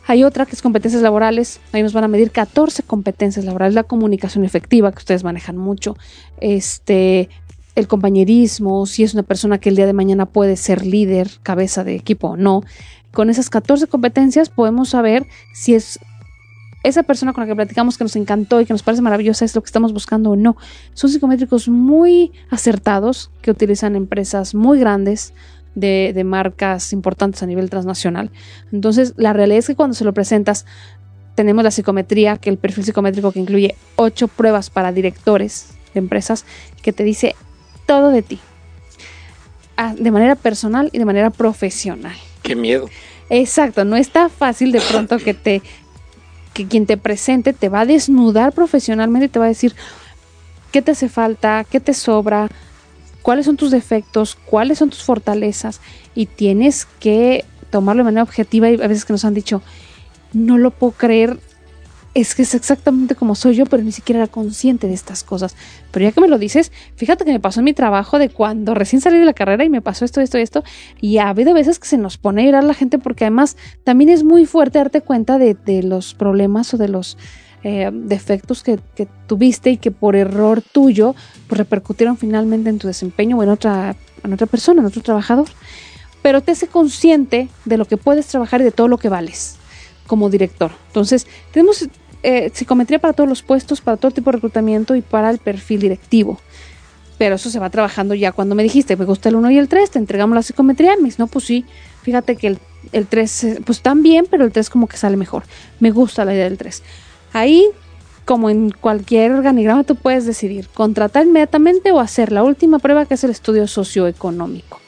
Hay 0.07 0.23
otra 0.23 0.45
que 0.45 0.53
es 0.55 0.63
competencias 0.63 1.03
laborales. 1.03 1.61
Ahí 1.73 1.83
nos 1.83 1.95
van 1.95 2.05
a 2.05 2.09
medir 2.09 2.31
14 2.31 2.83
competencias 2.83 3.45
laborales. 3.45 3.75
La 3.75 3.85
comunicación 3.85 4.45
efectiva, 4.45 4.93
que 4.93 4.99
ustedes 4.99 5.25
manejan 5.25 5.57
mucho. 5.57 5.97
Este, 6.41 7.31
el 7.75 7.89
compañerismo, 7.89 8.87
si 8.87 9.03
es 9.03 9.15
una 9.15 9.23
persona 9.23 9.59
que 9.59 9.71
el 9.71 9.77
día 9.77 9.87
de 9.87 9.95
mañana 9.95 10.27
puede 10.27 10.57
ser 10.57 10.85
líder, 10.85 11.31
cabeza 11.43 11.85
de 11.85 11.97
equipo 11.97 12.29
o 12.29 12.37
no. 12.37 12.63
Con 13.13 13.31
esas 13.31 13.49
14 13.49 13.87
competencias 13.87 14.51
podemos 14.51 14.91
saber 14.91 15.27
si 15.55 15.75
es 15.75 15.99
esa 16.85 17.03
persona 17.03 17.33
con 17.33 17.43
la 17.43 17.49
que 17.49 17.57
platicamos 17.57 17.99
que 17.99 18.05
nos 18.05 18.15
encantó 18.15 18.61
y 18.61 18.67
que 18.67 18.75
nos 18.75 18.83
parece 18.83 19.03
maravillosa 19.03 19.45
es 19.45 19.55
lo 19.55 19.63
que 19.63 19.67
estamos 19.67 19.93
buscando 19.93 20.31
o 20.31 20.37
no. 20.37 20.57
Son 20.93 21.11
psicométricos 21.11 21.67
muy 21.69 22.31
acertados 22.51 23.31
que 23.43 23.51
utilizan 23.51 23.97
empresas 23.97 24.55
muy 24.55 24.79
grandes 24.79 25.33
de, 25.75 26.23
marcas 26.25 26.93
importantes 26.93 27.43
a 27.43 27.47
nivel 27.47 27.71
transnacional. 27.71 28.31
Entonces, 28.71 29.15
la 29.17 29.33
realidad 29.33 29.61
es 29.61 29.67
que 29.67 29.75
cuando 29.75 29.95
se 29.95 30.05
lo 30.05 30.13
presentas, 30.13 30.67
tenemos 31.35 31.65
la 31.65 31.71
psicometría, 31.71 32.37
que 32.37 32.51
el 32.51 32.59
perfil 32.59 32.85
psicométrico 32.85 33.33
que 33.33 33.41
incluye 33.41 33.75
ocho 33.97 34.29
pruebas 34.29 34.69
para 34.69 34.93
directores 34.93 35.71
de 35.95 36.01
empresas, 36.01 36.45
que 36.83 36.93
te 36.93 37.03
dice 37.03 37.35
todo 37.87 38.11
de 38.11 38.23
ti, 38.23 38.39
ah, 39.79 39.95
de 39.99 40.11
manera 40.11 40.37
personal 40.37 40.91
y 40.93 40.99
de 40.99 41.05
manera 41.07 41.31
profesional. 41.31 42.15
Qué 42.43 42.55
miedo. 42.55 42.89
Exacto, 43.31 43.87
no 43.87 43.97
está 43.97 44.29
fácil 44.29 44.71
de 44.71 44.83
pronto 44.83 45.19
que 45.19 45.33
te 45.33 45.63
que 46.55 46.67
quien 46.67 46.87
te 46.87 46.97
presente 46.97 47.53
te 47.53 47.69
va 47.69 47.81
a 47.81 47.87
desnudar 47.87 48.53
profesionalmente 48.53 49.27
y 49.27 49.29
te 49.29 49.39
va 49.39 49.45
a 49.45 49.49
decir 49.49 49.75
qué 50.73 50.81
te 50.81 50.93
hace 50.93 51.09
falta, 51.09 51.65
qué 51.69 51.81
te 51.81 51.93
sobra, 51.93 52.49
cuáles 53.23 53.47
son 53.47 53.57
tus 53.57 53.71
defectos, 53.71 54.37
cuáles 54.47 54.79
son 54.79 54.91
tus 54.91 55.03
fortalezas 55.03 55.81
y 56.15 56.27
tienes 56.27 56.87
que 57.01 57.45
tomarlo 57.71 58.01
de 58.01 58.05
manera 58.05 58.23
objetiva 58.23 58.71
y 58.71 58.75
a 58.75 58.87
veces 58.87 59.05
que 59.05 59.13
nos 59.13 59.25
han 59.25 59.35
dicho, 59.35 59.63
no 60.33 60.57
lo 60.57 60.71
puedo 60.71 60.93
creer, 60.93 61.39
es 62.15 62.37
que 62.37 62.43
es 62.43 62.55
exactamente 62.55 63.17
como 63.17 63.35
soy 63.35 63.57
yo, 63.57 63.67
pero 63.67 63.83
ni 63.83 63.91
siquiera 63.91 64.23
era 64.23 64.31
consciente 64.31 64.87
de 64.87 64.95
estas 64.95 65.25
cosas. 65.25 65.57
Pero 65.91 66.05
ya 66.05 66.13
que 66.13 66.21
me 66.21 66.29
lo 66.29 66.39
dices, 66.39 66.71
fíjate 66.97 67.25
que 67.25 67.33
me 67.33 67.41
pasó 67.41 67.61
en 67.61 67.65
mi 67.65 67.75
trabajo 67.75 68.19
de 68.19 68.31
cuando 68.31 68.75
recién 68.75 69.03
salí 69.03 69.19
de 69.19 69.25
la 69.25 69.35
carrera 69.35 69.65
y 69.65 69.69
me 69.69 69.83
pasó 69.83 70.05
esto, 70.05 70.21
esto, 70.21 70.39
esto, 70.39 70.63
y 71.01 71.19
ha 71.19 71.29
habido 71.29 71.53
veces 71.55 71.79
que 71.81 71.89
se 71.89 71.99
nos 71.99 72.17
pone 72.17 72.43
a 72.43 72.45
llorar 72.47 72.65
la 72.65 72.75
gente 72.75 72.99
porque 72.99 73.25
además 73.25 73.57
también 73.83 74.11
es 74.11 74.23
muy 74.23 74.47
fuerte 74.47 74.79
darte 74.79 75.01
cuenta 75.01 75.39
de, 75.39 75.55
de 75.55 75.83
los 75.83 76.15
problemas 76.15 76.73
o 76.73 76.79
de 76.79 76.89
los 76.89 77.19
eh, 77.65 77.91
defectos 77.93 78.63
que, 78.63 78.79
que, 78.95 79.09
tuviste 79.27 79.71
y 79.71 79.77
que 79.79 79.91
por 79.91 80.17
error 80.17 80.61
tuyo 80.61 81.15
pues 81.49 81.59
repercutieron 81.59 82.17
finalmente 82.17 82.71
en 82.71 82.79
tu 82.79 82.87
desempeño 82.87 83.39
o 83.39 83.43
en 83.43 83.49
otra, 83.49 83.97
en 84.23 84.33
otra 84.33 84.47
persona, 84.47 84.83
en 84.83 84.87
otro 84.87 85.03
trabajador. 85.03 85.49
Pero 86.23 86.43
te 86.43 86.53
hace 86.53 86.69
consciente 86.69 87.49
de 87.65 87.77
lo 87.77 87.87
que 87.87 87.97
puedes 87.97 88.27
trabajar 88.27 88.61
y 88.61 88.65
de 88.65 88.71
todo 88.71 88.87
lo 88.87 88.99
que 88.99 89.09
vales 89.09 89.57
como 90.07 90.31
director. 90.31 90.73
Entonces, 90.89 91.27
tenemos 91.53 91.89
eh, 92.25 92.51
psicometría 92.55 92.99
para 92.99 93.13
todos 93.13 93.29
los 93.29 93.43
puestos, 93.43 93.83
para 93.83 93.99
todo 93.99 94.11
tipo 94.11 94.31
de 94.31 94.37
reclutamiento 94.37 94.95
y 94.95 95.03
para 95.03 95.29
el 95.29 95.39
perfil 95.39 95.81
directivo. 95.81 96.41
Pero 97.19 97.35
eso 97.35 97.51
se 97.51 97.59
va 97.59 97.69
trabajando 97.69 98.15
ya 98.15 98.33
cuando 98.33 98.55
me 98.55 98.63
dijiste, 98.63 98.97
me 98.97 99.05
gusta 99.05 99.29
el 99.29 99.37
1 99.37 99.51
y 99.51 99.59
el 99.59 99.69
3, 99.69 99.91
te 99.91 99.99
entregamos 99.99 100.35
la 100.35 100.43
psicometría. 100.43 100.97
Me 100.97 101.05
dices, 101.05 101.19
no, 101.19 101.27
pues 101.27 101.45
sí, 101.45 101.67
fíjate 102.03 102.37
que 102.37 102.47
el, 102.47 102.59
el 102.93 103.07
3, 103.07 103.45
eh, 103.45 103.61
pues 103.65 103.83
también, 103.83 104.27
pero 104.31 104.45
el 104.45 104.53
3 104.53 104.71
como 104.71 104.89
que 104.89 104.97
sale 104.97 105.19
mejor. 105.19 105.43
Me 105.81 105.91
gusta 105.91 106.25
la 106.25 106.33
idea 106.33 106.45
del 106.45 106.57
3. 106.57 106.83
Ahí, 107.35 107.69
como 108.25 108.49
en 108.49 108.71
cualquier 108.71 109.33
organigrama, 109.33 109.85
tú 109.85 109.95
puedes 109.95 110.25
decidir 110.25 110.69
contratar 110.69 111.27
inmediatamente 111.27 111.93
o 111.93 112.01
hacer 112.01 112.33
la 112.33 112.43
última 112.43 112.79
prueba 112.79 113.05
que 113.05 113.15
es 113.15 113.25
el 113.25 113.33
estudio 113.33 113.69
socioeconómico. 113.69 114.81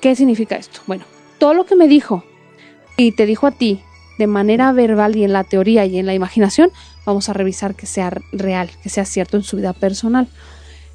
¿Qué 0.00 0.16
significa 0.16 0.56
esto? 0.56 0.80
Bueno, 0.88 1.04
todo 1.38 1.54
lo 1.54 1.66
que 1.66 1.76
me 1.76 1.86
dijo 1.86 2.24
y 2.96 3.12
te 3.12 3.26
dijo 3.26 3.46
a 3.46 3.52
ti 3.52 3.80
de 4.18 4.26
manera 4.26 4.72
verbal 4.72 5.16
y 5.16 5.24
en 5.24 5.32
la 5.32 5.44
teoría 5.44 5.84
y 5.84 5.98
en 5.98 6.06
la 6.06 6.14
imaginación, 6.14 6.70
vamos 7.04 7.28
a 7.28 7.32
revisar 7.32 7.74
que 7.74 7.86
sea 7.86 8.10
real, 8.32 8.70
que 8.82 8.88
sea 8.88 9.04
cierto 9.04 9.36
en 9.36 9.42
su 9.42 9.56
vida 9.56 9.72
personal. 9.72 10.28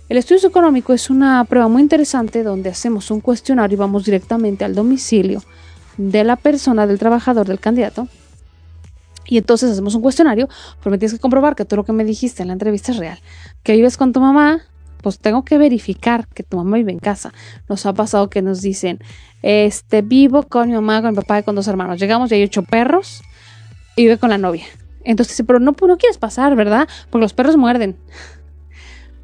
El 0.10 0.17
estudio 0.17 0.47
económico 0.47 0.91
es 0.93 1.10
una 1.10 1.43
prueba 1.45 1.67
muy 1.67 1.81
interesante 1.81 2.43
donde 2.43 2.69
hacemos 2.69 3.12
un 3.12 3.21
cuestionario 3.21 3.75
y 3.75 3.79
vamos 3.79 4.03
directamente 4.03 4.65
al 4.65 4.75
domicilio 4.75 5.41
de 5.97 6.23
la 6.23 6.36
persona, 6.36 6.86
del 6.86 6.99
trabajador, 6.99 7.47
del 7.47 7.60
candidato. 7.60 8.07
Y 9.25 9.38
entonces 9.38 9.71
hacemos 9.71 9.95
un 9.95 10.01
cuestionario, 10.01 10.49
pero 10.79 10.91
me 10.91 10.97
tienes 10.97 11.13
que 11.13 11.19
comprobar 11.19 11.55
que 11.55 11.63
todo 11.63 11.77
lo 11.77 11.86
que 11.86 11.93
me 11.93 12.03
dijiste 12.03 12.41
en 12.41 12.47
la 12.49 12.53
entrevista 12.53 12.91
es 12.91 12.97
real. 12.97 13.19
Que 13.63 13.73
vives 13.73 13.95
con 13.95 14.12
tu 14.12 14.19
mamá, 14.19 14.63
pues 15.01 15.19
tengo 15.19 15.43
que 15.43 15.57
verificar 15.57 16.27
que 16.27 16.43
tu 16.43 16.57
mamá 16.57 16.77
vive 16.77 16.91
en 16.91 16.99
casa. 16.99 17.33
Nos 17.67 17.85
ha 17.85 17.93
pasado 17.93 18.29
que 18.29 18.41
nos 18.41 18.61
dicen, 18.61 18.99
este, 19.41 20.01
vivo 20.01 20.43
con 20.43 20.69
mi 20.69 20.75
mamá, 20.75 21.01
con 21.01 21.11
mi 21.11 21.15
papá 21.15 21.39
y 21.39 21.43
con 21.43 21.55
dos 21.55 21.67
hermanos. 21.67 21.99
Llegamos 21.99 22.31
y 22.31 22.35
hay 22.35 22.43
ocho 22.43 22.63
perros 22.63 23.21
y 23.95 24.03
vive 24.03 24.17
con 24.17 24.29
la 24.29 24.37
novia. 24.37 24.65
Entonces 25.03 25.33
dice, 25.33 25.43
pero 25.43 25.59
no, 25.59 25.75
no 25.79 25.97
quieres 25.97 26.17
pasar, 26.17 26.55
¿verdad? 26.55 26.87
Porque 27.09 27.23
los 27.23 27.33
perros 27.33 27.57
muerden. 27.57 27.97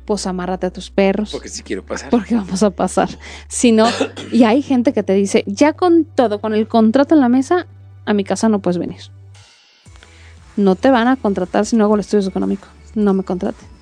Pues 0.05 0.25
amárrate 0.25 0.67
a 0.67 0.71
tus 0.71 0.89
perros. 0.89 1.31
Porque 1.31 1.49
si 1.49 1.63
quiero 1.63 1.85
pasar. 1.85 2.09
Porque 2.09 2.35
vamos 2.35 2.63
a 2.63 2.71
pasar. 2.71 3.09
Si 3.47 3.71
no, 3.71 3.87
y 4.31 4.43
hay 4.43 4.61
gente 4.61 4.93
que 4.93 5.03
te 5.03 5.13
dice, 5.13 5.43
ya 5.47 5.73
con 5.73 6.05
todo, 6.05 6.39
con 6.39 6.53
el 6.53 6.67
contrato 6.67 7.13
en 7.13 7.21
la 7.21 7.29
mesa, 7.29 7.67
a 8.05 8.13
mi 8.13 8.23
casa 8.23 8.47
no 8.47 8.59
puedes 8.59 8.77
venir. 8.77 9.01
No 10.55 10.75
te 10.75 10.89
van 10.89 11.07
a 11.07 11.17
contratar 11.17 11.65
si 11.65 11.75
no 11.75 11.83
hago 11.83 11.95
el 11.95 11.99
estudio 11.99 12.27
económico. 12.27 12.67
No 12.95 13.13
me 13.13 13.23
contrate. 13.23 13.76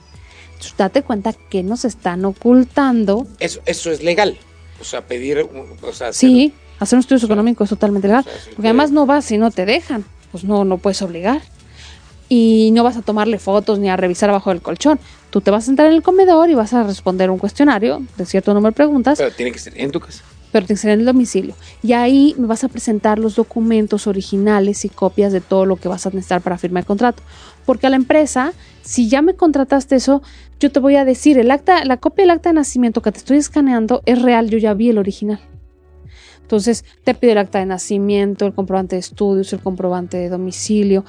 Date 0.77 1.03
cuenta 1.03 1.33
que 1.33 1.63
nos 1.63 1.85
están 1.85 2.25
ocultando. 2.25 3.27
Eso, 3.39 3.61
eso 3.65 3.91
es 3.91 4.03
legal. 4.03 4.37
O 4.79 4.83
sea, 4.83 5.01
pedir, 5.05 5.39
o 5.39 5.93
sea, 5.93 6.11
sí, 6.11 6.53
hacer 6.79 6.97
un 6.97 7.01
estudio 7.01 7.25
económico 7.25 7.63
es 7.63 7.69
totalmente 7.69 8.07
legal. 8.07 8.25
porque 8.55 8.67
además 8.67 8.91
no 8.91 9.05
vas 9.05 9.25
si 9.25 9.37
no 9.37 9.51
te 9.51 9.65
dejan, 9.65 10.03
pues 10.31 10.43
no, 10.43 10.65
no 10.65 10.77
puedes 10.77 11.01
obligar. 11.01 11.41
Y 12.27 12.71
no 12.73 12.83
vas 12.83 12.97
a 12.97 13.03
tomarle 13.03 13.37
fotos 13.37 13.77
ni 13.77 13.89
a 13.89 13.97
revisar 13.97 14.29
abajo 14.29 14.49
del 14.49 14.61
colchón. 14.61 14.99
Tú 15.29 15.41
te 15.41 15.51
vas 15.51 15.63
a 15.63 15.65
sentar 15.67 15.85
en 15.85 15.93
el 15.93 16.01
comedor 16.01 16.49
y 16.49 16.55
vas 16.55 16.73
a 16.73 16.83
responder 16.83 17.29
un 17.29 17.37
cuestionario 17.37 18.01
de 18.17 18.25
cierto 18.25 18.53
número 18.53 18.71
de 18.71 18.75
preguntas. 18.75 19.17
Pero 19.19 19.31
tiene 19.31 19.51
que 19.51 19.59
ser 19.59 19.79
en 19.79 19.91
tu 19.91 19.99
casa. 19.99 20.23
Pero 20.55 20.77
ser 20.77 20.91
en 20.91 21.01
el 21.01 21.05
domicilio. 21.05 21.53
Y 21.83 21.91
ahí 21.91 22.33
me 22.37 22.47
vas 22.47 22.63
a 22.63 22.69
presentar 22.69 23.19
los 23.19 23.35
documentos 23.35 24.07
originales 24.07 24.85
y 24.85 24.89
copias 24.89 25.33
de 25.33 25.41
todo 25.41 25.65
lo 25.65 25.75
que 25.75 25.89
vas 25.89 26.05
a 26.05 26.11
necesitar 26.11 26.39
para 26.39 26.57
firmar 26.57 26.83
el 26.83 26.87
contrato. 26.87 27.21
Porque 27.65 27.87
a 27.87 27.89
la 27.89 27.97
empresa, 27.97 28.53
si 28.81 29.09
ya 29.09 29.21
me 29.21 29.35
contrataste 29.35 29.97
eso, 29.97 30.21
yo 30.61 30.71
te 30.71 30.79
voy 30.79 30.95
a 30.95 31.03
decir, 31.03 31.37
el 31.37 31.51
acta, 31.51 31.83
la 31.83 31.97
copia 31.97 32.23
del 32.23 32.29
acta 32.29 32.51
de 32.51 32.53
nacimiento 32.53 33.01
que 33.01 33.11
te 33.11 33.17
estoy 33.17 33.35
escaneando 33.35 34.01
es 34.05 34.21
real, 34.21 34.49
yo 34.49 34.57
ya 34.57 34.73
vi 34.73 34.87
el 34.87 34.97
original. 34.97 35.41
Entonces, 36.39 36.85
te 37.03 37.13
pido 37.13 37.33
el 37.33 37.39
acta 37.39 37.59
de 37.59 37.65
nacimiento, 37.65 38.45
el 38.45 38.53
comprobante 38.53 38.95
de 38.95 39.01
estudios, 39.01 39.51
el 39.51 39.59
comprobante 39.59 40.15
de 40.15 40.29
domicilio. 40.29 41.03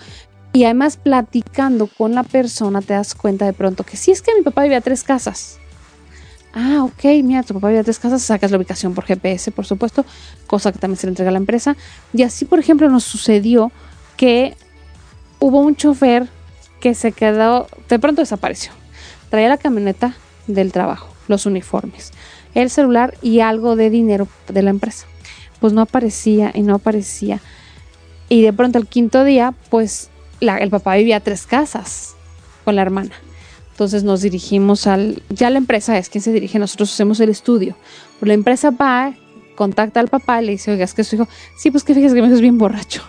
Y 0.54 0.64
además, 0.64 0.96
platicando 0.96 1.86
con 1.86 2.16
la 2.16 2.24
persona, 2.24 2.82
te 2.82 2.94
das 2.94 3.14
cuenta 3.14 3.46
de 3.46 3.52
pronto 3.52 3.84
que 3.84 3.96
si 3.96 4.10
es 4.10 4.22
que 4.22 4.34
mi 4.34 4.42
papá 4.42 4.64
vivía 4.64 4.78
a 4.78 4.80
tres 4.80 5.04
casas. 5.04 5.60
Ah, 6.58 6.84
ok, 6.84 7.04
mira, 7.22 7.42
tu 7.42 7.52
papá 7.52 7.68
vivía 7.68 7.82
a 7.82 7.84
tres 7.84 7.98
casas, 7.98 8.22
sacas 8.22 8.50
la 8.50 8.56
ubicación 8.56 8.94
por 8.94 9.04
GPS, 9.04 9.50
por 9.50 9.66
supuesto, 9.66 10.06
cosa 10.46 10.72
que 10.72 10.78
también 10.78 10.96
se 10.96 11.06
le 11.06 11.10
entrega 11.10 11.28
a 11.28 11.32
la 11.32 11.38
empresa. 11.38 11.76
Y 12.14 12.22
así, 12.22 12.46
por 12.46 12.58
ejemplo, 12.58 12.88
nos 12.88 13.04
sucedió 13.04 13.70
que 14.16 14.56
hubo 15.38 15.60
un 15.60 15.76
chofer 15.76 16.28
que 16.80 16.94
se 16.94 17.12
quedó, 17.12 17.66
de 17.90 17.98
pronto 17.98 18.22
desapareció. 18.22 18.72
Traía 19.28 19.50
la 19.50 19.58
camioneta 19.58 20.14
del 20.46 20.72
trabajo, 20.72 21.12
los 21.28 21.44
uniformes, 21.44 22.12
el 22.54 22.70
celular 22.70 23.18
y 23.20 23.40
algo 23.40 23.76
de 23.76 23.90
dinero 23.90 24.26
de 24.48 24.62
la 24.62 24.70
empresa. 24.70 25.04
Pues 25.60 25.74
no 25.74 25.82
aparecía 25.82 26.52
y 26.54 26.62
no 26.62 26.76
aparecía. 26.76 27.42
Y 28.30 28.40
de 28.40 28.54
pronto 28.54 28.78
el 28.78 28.86
quinto 28.86 29.24
día, 29.24 29.52
pues 29.68 30.08
el 30.40 30.70
papá 30.70 30.94
vivía 30.94 31.20
tres 31.20 31.46
casas 31.46 32.14
con 32.64 32.76
la 32.76 32.80
hermana. 32.82 33.12
Entonces 33.76 34.04
nos 34.04 34.22
dirigimos 34.22 34.86
al, 34.86 35.22
ya 35.28 35.50
la 35.50 35.58
empresa 35.58 35.98
es 35.98 36.08
quien 36.08 36.22
se 36.22 36.32
dirige, 36.32 36.58
nosotros 36.58 36.90
hacemos 36.90 37.20
el 37.20 37.28
estudio. 37.28 37.76
Pues 38.18 38.26
la 38.26 38.32
empresa 38.32 38.70
va, 38.70 39.12
contacta 39.54 40.00
al 40.00 40.08
papá 40.08 40.40
y 40.40 40.46
le 40.46 40.52
dice, 40.52 40.70
oiga, 40.70 40.86
es 40.86 40.94
que 40.94 41.04
su 41.04 41.16
hijo, 41.16 41.28
sí, 41.58 41.70
pues 41.70 41.84
que 41.84 41.92
fíjese 41.92 42.14
que 42.14 42.22
mi 42.22 42.28
hijo 42.28 42.36
es 42.36 42.40
bien 42.40 42.56
borracho. 42.56 43.02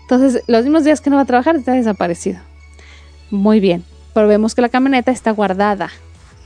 Entonces, 0.00 0.42
los 0.48 0.64
mismos 0.64 0.82
días 0.82 1.00
que 1.00 1.08
no 1.08 1.14
va 1.14 1.22
a 1.22 1.24
trabajar, 1.24 1.54
está 1.54 1.74
desaparecido. 1.74 2.40
Muy 3.30 3.60
bien, 3.60 3.84
pero 4.12 4.26
vemos 4.26 4.56
que 4.56 4.62
la 4.62 4.70
camioneta 4.70 5.12
está 5.12 5.30
guardada 5.30 5.92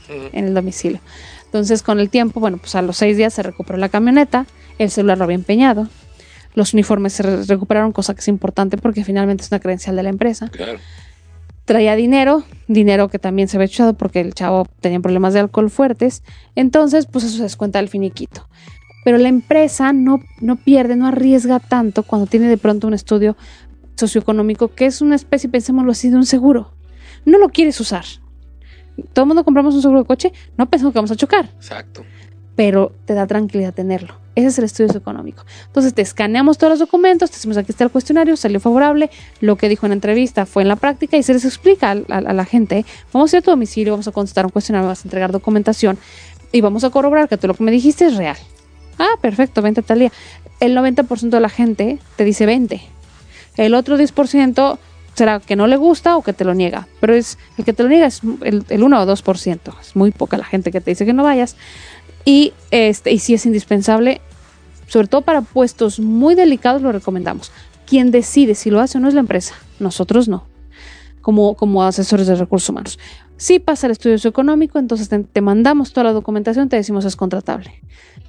en 0.07 0.45
el 0.45 0.53
domicilio. 0.53 0.99
Entonces, 1.45 1.81
con 1.81 1.99
el 1.99 2.11
tiempo, 2.11 2.39
bueno, 2.39 2.57
pues 2.57 2.75
a 2.75 2.83
los 2.83 2.97
seis 2.97 3.17
días 3.17 3.33
se 3.33 3.41
recuperó 3.41 3.79
la 3.79 3.89
camioneta, 3.89 4.45
el 4.77 4.91
celular 4.91 5.17
lo 5.17 5.23
había 5.23 5.33
empeñado, 5.33 5.89
los 6.53 6.75
uniformes 6.75 7.13
se 7.13 7.23
recuperaron, 7.23 7.91
cosa 7.91 8.13
que 8.13 8.21
es 8.21 8.27
importante 8.27 8.77
porque 8.77 9.03
finalmente 9.03 9.41
es 9.41 9.51
una 9.51 9.59
credencial 9.59 9.95
de 9.95 10.03
la 10.03 10.09
empresa. 10.09 10.47
Claro. 10.49 10.77
Traía 11.67 11.97
dinero, 11.97 12.43
dinero 12.69 13.09
que 13.09 13.19
también 13.19 13.49
se 13.49 13.57
había 13.57 13.65
echado 13.65 13.93
porque 13.93 14.21
el 14.21 14.33
chavo 14.33 14.67
tenía 14.79 15.01
problemas 15.01 15.33
de 15.33 15.41
alcohol 15.41 15.69
fuertes. 15.69 16.23
Entonces, 16.55 17.07
pues 17.07 17.25
eso 17.25 17.35
se 17.35 17.43
descuenta 17.43 17.79
del 17.79 17.89
finiquito. 17.89 18.47
Pero 19.03 19.17
la 19.17 19.27
empresa 19.27 19.91
no, 19.91 20.21
no 20.39 20.55
pierde, 20.55 20.95
no 20.95 21.07
arriesga 21.07 21.59
tanto 21.59 22.03
cuando 22.03 22.25
tiene 22.25 22.47
de 22.47 22.55
pronto 22.57 22.87
un 22.87 22.93
estudio 22.93 23.35
socioeconómico, 23.97 24.69
que 24.69 24.85
es 24.85 25.01
una 25.01 25.15
especie, 25.15 25.49
pensémoslo 25.49 25.91
así, 25.91 26.09
de 26.09 26.15
un 26.15 26.25
seguro. 26.25 26.71
No 27.25 27.37
lo 27.37 27.49
quieres 27.49 27.81
usar. 27.81 28.05
Todo 29.11 29.23
el 29.23 29.27
mundo 29.27 29.43
compramos 29.43 29.75
un 29.75 29.81
seguro 29.81 29.99
de 29.99 30.07
coche, 30.07 30.31
no 30.57 30.69
pensamos 30.69 30.93
que 30.93 30.99
vamos 30.99 31.11
a 31.11 31.17
chocar. 31.17 31.49
Exacto. 31.57 32.05
Pero 32.55 32.93
te 33.03 33.13
da 33.13 33.27
tranquilidad 33.27 33.73
tenerlo. 33.73 34.15
Ese 34.37 34.49
es 34.49 34.59
el 34.59 34.65
estudio 34.65 34.89
socioeconómico. 34.89 35.43
Entonces 35.65 35.95
te 35.95 36.03
escaneamos 36.03 36.59
todos 36.59 36.69
los 36.69 36.79
documentos, 36.79 37.31
te 37.31 37.37
decimos 37.37 37.57
aquí 37.57 37.71
está 37.71 37.85
el 37.85 37.89
cuestionario, 37.89 38.37
salió 38.37 38.59
favorable, 38.59 39.09
lo 39.41 39.55
que 39.55 39.67
dijo 39.67 39.87
en 39.87 39.89
la 39.89 39.95
entrevista 39.95 40.45
fue 40.45 40.61
en 40.61 40.69
la 40.69 40.75
práctica 40.75 41.17
y 41.17 41.23
se 41.23 41.33
les 41.33 41.43
explica 41.43 41.89
a, 41.89 41.95
la 41.95 42.45
gente, 42.45 42.85
vamos 43.11 43.33
a 43.33 43.37
ir 43.37 43.39
a 43.39 43.43
tu 43.43 43.49
domicilio, 43.49 43.93
vamos 43.93 44.07
a 44.07 44.11
contestar 44.11 44.45
un 44.45 44.51
cuestionario, 44.51 44.87
vas 44.87 45.03
a 45.03 45.07
entregar 45.07 45.31
documentación 45.31 45.97
y 46.51 46.61
vamos 46.61 46.83
a 46.83 46.91
corroborar 46.91 47.27
que 47.27 47.37
todo 47.37 47.47
lo 47.47 47.53
que 47.55 47.63
me 47.63 47.71
dijiste 47.71 48.05
es 48.05 48.15
real. 48.15 48.37
Ah, 48.99 49.15
perfecto, 49.19 49.63
vente 49.63 49.81
tal 49.81 49.97
día. 49.97 50.11
El 50.59 50.77
90% 50.77 51.29
de 51.29 51.39
la 51.39 51.49
gente 51.49 51.97
te 52.15 52.23
dice 52.23 52.45
20. 52.45 52.79
El 53.57 53.73
otro 53.73 53.97
10% 53.97 54.77
será 55.15 55.39
que 55.39 55.55
no 55.55 55.65
le 55.65 55.77
gusta 55.77 56.15
o 56.15 56.21
que 56.21 56.31
te 56.31 56.45
lo 56.45 56.53
niega. 56.53 56.87
Pero 56.99 57.15
es 57.15 57.39
el 57.57 57.65
que 57.65 57.73
te 57.73 57.81
lo 57.81 57.89
niega 57.89 58.05
es 58.05 58.21
el, 58.43 58.83
1 58.83 59.01
o 59.01 59.05
2%. 59.07 59.79
Es 59.81 59.95
muy 59.95 60.11
poca 60.11 60.37
la 60.37 60.45
gente 60.45 60.71
que 60.71 60.79
te 60.79 60.91
dice 60.91 61.07
que 61.07 61.13
no 61.13 61.23
vayas. 61.23 61.55
Y, 62.27 62.51
este, 62.71 63.13
y 63.13 63.19
si 63.19 63.35
es 63.35 63.45
indispensable, 63.45 64.19
sobre 64.87 65.07
todo 65.07 65.21
para 65.21 65.41
puestos 65.41 65.97
muy 66.01 66.35
delicados, 66.35 66.81
lo 66.81 66.91
recomendamos. 66.91 67.53
Quien 67.85 68.11
decide 68.11 68.53
si 68.53 68.69
lo 68.69 68.81
hace 68.81 68.97
o 68.97 69.01
no 69.01 69.07
es 69.07 69.13
la 69.13 69.21
empresa. 69.21 69.55
Nosotros 69.79 70.27
no. 70.27 70.43
Como, 71.21 71.55
como 71.55 71.85
asesores 71.85 72.27
de 72.27 72.35
recursos 72.35 72.67
humanos. 72.67 72.99
Si 73.37 73.59
pasa 73.59 73.87
el 73.87 73.91
estudio 73.91 74.17
socioeconómico, 74.17 74.77
entonces 74.77 75.09
te, 75.09 75.41
mandamos 75.41 75.93
toda 75.93 76.03
la 76.03 76.11
documentación, 76.11 76.67
te 76.67 76.75
decimos 76.75 77.05
es 77.05 77.15
contratable. 77.15 77.81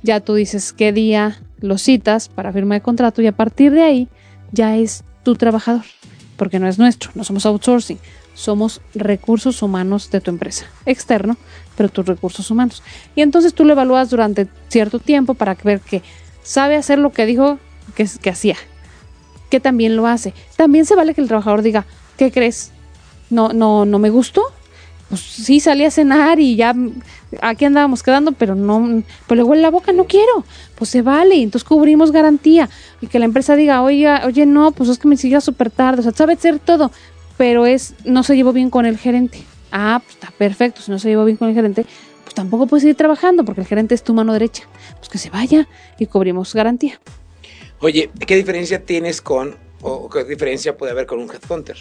Ya 0.05 0.21
tú 0.21 0.35
dices 0.35 0.73
qué 0.73 0.93
día 0.93 1.37
lo 1.59 1.77
citas 1.77 2.29
para 2.29 2.53
firma 2.53 2.77
de 2.77 2.83
contrato 2.83 3.21
y 3.21 3.27
a 3.27 3.33
partir 3.33 3.73
de 3.73 3.83
ahí 3.83 4.09
ya 4.53 4.77
es 4.77 5.03
tu 5.25 5.35
trabajador, 5.35 5.83
porque 6.37 6.61
no 6.61 6.69
es 6.69 6.79
nuestro, 6.79 7.11
no 7.17 7.25
somos 7.25 7.47
outsourcing, 7.47 7.99
somos 8.39 8.81
recursos 8.95 9.63
humanos 9.63 10.13
de 10.13 10.21
tu 10.21 10.31
empresa, 10.31 10.67
externo, 10.87 11.37
pero 11.77 11.89
tus 11.89 12.07
recursos 12.07 12.49
humanos. 12.53 12.85
Y 13.17 13.23
entonces 13.23 13.53
tú 13.53 13.65
lo 13.65 13.73
evalúas 13.73 14.11
durante 14.11 14.47
cierto 14.69 15.01
tiempo 15.01 15.35
para 15.35 15.57
ver 15.65 15.81
que 15.81 16.05
sabe 16.45 16.77
hacer 16.77 17.01
lo 17.01 17.11
que 17.11 17.27
dijo 17.27 17.59
que, 17.97 18.09
que 18.23 18.31
hacía, 18.31 18.55
que 19.51 19.59
también 19.59 19.97
lo 19.97 20.07
hace. 20.07 20.35
También 20.57 20.87
se 20.87 20.95
vale 20.95 21.15
que 21.15 21.21
el 21.21 21.27
trabajador 21.27 21.63
diga, 21.63 21.85
¿qué 22.17 22.31
crees? 22.31 22.71
No, 23.29 23.53
no, 23.53 23.85
no 23.85 23.99
me 23.99 24.09
gustó, 24.09 24.45
pues 25.09 25.21
sí 25.21 25.59
salí 25.59 25.85
a 25.85 25.91
cenar 25.91 26.39
y 26.39 26.55
ya 26.55 26.77
aquí 27.43 27.65
andábamos 27.65 28.05
quedando, 28.05 28.33
pero 28.33 28.55
no, 28.55 29.03
pues 29.27 29.37
luego 29.37 29.53
en 29.53 29.63
la 29.63 29.71
boca 29.71 29.93
no 29.93 30.05
quiero, 30.05 30.45
pues 30.77 30.91
se 30.91 31.03
vale, 31.03 31.43
entonces 31.43 31.69
cubrimos 31.69 32.13
garantía 32.13 32.71
y 33.01 33.09
que 33.09 33.19
la 33.19 33.25
empresa 33.25 33.57
diga, 33.57 33.83
oye, 33.83 34.09
oye, 34.25 34.47
no, 34.47 34.71
pues 34.71 34.91
es 34.91 34.99
que 34.99 35.09
me 35.09 35.17
sigue 35.17 35.41
súper 35.41 35.71
tarde, 35.71 36.01
o 36.01 36.03
sea, 36.05 36.13
sabe 36.13 36.35
hacer 36.35 36.61
todo, 36.61 36.93
pero 37.39 37.65
es, 37.65 37.95
no 38.05 38.23
se 38.23 38.37
llevó 38.37 38.53
bien 38.53 38.69
con 38.69 38.85
el 38.85 38.99
gerente. 38.99 39.43
Ah, 39.73 40.03
pues 40.05 40.17
está 40.17 40.31
perfecto, 40.37 40.83
si 40.83 40.91
no 40.91 40.99
se 40.99 41.09
llevó 41.09 41.25
bien 41.25 41.39
con 41.39 41.49
el 41.49 41.55
gerente, 41.55 41.87
pues 42.25 42.35
tampoco 42.35 42.67
puede 42.67 42.83
seguir 42.83 42.97
trabajando 42.97 43.45
porque 43.45 43.63
el 43.63 43.67
gerente 43.67 43.95
es 43.95 44.03
tu 44.03 44.13
mano 44.13 44.35
derecha, 44.35 44.65
pues 44.99 45.09
que 45.09 45.19
se 45.19 45.31
vaya 45.31 45.67
y 45.99 46.07
cubrimos 46.07 46.53
garantía. 46.53 47.01
Oye, 47.81 48.11
¿qué 48.27 48.37
diferencia 48.37 48.85
tienes 48.85 49.23
con, 49.23 49.57
o 49.81 50.11
qué 50.11 50.25
diferencia 50.25 50.77
puede 50.77 50.93
haber 50.93 51.07
con 51.07 51.21
un 51.21 51.31
headhunter? 51.31 51.77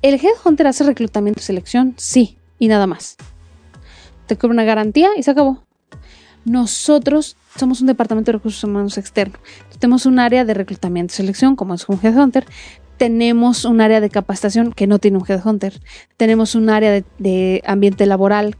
¿El 0.00 0.14
headhunter 0.14 0.68
hace 0.68 0.84
reclutamiento 0.84 1.40
y 1.40 1.42
selección? 1.42 1.94
Sí, 1.96 2.38
y 2.60 2.68
nada 2.68 2.86
más. 2.86 3.16
Te 4.26 4.36
cobra 4.36 4.52
una 4.52 4.64
garantía 4.64 5.10
y 5.16 5.24
se 5.24 5.32
acabó. 5.32 5.64
Nosotros 6.44 7.36
somos 7.56 7.80
un 7.80 7.88
departamento 7.88 8.30
de 8.30 8.38
recursos 8.38 8.62
humanos 8.62 8.96
externo. 8.96 9.38
Tenemos 9.80 10.06
un 10.06 10.20
área 10.20 10.44
de 10.44 10.54
reclutamiento 10.54 11.12
y 11.12 11.16
selección, 11.16 11.56
como 11.56 11.74
es 11.74 11.88
un 11.88 11.98
headhunter. 12.00 12.46
Tenemos 12.98 13.64
un 13.64 13.80
área 13.80 14.00
de 14.00 14.10
capacitación 14.10 14.72
que 14.72 14.86
no 14.86 14.98
tiene 14.98 15.18
un 15.18 15.24
headhunter. 15.26 15.80
Tenemos 16.16 16.54
un 16.54 16.68
área 16.68 16.90
de, 16.90 17.04
de 17.18 17.62
ambiente 17.64 18.04
laboral, 18.06 18.56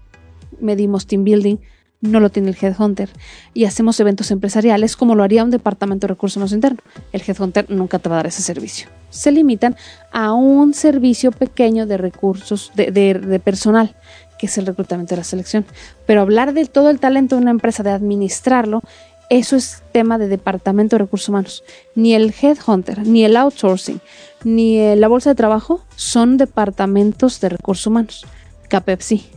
medimos 0.60 1.06
team 1.06 1.24
building, 1.24 1.56
no 2.00 2.20
lo 2.20 2.30
tiene 2.30 2.50
el 2.50 2.56
Headhunter. 2.60 3.10
Y 3.54 3.64
hacemos 3.64 3.98
eventos 4.00 4.30
empresariales 4.30 4.96
como 4.96 5.14
lo 5.14 5.22
haría 5.22 5.44
un 5.44 5.50
departamento 5.50 6.06
de 6.06 6.14
recursos 6.14 6.36
humanos 6.36 6.52
internos. 6.52 6.82
El 7.12 7.22
Headhunter 7.26 7.68
nunca 7.70 7.98
te 7.98 8.08
va 8.08 8.16
a 8.16 8.18
dar 8.18 8.26
ese 8.26 8.42
servicio. 8.42 8.88
Se 9.10 9.32
limitan 9.32 9.76
a 10.12 10.32
un 10.32 10.74
servicio 10.74 11.32
pequeño 11.32 11.86
de 11.86 11.96
recursos, 11.96 12.72
de, 12.74 13.40
personal, 13.42 13.96
que 14.38 14.46
es 14.46 14.58
el 14.58 14.66
reclutamiento 14.66 15.14
de 15.14 15.20
la 15.20 15.24
selección. 15.24 15.64
Pero 16.06 16.20
hablar 16.20 16.52
de 16.52 16.66
todo 16.66 16.90
el 16.90 17.00
talento 17.00 17.36
de 17.36 17.42
una 17.42 17.50
empresa, 17.50 17.82
de 17.82 17.90
administrarlo, 17.90 18.82
eso 19.30 19.56
es 19.56 19.82
tema 19.92 20.18
de 20.18 20.28
departamento 20.28 20.96
de 20.96 21.04
recursos 21.04 21.28
humanos. 21.28 21.64
Ni 21.94 22.14
el 22.14 22.34
Headhunter, 22.40 23.06
ni 23.06 23.24
el 23.24 23.36
outsourcing, 23.36 24.00
ni 24.44 24.94
la 24.96 25.08
bolsa 25.08 25.30
de 25.30 25.36
trabajo 25.36 25.84
son 25.96 26.36
departamentos 26.36 27.40
de 27.40 27.50
recursos 27.50 27.86
humanos. 27.86 28.26
CAPEP 28.68 29.00
sí 29.00 29.30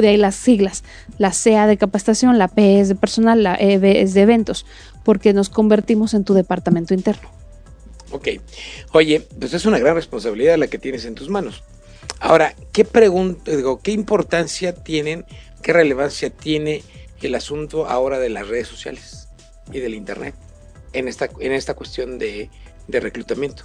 de 0.00 0.08
ahí 0.08 0.16
las 0.16 0.34
siglas, 0.34 0.82
la 1.18 1.30
CA 1.30 1.66
de 1.66 1.76
capacitación, 1.76 2.36
la 2.38 2.48
P 2.48 2.80
es 2.80 2.88
de 2.88 2.94
personal, 2.94 3.42
la 3.42 3.54
EB 3.54 3.84
es 4.02 4.14
de 4.14 4.22
eventos, 4.22 4.66
porque 5.04 5.32
nos 5.32 5.50
convertimos 5.50 6.14
en 6.14 6.24
tu 6.24 6.34
departamento 6.34 6.94
interno. 6.94 7.30
Ok. 8.10 8.28
Oye, 8.92 9.26
pues 9.38 9.54
es 9.54 9.66
una 9.66 9.78
gran 9.78 9.94
responsabilidad 9.94 10.58
la 10.58 10.66
que 10.66 10.78
tienes 10.78 11.04
en 11.04 11.14
tus 11.14 11.28
manos. 11.28 11.62
Ahora, 12.20 12.54
¿qué 12.72 12.84
pregunta, 12.84 13.52
digo, 13.52 13.80
qué 13.80 13.92
importancia 13.92 14.74
tienen, 14.74 15.24
qué 15.62 15.72
relevancia 15.72 16.30
tiene 16.30 16.82
el 17.22 17.34
asunto 17.34 17.86
ahora 17.86 18.18
de 18.18 18.28
las 18.28 18.48
redes 18.48 18.68
sociales 18.68 19.23
y 19.72 19.80
del 19.80 19.94
internet 19.94 20.34
en 20.92 21.08
esta, 21.08 21.28
en 21.40 21.52
esta 21.52 21.74
cuestión 21.74 22.18
de, 22.18 22.50
reclutamiento? 22.88 23.64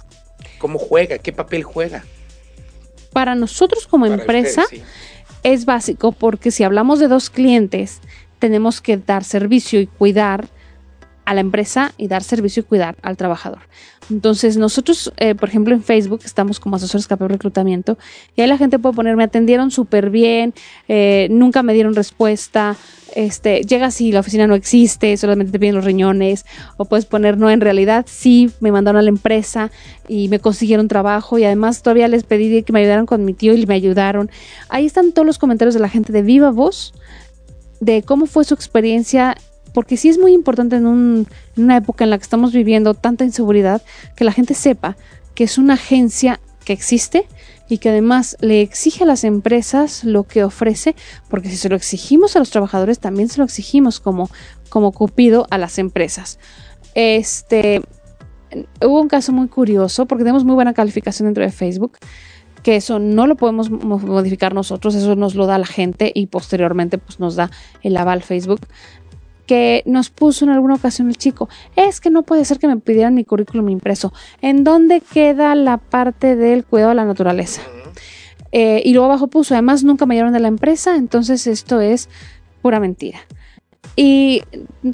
¿Cómo 0.58 0.78
juega? 0.78 1.18
¿Qué 1.18 1.32
papel 1.32 1.62
juega? 1.62 2.04
Para 3.12 3.34
nosotros 3.34 3.86
como 3.86 4.06
empresa, 4.06 4.64
es 5.42 5.64
básico 5.64 6.12
porque 6.12 6.50
si 6.50 6.64
hablamos 6.64 6.98
de 7.00 7.08
dos 7.08 7.30
clientes, 7.30 8.00
tenemos 8.38 8.80
que 8.80 8.96
dar 8.96 9.24
servicio 9.24 9.80
y 9.80 9.86
cuidar 9.86 10.48
a 11.24 11.34
la 11.34 11.40
empresa 11.40 11.92
y 11.96 12.08
dar 12.08 12.22
servicio 12.22 12.62
y 12.62 12.64
cuidar 12.64 12.96
al 13.02 13.16
trabajador. 13.16 13.60
Entonces, 14.10 14.56
nosotros, 14.56 15.12
eh, 15.18 15.34
por 15.34 15.48
ejemplo, 15.48 15.74
en 15.74 15.82
Facebook 15.82 16.22
estamos 16.24 16.58
como 16.58 16.76
asesores 16.76 17.06
de 17.06 17.16
reclutamiento 17.28 17.96
y 18.34 18.40
ahí 18.40 18.48
la 18.48 18.58
gente 18.58 18.78
puede 18.78 18.96
poner, 18.96 19.16
me 19.16 19.24
atendieron 19.24 19.70
súper 19.70 20.10
bien, 20.10 20.52
eh, 20.88 21.28
nunca 21.30 21.62
me 21.62 21.74
dieron 21.74 21.94
respuesta, 21.94 22.76
este, 23.14 23.62
llegas 23.62 24.00
y 24.00 24.10
la 24.10 24.20
oficina 24.20 24.46
no 24.46 24.54
existe, 24.54 25.16
solamente 25.16 25.52
te 25.52 25.60
piden 25.60 25.76
los 25.76 25.84
riñones, 25.84 26.44
o 26.76 26.86
puedes 26.86 27.06
poner, 27.06 27.38
no, 27.38 27.50
en 27.50 27.60
realidad 27.60 28.04
sí, 28.08 28.50
me 28.60 28.72
mandaron 28.72 28.98
a 28.98 29.02
la 29.02 29.10
empresa 29.10 29.70
y 30.08 30.28
me 30.28 30.40
consiguieron 30.40 30.88
trabajo 30.88 31.38
y 31.38 31.44
además 31.44 31.82
todavía 31.82 32.08
les 32.08 32.24
pedí 32.24 32.62
que 32.62 32.72
me 32.72 32.80
ayudaran 32.80 33.06
con 33.06 33.24
mi 33.24 33.34
tío 33.34 33.54
y 33.54 33.66
me 33.66 33.74
ayudaron. 33.74 34.30
Ahí 34.68 34.86
están 34.86 35.12
todos 35.12 35.26
los 35.26 35.38
comentarios 35.38 35.74
de 35.74 35.80
la 35.80 35.88
gente 35.88 36.12
de 36.12 36.22
viva 36.22 36.50
voz 36.50 36.94
de 37.80 38.02
cómo 38.02 38.26
fue 38.26 38.44
su 38.44 38.54
experiencia 38.54 39.36
porque 39.72 39.96
sí 39.96 40.08
es 40.08 40.18
muy 40.18 40.32
importante 40.32 40.76
en, 40.76 40.86
un, 40.86 41.26
en, 41.56 41.64
una 41.64 41.76
época 41.76 42.04
en 42.04 42.10
la 42.10 42.18
que 42.18 42.24
estamos 42.24 42.52
viviendo 42.52 42.94
tanta 42.94 43.24
inseguridad 43.24 43.82
que 44.16 44.24
la 44.24 44.32
gente 44.32 44.54
sepa 44.54 44.96
que 45.34 45.44
es 45.44 45.58
una 45.58 45.74
agencia 45.74 46.40
que 46.64 46.72
existe 46.72 47.26
y 47.68 47.78
que 47.78 47.88
además 47.88 48.36
le 48.40 48.62
exige 48.62 49.04
a 49.04 49.06
las 49.06 49.24
empresas 49.24 50.04
lo 50.04 50.24
que 50.24 50.44
ofrece, 50.44 50.96
porque 51.28 51.48
si 51.48 51.56
se 51.56 51.68
lo 51.68 51.76
exigimos 51.76 52.34
a 52.34 52.40
los 52.40 52.50
trabajadores, 52.50 52.98
también 52.98 53.28
se 53.28 53.38
lo 53.38 53.44
exigimos 53.44 54.00
como, 54.00 54.28
como 54.68 54.92
Cupido 54.92 55.46
a 55.50 55.56
las 55.56 55.78
empresas. 55.78 56.38
Este, 56.94 57.80
hubo 58.82 59.00
un 59.00 59.08
caso 59.08 59.32
muy 59.32 59.48
curioso, 59.48 60.06
porque 60.06 60.24
tenemos 60.24 60.44
muy 60.44 60.56
buena 60.56 60.74
calificación 60.74 61.28
dentro 61.28 61.44
de 61.44 61.52
Facebook, 61.52 61.98
que 62.62 62.76
eso 62.76 62.98
no 62.98 63.26
lo 63.26 63.36
podemos 63.36 63.70
modificar 63.70 64.52
nosotros, 64.52 64.94
eso 64.94 65.16
nos 65.16 65.34
lo 65.34 65.46
da 65.46 65.56
la 65.56 65.66
gente 65.66 66.12
y 66.14 66.26
posteriormente 66.26 66.98
pues 66.98 67.20
nos 67.20 67.36
da 67.36 67.50
el 67.82 67.96
aval 67.96 68.22
Facebook 68.22 68.60
que 69.50 69.82
nos 69.84 70.10
puso 70.10 70.44
en 70.44 70.52
alguna 70.52 70.76
ocasión 70.76 71.08
el 71.08 71.16
chico, 71.16 71.48
es 71.74 72.00
que 72.00 72.08
no 72.08 72.22
puede 72.22 72.44
ser 72.44 72.60
que 72.60 72.68
me 72.68 72.76
pidieran 72.76 73.14
mi 73.14 73.24
currículum 73.24 73.68
impreso. 73.68 74.12
¿En 74.42 74.62
dónde 74.62 75.00
queda 75.00 75.56
la 75.56 75.78
parte 75.78 76.36
del 76.36 76.64
cuidado 76.64 76.90
de 76.90 76.94
la 76.94 77.04
naturaleza? 77.04 77.60
Eh, 78.52 78.80
y 78.84 78.92
luego 78.92 79.06
abajo 79.06 79.26
puso, 79.26 79.54
además 79.54 79.82
nunca 79.82 80.06
me 80.06 80.14
llamaron 80.14 80.34
de 80.34 80.38
la 80.38 80.46
empresa, 80.46 80.94
entonces 80.94 81.48
esto 81.48 81.80
es 81.80 82.08
pura 82.62 82.78
mentira. 82.78 83.18
Y 83.96 84.44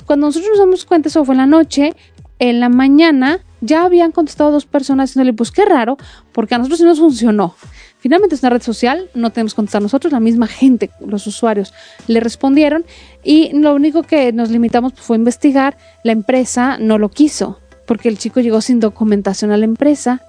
cuando 0.07 0.29
nosotros 0.29 0.49
nos 0.53 0.61
damos 0.61 0.87
cuenta, 0.87 1.11
eso 1.11 1.23
fue 1.27 1.35
en 1.35 1.41
la 1.41 1.47
noche, 1.47 1.95
en 2.39 2.59
la 2.59 2.71
mañana 2.71 3.41
ya 3.61 3.85
habían 3.85 4.11
contestado 4.11 4.53
dos 4.53 4.65
personas 4.65 5.11
diciéndole, 5.11 5.35
pues 5.35 5.51
qué 5.51 5.67
raro, 5.67 5.99
porque 6.33 6.55
a 6.55 6.59
nosotros 6.59 6.79
sí 6.79 6.87
nos 6.87 6.99
funcionó. 6.99 7.55
Finalmente 7.99 8.35
es 8.35 8.43
una 8.43 8.51
red 8.51 8.63
social, 8.63 9.11
no 9.15 9.31
tenemos 9.31 9.55
que 9.55 9.57
contestar 9.57 9.83
nosotros, 9.83 10.13
la 10.13 10.21
misma 10.21 10.47
gente, 10.47 10.91
los 11.01 11.27
usuarios, 11.27 11.73
le 12.07 12.21
respondieron 12.21 12.85
y 13.25 13.51
lo 13.53 13.75
único 13.75 14.03
que 14.03 14.33
nos 14.33 14.51
limitamos 14.51 14.93
fue 14.95 15.17
investigar, 15.17 15.77
la 16.05 16.13
empresa 16.13 16.79
no 16.79 16.99
lo 16.99 17.09
quiso, 17.09 17.59
porque 17.87 18.09
el 18.09 18.19
chico 18.19 18.41
llegó 18.41 18.61
sin 18.61 18.81
documentación 18.81 19.51
a 19.51 19.57
la 19.57 19.65
empresa. 19.65 20.23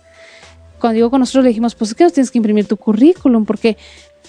Cuando 0.80 0.96
llegó 0.96 1.10
con 1.10 1.20
nosotros 1.20 1.44
le 1.44 1.50
dijimos, 1.50 1.76
pues 1.76 1.92
es 1.92 1.96
que 1.96 2.04
nos 2.04 2.14
tienes 2.14 2.32
que 2.32 2.38
imprimir 2.38 2.68
tu 2.68 2.78
currículum, 2.78 3.46
porque 3.46 3.78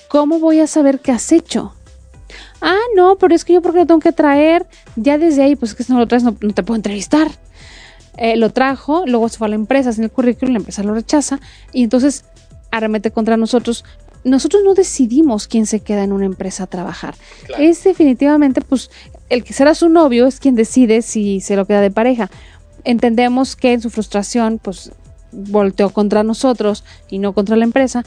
¿cómo 0.09 0.41
voy 0.41 0.61
a 0.61 0.67
saber 0.67 1.01
qué 1.01 1.13
has 1.13 1.31
hecho? 1.33 1.75
Ah, 2.61 2.77
no, 2.97 3.17
pero 3.19 3.35
es 3.35 3.45
que 3.45 3.55
yo 3.55 3.63
porque 3.63 3.79
lo 3.79 3.87
tengo 3.87 4.01
que 4.01 4.13
traer, 4.13 4.67
ya 4.97 5.17
desde 5.19 5.43
ahí, 5.43 5.57
pues 5.57 5.71
es 5.71 5.77
que 5.77 5.85
si 5.85 5.93
no 5.93 5.99
lo 5.99 6.09
traes 6.09 6.25
no, 6.25 6.35
te 6.35 6.63
puedo 6.63 6.77
entrevistar. 6.77 7.31
Eh, 8.17 8.37
lo 8.37 8.51
trajo, 8.51 9.05
luego 9.07 9.29
se 9.29 9.39
fue 9.39 9.47
a 9.47 9.51
la 9.51 9.55
empresa 9.55 9.93
sin 9.93 10.05
el 10.05 10.11
currículum, 10.11 10.55
la 10.55 10.59
empresa 10.59 10.83
lo 10.83 10.93
rechaza 10.93 11.39
y 11.73 11.85
entonces 11.85 12.25
arremete 12.71 13.11
contra 13.11 13.37
nosotros. 13.37 13.85
Nosotros 14.25 14.63
no 14.65 14.75
decidimos 14.75 15.47
quién 15.47 15.67
se 15.67 15.81
queda 15.81 16.05
en 16.05 16.13
una 16.13 16.27
empresa 16.27 16.65
a 16.65 16.67
trabajar. 16.67 17.15
Claro. 17.47 17.63
Es 17.63 17.85
definitivamente, 17.85 18.61
pues, 18.61 18.91
el 19.29 19.45
que 19.45 19.53
será 19.53 19.75
su 19.75 19.89
novio 19.89 20.27
es 20.27 20.41
quien 20.41 20.55
decide 20.55 21.03
si 21.03 21.41
se 21.41 21.57
lo 21.57 21.67
queda 21.67 21.81
de 21.81 21.91
pareja. 21.91 22.31
Entendemos 22.85 23.57
que 23.57 23.73
en 23.73 23.81
su 23.81 23.91
frustración, 23.91 24.59
pues, 24.59 24.91
volteó 25.33 25.91
contra 25.91 26.23
nosotros 26.23 26.85
y 27.09 27.19
no 27.19 27.33
contra 27.33 27.57
la 27.57 27.65
empresa, 27.65 28.05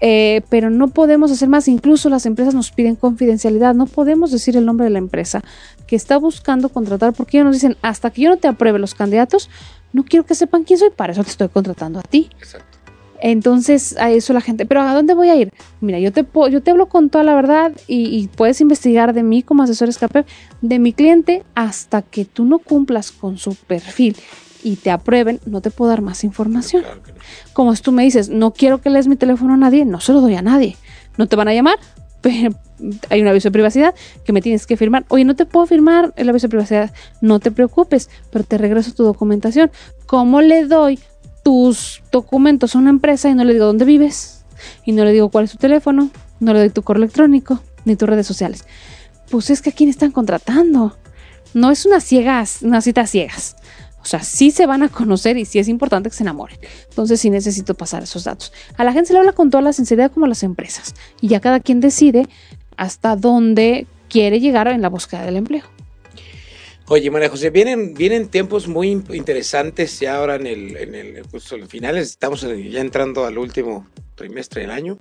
eh, 0.00 0.42
pero 0.48 0.70
no 0.70 0.88
podemos 0.88 1.30
hacer 1.30 1.48
más. 1.48 1.68
Incluso 1.68 2.08
las 2.08 2.26
empresas 2.26 2.54
nos 2.54 2.72
piden 2.72 2.96
confidencialidad. 2.96 3.74
No 3.74 3.86
podemos 3.86 4.30
decir 4.30 4.56
el 4.56 4.66
nombre 4.66 4.84
de 4.84 4.90
la 4.90 4.98
empresa 4.98 5.42
que 5.86 5.96
está 5.96 6.18
buscando 6.18 6.68
contratar 6.68 7.12
porque 7.12 7.38
ellos 7.38 7.46
nos 7.46 7.56
dicen, 7.56 7.76
hasta 7.82 8.10
que 8.10 8.22
yo 8.22 8.30
no 8.30 8.36
te 8.36 8.48
apruebe 8.48 8.78
los 8.78 8.94
candidatos, 8.94 9.48
no 9.92 10.04
quiero 10.04 10.26
que 10.26 10.34
sepan 10.34 10.64
quién 10.64 10.78
soy, 10.78 10.90
para 10.90 11.12
eso 11.12 11.22
te 11.22 11.30
estoy 11.30 11.48
contratando 11.48 12.00
a 12.00 12.02
ti. 12.02 12.28
Exacto. 12.38 12.83
Entonces, 13.20 13.96
a 13.98 14.10
eso 14.10 14.32
la 14.32 14.40
gente, 14.40 14.66
pero 14.66 14.82
¿a 14.82 14.94
dónde 14.94 15.14
voy 15.14 15.28
a 15.30 15.36
ir? 15.36 15.50
Mira, 15.80 15.98
yo 15.98 16.12
te, 16.12 16.24
puedo- 16.24 16.48
yo 16.48 16.62
te 16.62 16.70
hablo 16.70 16.86
con 16.86 17.10
toda 17.10 17.24
la 17.24 17.34
verdad 17.34 17.72
y, 17.86 18.04
y 18.16 18.28
puedes 18.28 18.60
investigar 18.60 19.12
de 19.14 19.22
mí 19.22 19.42
como 19.42 19.62
asesor 19.62 19.88
escape, 19.88 20.24
de 20.60 20.78
mi 20.78 20.92
cliente, 20.92 21.42
hasta 21.54 22.02
que 22.02 22.24
tú 22.24 22.44
no 22.44 22.58
cumplas 22.58 23.12
con 23.12 23.38
su 23.38 23.54
perfil 23.54 24.16
y 24.62 24.76
te 24.76 24.90
aprueben, 24.90 25.40
no 25.46 25.60
te 25.60 25.70
puedo 25.70 25.90
dar 25.90 26.00
más 26.02 26.24
información. 26.24 26.82
Claro 26.82 27.02
que 27.02 27.12
no. 27.12 27.18
Como 27.52 27.74
si 27.76 27.82
tú 27.82 27.92
me 27.92 28.02
dices, 28.02 28.28
no 28.30 28.52
quiero 28.52 28.80
que 28.80 28.90
lees 28.90 29.08
mi 29.08 29.16
teléfono 29.16 29.54
a 29.54 29.56
nadie, 29.56 29.84
no 29.84 30.00
se 30.00 30.12
lo 30.12 30.20
doy 30.20 30.34
a 30.36 30.42
nadie. 30.42 30.76
No 31.16 31.26
te 31.26 31.36
van 31.36 31.48
a 31.48 31.54
llamar, 31.54 31.76
pero 32.22 32.54
hay 33.10 33.20
un 33.22 33.28
aviso 33.28 33.48
de 33.48 33.52
privacidad 33.52 33.94
que 34.24 34.32
me 34.32 34.40
tienes 34.42 34.66
que 34.66 34.76
firmar. 34.76 35.04
Oye, 35.08 35.24
no 35.24 35.36
te 35.36 35.44
puedo 35.46 35.66
firmar 35.66 36.12
el 36.16 36.28
aviso 36.30 36.46
de 36.46 36.50
privacidad, 36.50 36.92
no 37.20 37.40
te 37.40 37.50
preocupes, 37.50 38.08
pero 38.30 38.44
te 38.44 38.56
regreso 38.58 38.92
tu 38.92 39.04
documentación. 39.04 39.70
¿Cómo 40.06 40.40
le 40.40 40.64
doy 40.66 40.98
tus 41.44 42.02
documentos 42.10 42.74
a 42.74 42.78
una 42.78 42.90
empresa 42.90 43.28
y 43.28 43.34
no 43.34 43.44
le 43.44 43.52
digo 43.52 43.66
dónde 43.66 43.84
vives? 43.84 44.44
Y 44.84 44.92
no 44.92 45.04
le 45.04 45.12
digo 45.12 45.28
cuál 45.28 45.44
es 45.44 45.52
tu 45.52 45.58
teléfono, 45.58 46.10
no 46.40 46.52
le 46.52 46.58
doy 46.58 46.70
tu 46.70 46.82
correo 46.82 47.04
electrónico, 47.04 47.60
ni 47.84 47.94
tus 47.94 48.08
redes 48.08 48.26
sociales. 48.26 48.64
Pues 49.30 49.50
es 49.50 49.62
que 49.62 49.70
a 49.70 49.72
quién 49.72 49.88
están 49.88 50.10
contratando. 50.10 50.96
No 51.52 51.70
es 51.70 51.86
una 51.86 52.00
ciegas, 52.00 52.62
una 52.62 52.80
cita 52.80 53.06
ciegas. 53.06 53.54
O 54.02 54.06
sea, 54.06 54.22
sí 54.22 54.50
se 54.50 54.66
van 54.66 54.82
a 54.82 54.88
conocer 54.88 55.36
y 55.38 55.44
sí 55.44 55.58
es 55.58 55.68
importante 55.68 56.10
que 56.10 56.16
se 56.16 56.24
enamoren. 56.24 56.58
Entonces 56.88 57.20
sí 57.20 57.30
necesito 57.30 57.74
pasar 57.74 58.02
esos 58.02 58.24
datos. 58.24 58.52
A 58.76 58.84
la 58.84 58.92
gente 58.92 59.08
se 59.08 59.12
le 59.12 59.20
habla 59.20 59.32
con 59.32 59.50
toda 59.50 59.62
la 59.62 59.72
sinceridad 59.72 60.10
como 60.10 60.26
a 60.26 60.28
las 60.28 60.42
empresas. 60.42 60.94
Y 61.20 61.28
ya 61.28 61.40
cada 61.40 61.60
quien 61.60 61.80
decide 61.80 62.26
hasta 62.76 63.16
dónde 63.16 63.86
quiere 64.08 64.40
llegar 64.40 64.68
en 64.68 64.82
la 64.82 64.88
búsqueda 64.88 65.24
del 65.24 65.36
empleo. 65.36 65.64
Oye, 66.88 67.10
María 67.10 67.30
José, 67.30 67.48
vienen, 67.48 67.94
vienen 67.94 68.28
tiempos 68.28 68.68
muy 68.68 68.90
in- 68.90 69.04
interesantes 69.12 69.98
ya 70.00 70.16
ahora 70.16 70.34
en 70.36 70.46
el, 70.46 70.76
en 70.76 70.94
el, 70.94 71.22
pues, 71.30 71.50
en 71.52 71.66
finales, 71.68 72.10
estamos 72.10 72.42
ya 72.42 72.80
entrando 72.80 73.24
al 73.24 73.38
último 73.38 73.86
trimestre 74.14 74.62
del 74.62 74.70
año. 74.70 74.98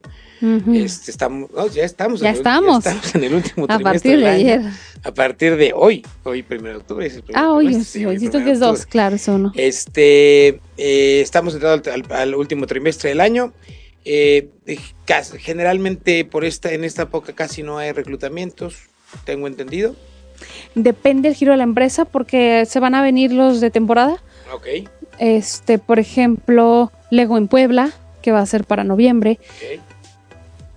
Este, 0.74 1.12
estamos, 1.12 1.52
no, 1.52 1.68
ya 1.68 1.84
estamos. 1.84 2.22
Ya 2.22 2.30
en 2.30 2.36
el- 2.36 2.40
estamos. 2.40 2.78
estamos 2.86 3.16
en 3.16 3.24
el 3.26 3.34
último 3.34 3.66
a 3.68 3.76
trimestre 3.76 3.84
partir 3.84 4.12
del 4.12 4.22
de 4.22 4.30
año. 4.30 4.40
ayer. 4.64 4.72
A 5.04 5.14
partir 5.14 5.56
de 5.58 5.74
hoy, 5.76 6.06
hoy 6.24 6.42
primero 6.42 6.76
de 6.76 6.80
octubre. 6.80 7.06
es 7.06 7.16
el 7.16 7.24
primer 7.24 7.44
Ah, 7.44 7.54
trimestre, 7.60 7.84
sí, 8.00 8.06
hoy 8.06 8.18
que 8.18 8.52
es 8.52 8.60
dos, 8.60 8.86
claro, 8.86 9.18
eso 9.18 9.38
no. 9.38 9.52
Este, 9.54 10.60
eh, 10.78 11.20
estamos 11.22 11.54
entrando 11.54 11.92
al, 11.92 12.04
al- 12.10 12.18
al 12.18 12.36
último 12.36 12.66
trimestre 12.66 13.10
del 13.10 13.20
año. 13.20 13.54
Eh, 14.06 14.50
eh, 14.68 14.80
generalmente 15.38 16.24
por 16.26 16.46
esta, 16.46 16.72
en 16.74 16.84
esta 16.86 17.04
época 17.04 17.34
casi 17.34 17.62
no 17.62 17.78
hay 17.78 17.92
reclutamientos, 17.92 18.76
tengo 19.26 19.48
entendido. 19.48 19.96
Depende 20.76 21.30
el 21.30 21.36
giro 21.36 21.52
de 21.52 21.58
la 21.58 21.64
empresa 21.64 22.06
porque 22.06 22.66
se 22.68 22.80
van 22.80 22.96
a 22.96 23.02
venir 23.02 23.32
los 23.32 23.62
de 23.62 23.72
temporada. 23.72 24.18
Ok, 24.54 24.68
Este, 25.20 25.78
por 25.80 26.00
ejemplo, 26.00 26.92
Lego 27.12 27.38
en 27.38 27.48
Puebla, 27.48 27.92
que 28.22 28.32
va 28.32 28.40
a 28.40 28.46
ser 28.46 28.64
para 28.66 28.84
noviembre. 28.84 29.40
ok. 29.42 29.82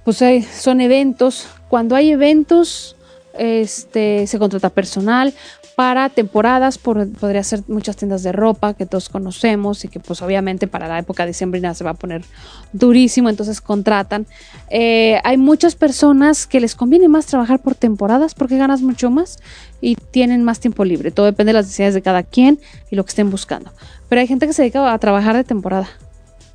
Pues 0.04 0.22
hay- 0.22 0.42
son 0.42 0.80
eventos. 0.80 1.48
Cuando 1.68 1.96
hay 1.96 2.10
eventos, 2.12 2.94
este, 3.38 4.26
se 4.26 4.38
contrata 4.38 4.70
personal 4.70 5.34
para 5.76 6.08
temporadas. 6.08 6.78
por- 6.78 7.08
podría 7.12 7.44
ser 7.44 7.62
muchas 7.68 7.96
tiendas 7.96 8.22
de 8.22 8.32
ropa 8.32 8.74
que 8.74 8.86
todos 8.86 9.08
conocemos 9.10 9.84
y 9.84 9.88
que 9.88 10.00
pues 10.00 10.22
obviamente 10.22 10.66
para 10.66 10.88
la 10.88 10.98
época 10.98 11.26
diciembrina 11.26 11.74
se 11.74 11.84
va 11.84 11.90
a 11.90 11.94
poner 11.94 12.24
durísimo, 12.72 13.28
entonces 13.28 13.60
contratan. 13.60 14.26
Eh, 14.70 15.20
hay 15.22 15.36
muchas 15.36 15.74
personas 15.76 16.46
que 16.46 16.60
les 16.60 16.74
conviene 16.74 17.08
más 17.08 17.26
trabajar 17.26 17.60
por 17.60 17.74
temporadas 17.74 18.34
porque 18.34 18.56
ganas 18.56 18.80
mucho 18.80 19.10
más 19.10 19.38
y 19.80 19.96
tienen 19.96 20.42
más 20.42 20.60
tiempo 20.60 20.84
libre. 20.84 21.10
Todo 21.10 21.26
depende 21.26 21.50
de 21.50 21.58
las 21.58 21.66
necesidades 21.66 21.94
de 21.94 22.02
cada 22.02 22.22
quien 22.22 22.58
y 22.90 22.96
lo 22.96 23.04
que 23.04 23.10
estén 23.10 23.30
buscando. 23.30 23.70
Pero 24.08 24.20
hay 24.20 24.26
gente 24.26 24.46
que 24.46 24.54
se 24.54 24.62
dedica 24.62 24.90
a 24.92 24.98
trabajar 24.98 25.36
de 25.36 25.44
temporada 25.44 25.88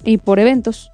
y 0.03 0.17
por 0.17 0.39
eventos. 0.39 0.89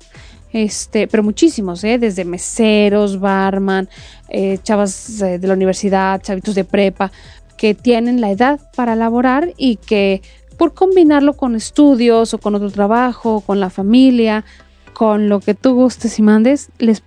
Este, 0.53 1.07
pero 1.07 1.23
muchísimos, 1.23 1.84
¿eh? 1.84 1.97
desde 1.99 2.23
meseros, 2.23 3.19
barman, 3.19 3.89
eh, 4.30 4.57
chavas 4.63 5.21
eh, 5.21 5.39
de 5.39 5.47
la 5.47 5.53
universidad, 5.53 6.21
chavitos 6.21 6.55
de 6.55 6.63
prepa, 6.63 7.11
que 7.58 7.74
tienen 7.74 8.22
la 8.22 8.32
edad 8.32 8.60
para 8.76 8.95
laborar 8.95 9.53
y 9.58 9.78
que 9.78 10.22
por 10.58 10.74
combinarlo 10.74 11.34
con 11.34 11.55
estudios 11.55 12.34
o 12.34 12.38
con 12.38 12.55
otro 12.55 12.72
trabajo, 12.72 13.41
con 13.41 13.60
la 13.60 13.70
familia, 13.70 14.45
con 14.93 15.30
lo 15.30 15.39
que 15.39 15.53
tú 15.53 15.76
gustes 15.76 16.18
y 16.18 16.22
mandes, 16.22 16.70
les, 16.80 17.03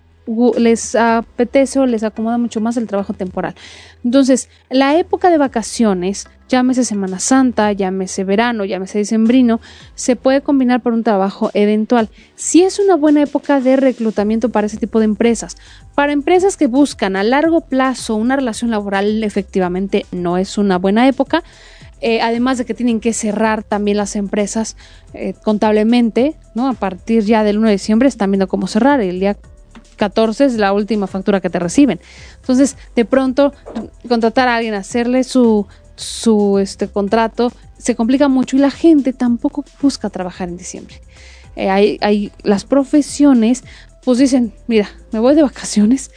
les 0.57 0.95
apetece 0.95 1.81
o 1.81 1.87
les 1.87 2.03
acomoda 2.03 2.39
mucho 2.39 2.61
más 2.61 2.77
el 2.77 2.87
trabajo 2.87 3.13
temporal. 3.13 3.55
Entonces, 4.05 4.49
la 4.71 4.97
época 4.97 5.31
de 5.31 5.39
vacaciones, 5.39 6.29
llámese 6.49 6.85
Semana 6.85 7.19
Santa, 7.19 7.73
llámese 7.73 8.25
verano, 8.25 8.65
llámese 8.65 8.99
diciembrino, 8.99 9.61
se 9.95 10.17
puede 10.17 10.41
combinar 10.41 10.83
por 10.83 10.93
un 10.93 11.03
trabajo 11.03 11.51
eventual. 11.55 12.09
Si 12.37 12.63
es 12.63 12.79
una 12.79 12.97
buena 12.97 13.23
época 13.23 13.61
de 13.61 13.77
reclutamiento 13.77 14.51
para 14.51 14.67
ese 14.67 14.77
tipo 14.77 15.01
de 15.01 15.07
empresas. 15.07 15.57
Para 15.95 16.13
empresas 16.13 16.57
que 16.57 16.67
buscan 16.67 17.17
a 17.17 17.25
largo 17.25 17.63
plazo 17.63 18.15
una 18.15 18.37
relación 18.37 18.71
laboral, 18.71 19.23
efectivamente 19.25 20.07
no 20.13 20.39
es 20.39 20.59
una 20.59 20.79
buena 20.79 21.09
época. 21.09 21.43
Eh, 22.03 22.23
además 22.23 22.57
de 22.57 22.65
que 22.65 22.73
tienen 22.73 22.99
que 22.99 23.13
cerrar 23.13 23.63
también 23.63 23.99
las 23.99 24.17
empresas 24.17 24.77
eh, 25.13 25.35
contablemente, 25.43 26.35
¿no? 26.55 26.69
A 26.69 26.73
partir 26.73 27.25
ya 27.25 27.45
del 27.45 27.59
1 27.59 27.67
de 27.67 27.73
diciembre 27.73 28.09
están 28.09 28.31
viendo 28.31 28.49
cómo 28.49 28.69
cerrar. 28.69 29.03
El 29.03 29.21
día 29.21 29.37
14 30.01 30.47
es 30.47 30.55
la 30.55 30.73
última 30.73 31.07
factura 31.07 31.41
que 31.41 31.51
te 31.51 31.59
reciben. 31.59 32.01
Entonces, 32.41 32.79
de 32.97 33.05
pronto, 33.05 33.53
contratar 34.09 34.49
a 34.49 34.57
alguien, 34.57 34.73
hacerle 34.73 35.25
su, 35.25 35.67
su 35.95 36.59
este, 36.59 36.89
contrato, 36.89 37.53
se 37.77 37.95
complica 37.95 38.29
mucho 38.29 38.57
y 38.57 38.61
la 38.61 38.71
gente 38.71 39.13
tampoco 39.13 39.63
busca 39.83 40.09
trabajar 40.09 40.49
en 40.49 40.57
diciembre. 40.57 41.03
Eh, 41.55 41.69
hay, 41.69 41.99
hay 42.01 42.33
las 42.43 42.65
profesiones, 42.65 43.63
pues 44.03 44.17
dicen, 44.17 44.55
mira, 44.67 44.89
me 45.13 45.19
voy 45.19 45.35
de 45.35 45.43
vacaciones, 45.43 46.11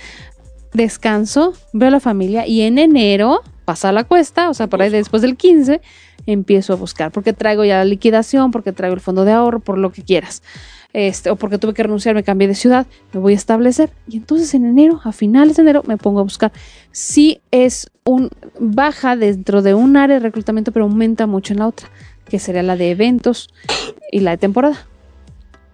descanso, 0.71 1.53
veo 1.73 1.89
a 1.89 1.91
la 1.91 1.99
familia 1.99 2.47
y 2.47 2.61
en 2.61 2.77
enero 2.77 3.41
pasa 3.65 3.91
la 3.91 4.05
cuesta, 4.05 4.49
o 4.49 4.53
sea, 4.53 4.67
por 4.67 4.81
ahí 4.81 4.89
después 4.89 5.21
del 5.21 5.35
15, 5.35 5.81
empiezo 6.25 6.71
a 6.71 6.75
buscar, 6.77 7.11
porque 7.11 7.33
traigo 7.33 7.65
ya 7.65 7.79
la 7.79 7.85
liquidación, 7.85 8.51
porque 8.51 8.71
traigo 8.71 8.95
el 8.95 9.01
fondo 9.01 9.25
de 9.25 9.33
ahorro, 9.33 9.59
por 9.59 9.77
lo 9.77 9.91
que 9.91 10.03
quieras. 10.03 10.41
Este, 10.93 11.31
o 11.31 11.35
porque 11.35 11.57
tuve 11.57 11.73
que 11.73 11.81
renunciar, 11.81 12.13
me 12.13 12.23
cambié 12.23 12.47
de 12.47 12.53
ciudad, 12.53 12.85
me 13.13 13.19
voy 13.19 13.33
a 13.33 13.35
establecer. 13.35 13.89
Y 14.07 14.17
entonces 14.17 14.53
en 14.53 14.65
enero, 14.65 15.01
a 15.03 15.11
finales 15.11 15.55
de 15.55 15.63
enero, 15.63 15.83
me 15.87 15.97
pongo 15.97 16.19
a 16.19 16.23
buscar. 16.23 16.51
Sí 16.91 17.41
es 17.49 17.89
un 18.05 18.29
baja 18.59 19.15
dentro 19.15 19.63
de 19.63 19.73
un 19.73 19.97
área 19.97 20.17
de 20.17 20.23
reclutamiento, 20.23 20.71
pero 20.71 20.85
aumenta 20.85 21.25
mucho 21.25 21.53
en 21.53 21.59
la 21.59 21.67
otra, 21.67 21.89
que 22.29 22.37
sería 22.37 22.61
la 22.61 22.77
de 22.77 22.91
eventos 22.91 23.49
y 24.11 24.19
la 24.19 24.31
de 24.31 24.37
temporada. 24.37 24.87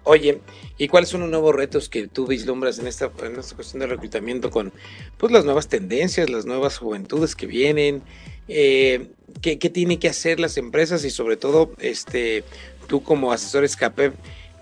Oye, 0.04 0.40
¿y 0.78 0.88
cuáles 0.88 1.10
son 1.10 1.22
los 1.22 1.30
nuevos 1.30 1.54
retos 1.54 1.90
que 1.90 2.08
tú 2.08 2.26
vislumbras 2.26 2.80
en 2.80 2.88
esta, 2.88 3.12
en 3.24 3.38
esta 3.38 3.56
cuestión 3.56 3.82
de 3.82 3.88
reclutamiento 3.88 4.50
con 4.50 4.72
pues, 5.18 5.32
las 5.34 5.44
nuevas 5.44 5.68
tendencias, 5.68 6.30
las 6.30 6.46
nuevas 6.46 6.78
juventudes 6.78 7.36
que 7.36 7.46
vienen? 7.46 8.02
Eh, 8.48 9.12
¿qué, 9.42 9.60
qué 9.60 9.70
tienen 9.70 10.00
que 10.00 10.08
hacer 10.08 10.40
las 10.40 10.58
empresas 10.58 11.04
y 11.04 11.10
sobre 11.10 11.36
todo 11.38 11.74
este, 11.80 12.44
tú 12.88 13.04
como 13.04 13.34
asesor 13.34 13.66
escape? 13.66 14.14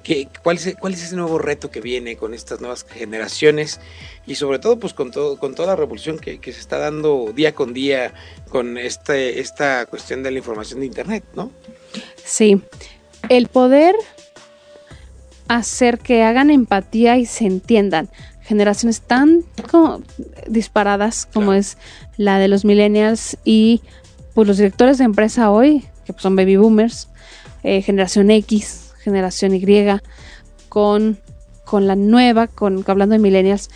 ¿Qué, 0.08 0.30
cuál, 0.42 0.56
es, 0.56 0.76
¿Cuál 0.80 0.94
es 0.94 1.04
ese 1.04 1.18
nuevo 1.18 1.38
reto 1.38 1.70
que 1.70 1.82
viene 1.82 2.16
con 2.16 2.34
estas 2.34 2.62
nuevas 2.62 2.86
generaciones? 2.90 3.82
Y 4.26 4.36
sobre 4.36 4.58
todo 4.58 4.80
pues 4.80 4.94
con, 4.94 5.12
todo, 5.12 5.38
con 5.38 5.54
toda 5.54 5.70
la 5.70 5.76
revolución 5.76 6.18
que, 6.18 6.40
que 6.40 6.54
se 6.54 6.62
está 6.62 6.78
dando 6.78 7.34
día 7.36 7.54
con 7.54 7.74
día 7.74 8.14
con 8.50 8.78
este, 8.78 9.42
esta 9.42 9.86
cuestión 9.86 10.24
de 10.24 10.32
la 10.32 10.38
información 10.38 10.80
de 10.80 10.86
Internet, 10.86 11.26
¿no? 11.36 11.52
Sí, 12.24 12.62
el 13.28 13.48
poder 13.48 13.96
hacer 15.50 16.00
que 16.00 16.24
hagan 16.24 16.52
empatía 16.52 17.18
y 17.18 17.26
se 17.26 17.46
entiendan 17.46 18.10
generaciones 18.44 19.02
tan 19.02 19.44
como 19.70 20.02
disparadas 20.48 21.26
como 21.26 21.48
Claro. 21.48 21.60
es 21.60 21.78
la 22.16 22.40
de 22.40 22.48
los 22.48 22.64
millennials 22.64 23.38
y 23.44 23.82
pues 24.34 24.48
los 24.48 24.58
directores 24.58 25.00
de 25.00 25.04
empresa 25.04 25.52
hoy, 25.52 25.82
que 26.06 26.14
pues, 26.14 26.22
son 26.22 26.38
baby 26.38 26.56
boomers, 26.56 27.10
eh, 27.64 27.82
generación 27.82 28.32
X, 28.32 28.87
generación 29.08 29.54
Y, 29.56 30.04
con, 30.68 31.18
con 31.64 31.88
la 31.88 31.96
nueva, 31.96 32.48
con 32.48 32.84
hablando 32.88 33.14
de 33.14 33.20
millennials, 33.20 33.70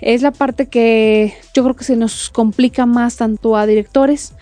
es 0.00 0.22
la 0.22 0.30
parte 0.30 0.66
que 0.66 1.34
yo 1.54 1.62
creo 1.64 1.74
que 1.74 1.84
se 1.84 1.96
nos 1.96 2.30
complica 2.30 2.86
más 2.86 3.16
tanto 3.16 3.56
a 3.56 3.66
directores 3.66 4.34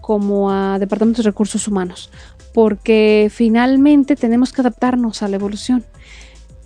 como 0.00 0.50
a 0.50 0.78
departamentos 0.78 1.24
de 1.24 1.30
recursos 1.30 1.66
humanos, 1.68 2.10
porque 2.52 3.30
finalmente 3.32 4.14
tenemos 4.14 4.52
que 4.52 4.60
adaptarnos 4.60 5.22
a 5.22 5.28
la 5.28 5.36
evolución. 5.36 5.84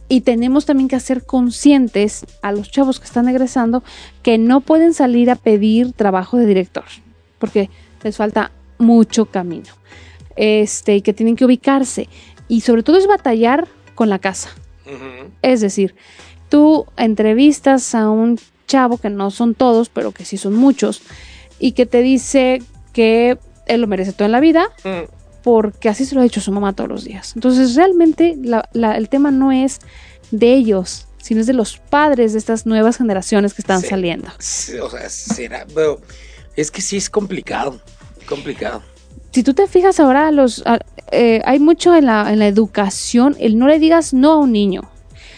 Y 0.09 0.23
tenemos 0.23 0.67
también 0.67 0.89
que 0.89 0.97
hacer 0.97 1.25
conscientes 1.25 2.27
a 2.43 2.51
los 2.51 2.73
chavos 2.73 2.99
que 2.99 3.07
están 3.07 3.29
egresando 3.29 3.85
que 4.25 4.39
no 4.39 4.61
pueden 4.61 4.93
salir 4.93 5.31
a 5.31 5.37
pedir 5.37 5.93
trabajo 5.93 6.37
de 6.37 6.47
director, 6.47 6.85
porque 7.39 7.71
les 8.03 8.17
falta 8.17 8.51
mucho 8.79 9.27
camino. 9.27 9.69
Este, 10.37 10.97
y 10.97 11.03
que 11.03 11.13
tienen 11.13 11.37
que 11.37 11.45
ubicarse. 11.45 12.09
Y 12.51 12.63
sobre 12.63 12.83
todo 12.83 12.99
es 12.99 13.07
batallar 13.07 13.69
con 13.95 14.11
la 14.11 14.19
casa. 14.19 14.51
Es 15.41 15.61
decir, 15.61 15.95
tú 16.49 16.85
entrevistas 16.97 17.95
a 17.95 18.11
un 18.11 18.41
chavo, 18.67 18.99
que 18.99 19.09
no 19.09 19.31
son 19.31 19.55
todos, 19.55 19.89
pero 19.89 20.11
que 20.11 20.25
sí 20.25 20.37
son 20.37 20.55
muchos, 20.55 21.01
y 21.61 21.73
que 21.73 21.87
te 21.87 22.03
dice 22.03 22.61
que 22.93 23.39
él 23.67 23.81
lo 23.81 23.87
merece 23.87 24.13
todo 24.13 24.27
en 24.27 24.33
la 24.33 24.41
vida, 24.41 24.65
mm. 24.83 25.43
porque 25.45 25.89
así 25.89 26.05
se 26.05 26.17
lo 26.17 26.23
ha 26.23 26.25
dicho 26.25 26.41
su 26.41 26.51
mamá 26.51 26.73
todos 26.73 26.91
los 26.91 27.05
días. 27.05 27.33
Entonces, 27.37 27.77
realmente 27.77 28.37
el 28.73 29.09
tema 29.09 29.31
no 29.31 29.53
es 29.53 29.79
de 30.33 30.53
ellos, 30.55 31.07
sino 31.23 31.41
es 31.41 31.47
de 31.47 31.53
los 31.53 31.79
padres 31.79 32.33
de 32.33 32.41
estas 32.41 32.67
nuevas 32.67 32.97
generaciones 32.97 33.55
que 33.55 33.63
están 33.63 33.81
saliendo. 33.81 34.29
o 34.83 34.91
sea, 34.91 35.09
será, 35.09 35.67
es 36.57 36.73
que 36.73 36.83
sí 36.83 36.97
es 36.97 37.09
complicado, 37.09 37.81
complicado. 38.27 38.83
Si 39.31 39.43
tú 39.43 39.55
te 39.55 39.67
fijas 39.67 40.01
ahora, 40.01 40.31
los 40.31 40.65
eh, 41.13 41.41
hay 41.45 41.59
mucho 41.59 41.95
en 41.95 42.07
la, 42.07 42.33
en 42.33 42.39
la 42.39 42.47
educación, 42.47 43.37
el 43.39 43.59
no 43.59 43.69
le 43.69 43.79
digas 43.79 44.13
no 44.13 44.33
a 44.33 44.37
un 44.39 44.53
niño, 44.53 44.83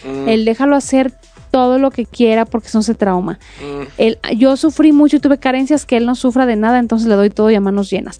mm. 0.05 0.29
el 0.29 0.45
déjalo 0.45 0.75
hacer 0.75 1.13
todo 1.51 1.77
lo 1.77 1.91
que 1.91 2.07
quiera 2.07 2.45
porque 2.45 2.67
eso 2.67 2.79
no 2.79 2.83
se 2.83 2.95
trauma. 2.95 3.37
Mm. 3.61 4.35
yo 4.37 4.57
sufrí 4.57 4.91
mucho 4.91 5.17
y 5.17 5.19
tuve 5.19 5.37
carencias 5.37 5.85
que 5.85 5.97
él 5.97 6.07
no 6.07 6.15
sufra 6.15 6.47
de 6.47 6.55
nada, 6.55 6.79
entonces 6.79 7.07
le 7.07 7.15
doy 7.15 7.29
todo 7.29 7.51
y 7.51 7.55
a 7.55 7.61
manos 7.61 7.91
llenas. 7.91 8.19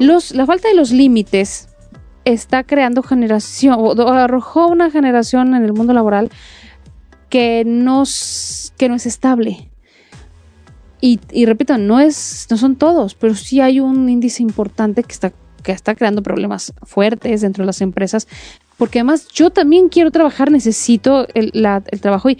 los, 0.00 0.34
la 0.34 0.44
falta 0.44 0.68
de 0.68 0.74
los 0.74 0.90
límites 0.90 1.68
está 2.24 2.64
creando 2.64 3.02
generación, 3.02 3.76
o, 3.78 3.92
arrojó 4.12 4.66
una 4.68 4.90
generación 4.90 5.54
en 5.54 5.64
el 5.64 5.72
mundo 5.72 5.92
laboral 5.92 6.30
que 7.28 7.64
no, 7.66 8.04
que 8.76 8.88
no 8.88 8.94
es 8.94 9.06
estable. 9.06 9.70
Y, 11.06 11.20
y, 11.32 11.44
repito, 11.44 11.76
no, 11.76 12.00
es, 12.00 12.46
no 12.48 12.56
son 12.56 12.76
todos, 12.76 13.14
pero 13.14 13.34
sí 13.34 13.60
hay 13.60 13.78
un 13.78 14.08
índice 14.08 14.42
importante 14.42 15.02
que 15.02 15.12
está, 15.12 15.34
que 15.62 15.72
está 15.72 15.94
creando 15.94 16.22
problemas 16.22 16.72
fuertes 16.82 17.42
dentro 17.42 17.60
de 17.60 17.66
las 17.66 17.82
empresas, 17.82 18.26
porque 18.78 19.00
además 19.00 19.28
yo 19.28 19.50
también 19.50 19.90
quiero 19.90 20.10
trabajar, 20.10 20.50
necesito 20.50 21.28
el, 21.34 21.52
el 21.52 22.00
trabajo 22.00 22.30
y 22.30 22.38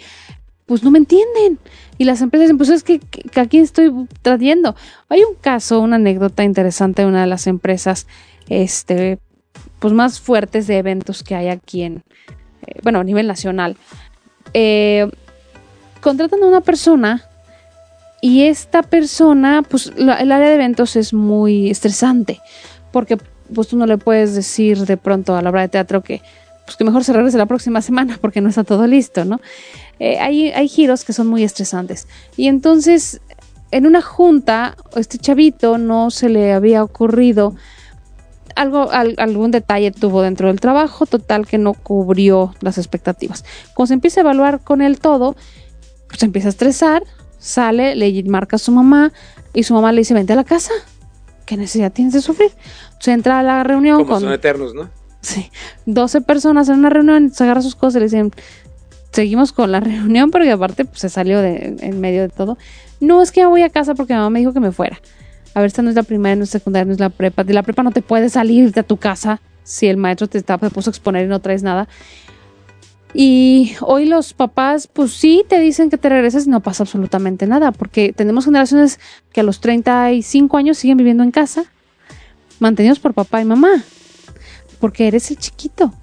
pues 0.65 0.81
no 0.81 0.89
me 0.89 0.97
entienden. 0.97 1.59
Y 1.99 2.05
las 2.05 2.23
empresas 2.23 2.45
dicen, 2.45 2.57
pues 2.57 2.71
es 2.71 2.81
que, 2.81 3.01
aquí 3.35 3.59
estoy 3.59 3.93
trayendo. 4.23 4.75
Hay 5.09 5.21
un 5.21 5.35
caso, 5.35 5.79
una 5.79 5.97
anécdota 5.97 6.43
interesante 6.43 7.03
de 7.03 7.07
una 7.07 7.21
de 7.21 7.27
las 7.27 7.45
empresas, 7.45 8.07
este, 8.49 9.19
pues 9.77 9.93
más 9.93 10.19
fuertes 10.19 10.65
de 10.65 10.79
eventos 10.79 11.21
que 11.21 11.35
hay 11.35 11.49
aquí 11.49 11.83
en, 11.83 12.03
eh, 12.65 12.79
bueno, 12.81 12.99
a 12.99 13.03
nivel 13.03 13.27
nacional. 13.27 13.77
Eh, 14.55 15.07
contratan 16.01 16.41
a 16.41 16.47
una 16.47 16.61
persona 16.61 17.29
y 18.25 18.47
esta 18.47 18.81
persona, 18.81 19.61
pues 19.61 19.93
el 19.95 20.09
área 20.09 20.49
de 20.49 20.55
eventos 20.55 20.95
es 20.95 21.13
muy 21.13 21.69
estresante, 21.69 22.41
porque 22.91 23.19
pues 23.53 23.67
tú 23.67 23.77
no 23.77 23.85
le 23.85 23.99
puedes 23.99 24.33
decir 24.33 24.79
de 24.79 24.97
pronto 24.97 25.35
a 25.35 25.43
la 25.43 25.51
obra 25.51 25.61
de 25.61 25.67
teatro 25.67 26.01
que, 26.01 26.23
pues 26.65 26.75
que 26.75 26.83
mejor 26.83 27.03
se 27.03 27.13
regrese 27.13 27.37
la 27.37 27.45
próxima 27.45 27.83
semana 27.83 28.17
porque 28.21 28.41
no 28.41 28.49
está 28.49 28.63
todo 28.63 28.87
listo, 28.87 29.25
¿no? 29.25 29.39
Eh, 29.99 30.17
hay, 30.17 30.49
hay 30.49 30.67
giros 30.67 31.05
que 31.05 31.13
son 31.13 31.27
muy 31.27 31.43
estresantes. 31.43 32.07
Y 32.35 32.47
entonces, 32.47 33.21
en 33.69 33.85
una 33.85 34.01
junta, 34.01 34.75
este 34.95 35.19
chavito 35.19 35.77
no 35.77 36.09
se 36.09 36.27
le 36.27 36.51
había 36.51 36.83
ocurrido 36.83 37.53
algo, 38.55 38.89
algún 38.89 39.51
detalle 39.51 39.91
tuvo 39.91 40.23
dentro 40.23 40.47
del 40.47 40.59
trabajo, 40.59 41.05
total 41.05 41.45
que 41.45 41.59
no 41.59 41.75
cubrió 41.75 42.55
las 42.61 42.79
expectativas. 42.79 43.45
Cuando 43.75 43.89
se 43.89 43.93
empieza 43.93 44.21
a 44.21 44.23
evaluar 44.23 44.61
con 44.61 44.81
él 44.81 44.97
todo, 44.99 45.35
pues 46.07 46.21
se 46.21 46.25
empieza 46.25 46.47
a 46.47 46.49
estresar, 46.49 47.03
sale, 47.39 47.95
le 47.95 48.23
marca 48.23 48.55
a 48.55 48.59
su 48.59 48.71
mamá 48.71 49.11
y 49.53 49.63
su 49.63 49.73
mamá 49.73 49.91
le 49.91 49.99
dice, 49.99 50.13
vente 50.13 50.33
a 50.33 50.35
la 50.35 50.43
casa, 50.43 50.73
¿qué 51.45 51.57
necesidad 51.57 51.91
tienes 51.91 52.13
de 52.13 52.21
sufrir? 52.21 52.51
Se 52.99 53.11
entra 53.11 53.39
a 53.39 53.43
la 53.43 53.63
reunión 53.63 53.97
Como 53.99 54.09
con... 54.09 54.21
Son 54.21 54.33
eternos, 54.33 54.73
¿no? 54.73 54.89
Sí, 55.21 55.49
12 55.85 56.21
personas 56.21 56.69
en 56.69 56.79
una 56.79 56.89
reunión, 56.89 57.31
se 57.31 57.43
agarra 57.43 57.61
sus 57.61 57.75
cosas 57.75 57.95
y 57.95 57.99
le 57.99 58.05
dicen, 58.05 58.31
seguimos 59.11 59.53
con 59.53 59.71
la 59.71 59.79
reunión, 59.81 60.29
porque 60.29 60.51
aparte 60.51 60.85
pues, 60.85 60.99
se 60.99 61.09
salió 61.09 61.41
de, 61.41 61.75
en 61.79 61.99
medio 61.99 62.21
de 62.21 62.29
todo. 62.29 62.57
No, 62.99 63.21
es 63.21 63.31
que 63.31 63.41
me 63.41 63.47
voy 63.47 63.61
a 63.61 63.69
casa 63.69 63.95
porque 63.95 64.13
mi 64.13 64.17
mamá 64.17 64.29
me 64.29 64.39
dijo 64.39 64.53
que 64.53 64.59
me 64.59 64.71
fuera. 64.71 64.99
A 65.53 65.61
ver, 65.61 65.67
esta 65.67 65.81
no 65.81 65.89
es 65.89 65.95
la 65.95 66.03
primaria, 66.03 66.35
no 66.35 66.43
es 66.43 66.49
secundaria, 66.49 66.85
no 66.85 66.91
es 66.91 66.99
la 66.99 67.09
prepa. 67.09 67.43
De 67.43 67.53
la 67.53 67.63
prepa 67.63 67.81
no 67.81 67.91
te 67.91 68.01
puedes 68.01 68.33
salir 68.33 68.73
de 68.73 68.83
tu 68.83 68.97
casa 68.97 69.41
si 69.63 69.87
el 69.87 69.97
maestro 69.97 70.27
te, 70.27 70.37
está, 70.37 70.57
te 70.57 70.69
puso 70.69 70.89
a 70.89 70.91
exponer 70.91 71.25
y 71.25 71.27
no 71.27 71.39
traes 71.39 71.63
nada. 71.63 71.87
Y 73.17 73.77
hoy 73.79 74.05
los 74.07 74.33
papás, 74.33 74.87
pues 74.91 75.13
sí, 75.13 75.45
te 75.47 75.61
dicen 75.61 75.89
que 75.89 75.97
te 75.97 76.09
regresas 76.09 76.47
y 76.47 76.49
no 76.49 76.59
pasa 76.59 76.83
absolutamente 76.83 77.47
nada, 77.47 77.71
porque 77.71 78.11
tenemos 78.11 78.43
generaciones 78.43 78.99
que 79.31 79.39
a 79.39 79.43
los 79.43 79.61
35 79.61 80.57
años 80.57 80.77
siguen 80.77 80.97
viviendo 80.97 81.23
en 81.23 81.31
casa, 81.31 81.63
mantenidos 82.59 82.99
por 82.99 83.13
papá 83.13 83.39
y 83.39 83.45
mamá, 83.45 83.85
porque 84.81 85.07
eres 85.07 85.31
el 85.31 85.37
chiquito, 85.37 85.93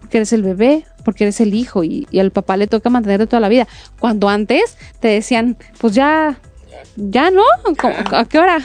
porque 0.00 0.16
eres 0.16 0.32
el 0.32 0.42
bebé, 0.42 0.84
porque 1.04 1.22
eres 1.22 1.40
el 1.40 1.54
hijo 1.54 1.84
y, 1.84 2.08
al 2.18 2.32
papá 2.32 2.56
le 2.56 2.66
toca 2.66 2.90
mantenerte 2.90 3.28
toda 3.28 3.38
la 3.38 3.48
vida. 3.48 3.68
Cuando 4.00 4.28
antes 4.28 4.76
te 4.98 5.06
decían, 5.06 5.56
pues 5.78 5.94
ya, 5.94 6.40
ya 6.96 7.30
no, 7.30 7.42
¿a 8.12 8.24
qué 8.24 8.38
hora? 8.38 8.58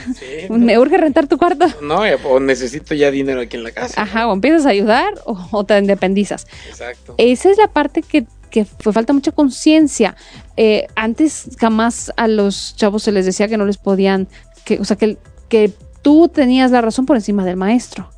Me 0.50 0.78
urge 0.78 0.96
rentar 0.96 1.26
tu 1.26 1.38
cuarto. 1.38 1.66
No, 1.82 2.02
o 2.24 2.40
necesito 2.40 2.94
ya 2.94 3.10
dinero 3.10 3.40
aquí 3.40 3.56
en 3.56 3.64
la 3.64 3.72
casa. 3.72 4.00
Ajá, 4.00 4.26
o 4.26 4.32
empiezas 4.32 4.66
a 4.66 4.70
ayudar 4.70 5.14
o, 5.24 5.64
te 5.64 5.78
independizas. 5.78 6.46
Exacto. 6.68 7.14
Esa 7.18 7.50
es 7.50 7.58
la 7.58 7.68
parte 7.68 8.02
que, 8.02 8.26
que 8.50 8.64
fue 8.64 8.92
falta 8.92 9.12
mucha 9.12 9.32
conciencia. 9.32 10.16
Eh, 10.56 10.86
antes 10.96 11.48
jamás 11.58 12.12
a 12.16 12.28
los 12.28 12.74
chavos 12.76 13.02
se 13.02 13.12
les 13.12 13.26
decía 13.26 13.48
que 13.48 13.56
no 13.56 13.64
les 13.64 13.78
podían, 13.78 14.28
que, 14.64 14.78
o 14.78 14.84
sea, 14.84 14.96
que, 14.96 15.18
que 15.48 15.72
tú 16.02 16.28
tenías 16.28 16.70
la 16.70 16.80
razón 16.80 17.06
por 17.06 17.16
encima 17.16 17.44
del 17.44 17.56
maestro. 17.56 18.10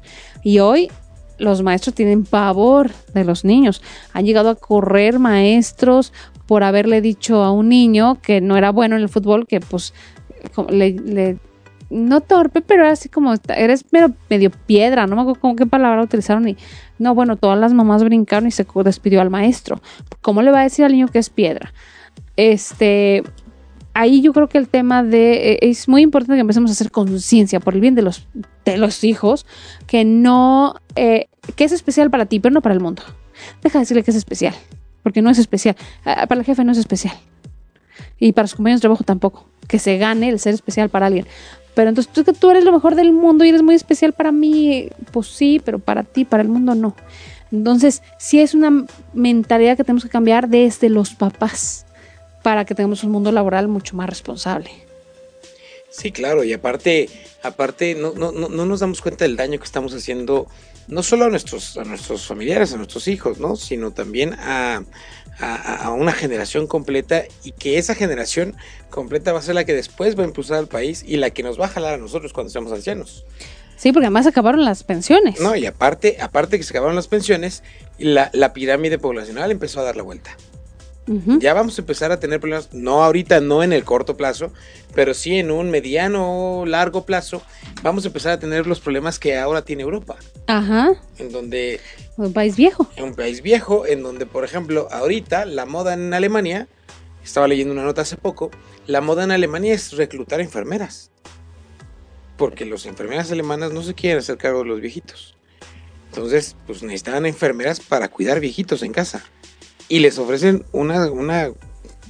Y 0.43 0.61
hoy 0.61 0.91
los 1.39 1.63
maestros 1.63 1.95
tienen 1.95 2.25
pavor 2.25 2.91
de 3.13 3.25
los 3.25 3.45
niños. 3.45 3.83
Han 4.13 4.25
llegado 4.25 4.51
a 4.51 4.55
correr 4.55 5.19
maestros 5.19 6.13
por 6.47 6.63
haberle 6.63 7.01
dicho 7.01 7.43
a 7.43 7.51
un 7.51 7.69
niño 7.69 8.19
que 8.23 8.41
no 8.41 8.57
era 8.57 8.71
bueno 8.71 8.97
en 8.97 9.03
el 9.03 9.09
fútbol, 9.09 9.47
que 9.47 9.61
pues 9.61 9.93
le, 10.71 11.39
no 11.91 12.21
torpe, 12.21 12.63
pero 12.63 12.83
era 12.85 12.93
así 12.93 13.09
como, 13.09 13.35
eres 13.49 13.85
medio, 13.91 14.51
piedra, 14.67 15.07
no 15.07 15.17
me 15.17 15.23
acuerdo 15.23 15.41
con 15.41 15.57
qué 15.57 15.67
palabra 15.67 16.03
utilizaron 16.03 16.49
y 16.49 16.57
no, 16.99 17.15
bueno, 17.15 17.37
todas 17.37 17.59
las 17.59 17.75
mamás 17.75 18.03
brincaron 18.05 18.49
y 18.49 18.51
se 18.51 18.67
despidió 18.85 19.21
al 19.21 19.31
maestro. 19.31 19.81
¿Cómo 20.21 20.43
le 20.43 20.51
va 20.51 20.61
a 20.61 20.63
decir 20.65 20.85
al 20.85 20.93
niño 20.93 21.09
que 21.09 21.19
es 21.19 21.31
piedra? 21.31 21.73
Este, 22.37 23.23
ahí 23.97 24.21
yo 24.21 24.33
creo 24.33 24.49
que 24.49 24.59
el 24.59 24.69
tema 24.69 25.03
de 25.03 25.53
eh, 25.53 25.59
es 25.63 25.89
muy 25.89 26.03
importante 26.03 26.35
que 26.35 26.41
empecemos 26.41 26.71
a 26.71 26.73
hacer 26.73 26.91
conciencia 26.91 27.61
por 27.61 27.75
el 27.75 27.81
bien 27.81 27.95
de 27.95 28.03
los 28.03 28.27
de 28.65 28.77
los 28.77 29.05
hijos 29.05 29.47
que 29.87 30.05
no 30.05 30.75
eh, 30.97 31.29
que 31.55 31.65
es 31.65 31.73
especial 31.73 32.11
para 32.11 32.27
ti 32.27 32.39
pero 32.39 32.53
no 32.53 32.61
para 32.61 32.75
el 32.75 32.81
mundo 32.81 33.03
deja 33.63 33.79
de 33.79 33.83
decirle 33.83 34.03
que 34.03 34.11
es 34.11 34.17
especial 34.17 34.55
porque 35.07 35.23
no 35.23 35.31
es 35.31 35.39
especial. 35.39 35.77
Ah, 36.05 36.27
para 36.27 36.41
el 36.41 36.45
jefe 36.45 36.65
no 36.65 36.73
es 36.73 36.79
especial. 36.79 37.15
Y 38.19 38.33
para 38.33 38.49
sus 38.49 38.57
compañeros 38.57 38.81
de 38.81 38.87
trabajo 38.87 39.05
tampoco. 39.05 39.47
Que 39.69 39.79
se 39.79 39.99
gane 39.99 40.29
el 40.29 40.41
ser 40.41 40.53
especial 40.53 40.89
para 40.89 41.07
alguien. 41.07 41.29
Pero 41.77 41.91
entonces 41.91 42.13
tú, 42.13 42.25
tú 42.25 42.51
eres 42.51 42.65
lo 42.65 42.73
mejor 42.73 42.97
del 42.97 43.13
mundo 43.13 43.45
y 43.45 43.51
eres 43.51 43.63
muy 43.63 43.77
especial 43.77 44.15
para 44.15 44.33
mí 44.33 44.89
pues 45.13 45.29
sí 45.29 45.63
pero 45.65 45.79
para 45.79 46.03
ti 46.03 46.25
para 46.25 46.43
el 46.43 46.49
mundo 46.49 46.75
no. 46.75 46.97
Entonces 47.53 48.03
sí 48.19 48.41
es 48.41 48.53
una 48.53 48.85
mentalidad 49.15 49.77
que 49.77 49.85
tenemos 49.85 50.03
que 50.03 50.09
cambiar 50.09 50.49
desde 50.49 50.89
los 50.89 51.15
papás 51.15 51.87
para 52.43 52.65
que 52.65 52.75
tengamos 52.75 53.05
un 53.05 53.13
mundo 53.13 53.31
laboral 53.31 53.69
mucho 53.69 53.95
más 53.95 54.09
responsable. 54.09 54.71
Sí, 55.89 56.11
claro, 56.11 56.43
y 56.43 56.53
aparte, 56.53 57.09
aparte 57.45 57.95
no, 57.95 58.13
no, 58.13 58.33
no, 58.33 58.49
nos 58.49 58.81
damos 58.81 59.01
cuenta 59.01 59.25
del 59.25 59.37
daño 59.37 59.61
que 59.61 59.67
estamos 59.67 59.95
haciendo 59.95 60.49
no 60.89 61.03
solo 61.03 61.25
a 61.27 61.29
nuestros, 61.29 61.77
a 61.77 61.85
nuestros 61.85 62.27
familiares, 62.27 62.73
a 62.73 62.77
nuestros 62.77 63.09
hijos, 63.09 63.39
¿no? 63.39 63.57
sino 63.57 63.93
también 63.93 64.35
a, 64.35 64.83
a, 65.39 65.91
una 65.91 66.13
generación 66.13 66.67
completa 66.67 67.25
y 67.45 67.53
que 67.53 67.79
esa 67.79 67.95
generación 67.95 68.57
completa 68.91 69.33
va 69.33 69.41
a 69.41 69.43
ser 69.43 69.55
la 69.55 69.65
que 69.65 69.75
después 69.75 70.19
va 70.19 70.23
a 70.23 70.27
impulsar 70.27 70.59
al 70.59 70.69
país 70.69 71.05
y 71.07 71.17
la 71.17 71.31
que 71.31 71.43
nos 71.43 71.61
va 71.61 71.67
a 71.67 71.69
jalar 71.69 71.95
a 71.95 71.99
nosotros 71.99 72.33
cuando 72.33 72.51
seamos 72.51 72.73
ancianos. 72.73 73.25
Sí, 73.77 73.93
porque 73.93 74.07
además 74.07 74.27
acabaron 74.27 74.65
las 74.65 74.85
pensiones. 74.85 75.39
No, 75.41 75.55
y 75.55 75.67
aparte, 75.67 76.17
aparte 76.21 76.57
que 76.57 76.65
se 76.65 76.71
acabaron 76.71 76.97
las 76.97 77.09
pensiones, 77.09 77.63
la, 77.99 78.31
la 78.33 78.55
pirámide 78.55 78.99
poblacional 78.99 79.51
empezó 79.51 79.81
a 79.81 79.85
dar 79.85 79.97
la 79.97 80.03
vuelta. 80.03 80.37
Ya 81.39 81.55
vamos 81.55 81.79
a 81.79 81.83
empezar 81.83 82.11
a 82.11 82.19
tener 82.19 82.41
problemas, 82.41 82.73
no 82.73 83.05
ahorita, 83.05 83.41
no 83.41 83.63
en 83.63 83.73
el 83.73 83.85
corto 83.85 84.17
plazo, 84.17 84.53
pero 84.93 85.15
sí 85.15 85.39
en 85.39 85.53
un 85.53 85.71
mediano 85.71 86.61
o 86.61 86.67
largo 86.67 87.05
plazo, 87.07 87.43
vamos 87.83 88.05
a 88.05 88.09
empezar 88.09 88.33
a 88.33 88.39
tener 88.41 88.67
los 88.67 88.81
problemas 88.81 89.21
que 89.21 89.39
ahora 89.39 89.63
tiene 89.63 89.83
Europa. 89.85 90.17
Ajá. 90.49 90.95
En 91.19 91.31
donde... 91.31 91.81
Un 92.17 92.33
país 92.33 92.57
viejo. 92.57 92.89
En 92.97 93.05
un 93.05 93.15
país 93.15 93.41
viejo, 93.41 93.87
en 93.87 94.03
donde, 94.03 94.27
por 94.27 94.45
ejemplo, 94.45 94.89
ahorita 94.91 95.45
la 95.47 95.65
moda 95.65 95.95
en 95.95 96.13
Alemania, 96.13 96.67
estaba 97.23 97.47
leyendo 97.47 97.73
una 97.73 97.85
nota 97.85 98.03
hace 98.03 98.17
poco, 98.17 98.51
la 98.87 99.01
moda 99.01 99.23
en 99.23 99.31
Alemania 99.31 99.75
es 99.75 99.93
reclutar 99.93 100.41
enfermeras. 100.41 101.11
porque 102.37 102.67
las 102.67 102.87
enfermeras 102.87 103.33
alemanas 103.33 103.73
no 103.73 103.83
se 103.83 103.95
quieren 103.95 104.19
hacer 104.19 104.37
cargo 104.37 104.61
de 104.61 104.67
los 104.67 104.81
viejitos. 104.81 105.35
Entonces, 106.11 106.57
pues 106.67 106.83
necesitaban 106.83 107.27
enfermeras 107.27 107.81
para 107.81 108.09
cuidar 108.09 108.41
viejitos 108.41 108.83
en 108.83 108.93
casa. 108.93 109.25
Y 109.89 110.01
les 110.01 110.19
ofrecen 110.19 110.65
una, 110.73 111.11
una 111.11 111.51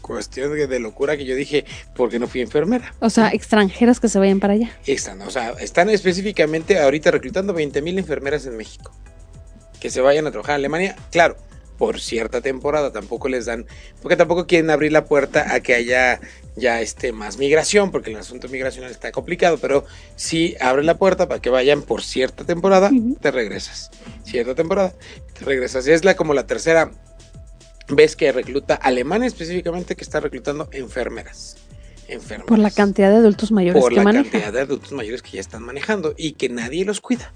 cuestión 0.06 0.54
de, 0.54 0.78
locura 0.78 1.16
que 1.16 1.24
yo 1.24 1.34
dije, 1.34 1.64
¿por 1.94 2.10
qué 2.10 2.18
no 2.18 2.28
fui 2.28 2.40
enfermera? 2.40 2.94
O 3.00 3.10
sea, 3.10 3.30
extranjeros 3.30 4.00
que 4.00 4.08
se 4.08 4.18
vayan 4.18 4.40
para 4.40 4.54
allá. 4.54 4.70
Están, 4.86 5.20
o 5.22 5.30
sea, 5.30 5.50
están 5.60 5.90
específicamente 5.90 6.78
ahorita 6.78 7.10
reclutando 7.10 7.52
20 7.52 7.82
mil 7.82 7.98
enfermeras 7.98 8.46
en 8.46 8.56
México. 8.56 8.92
Que 9.80 9.90
se 9.90 10.00
vayan 10.00 10.26
a 10.26 10.30
trabajar 10.30 10.52
a 10.52 10.56
Alemania, 10.56 10.96
claro, 11.10 11.36
por 11.76 12.00
cierta 12.00 12.40
temporada. 12.40 12.92
Tampoco 12.92 13.28
les 13.28 13.46
dan, 13.46 13.66
porque 14.00 14.16
tampoco 14.16 14.46
quieren 14.46 14.70
abrir 14.70 14.92
la 14.92 15.04
puerta 15.04 15.52
a 15.54 15.60
que 15.60 15.74
haya 15.74 16.20
ya 16.54 16.80
este, 16.80 17.12
más 17.12 17.36
migración, 17.36 17.90
porque 17.90 18.10
el 18.10 18.16
asunto 18.16 18.48
migracional 18.48 18.90
está 18.90 19.12
complicado, 19.12 19.58
pero 19.58 19.84
sí 20.14 20.54
abre 20.60 20.84
la 20.84 20.96
puerta 20.96 21.28
para 21.28 21.42
que 21.42 21.50
vayan 21.50 21.82
por 21.82 22.02
cierta 22.02 22.44
temporada, 22.44 22.90
te 23.20 23.30
regresas. 23.30 23.90
Cierta 24.24 24.54
temporada, 24.54 24.94
te 25.38 25.44
regresas. 25.44 25.86
Y 25.86 25.92
es 25.92 26.04
la, 26.04 26.14
como 26.14 26.32
la 26.32 26.46
tercera 26.46 26.92
vez 27.88 28.16
que 28.16 28.32
recluta 28.32 28.74
Alemania 28.74 29.26
específicamente 29.26 29.96
que 29.96 30.04
está 30.04 30.20
reclutando 30.20 30.68
enfermeras. 30.72 31.56
Enfermeras 32.08 32.46
Por 32.46 32.58
la 32.58 32.70
cantidad 32.70 33.10
de 33.10 33.16
adultos 33.16 33.50
mayores 33.50 33.80
por 33.80 33.90
que 33.90 33.96
la 33.96 34.04
manejan. 34.04 34.30
cantidad 34.30 34.52
de 34.52 34.60
adultos 34.60 34.92
mayores 34.92 35.22
que 35.22 35.32
ya 35.32 35.40
están 35.40 35.62
manejando 35.62 36.14
y 36.16 36.32
que 36.32 36.48
nadie 36.48 36.84
los 36.84 37.00
cuida. 37.00 37.32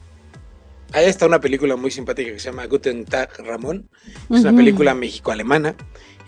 Ahí 0.92 1.06
está 1.06 1.26
una 1.26 1.40
película 1.40 1.76
muy 1.76 1.90
simpática 1.90 2.32
que 2.32 2.38
se 2.40 2.46
llama 2.46 2.66
Guten 2.66 3.04
Tag 3.04 3.30
Ramón. 3.44 3.88
Es 4.28 4.40
una 4.40 4.54
película 4.54 4.94
mexico-alemana 4.94 5.76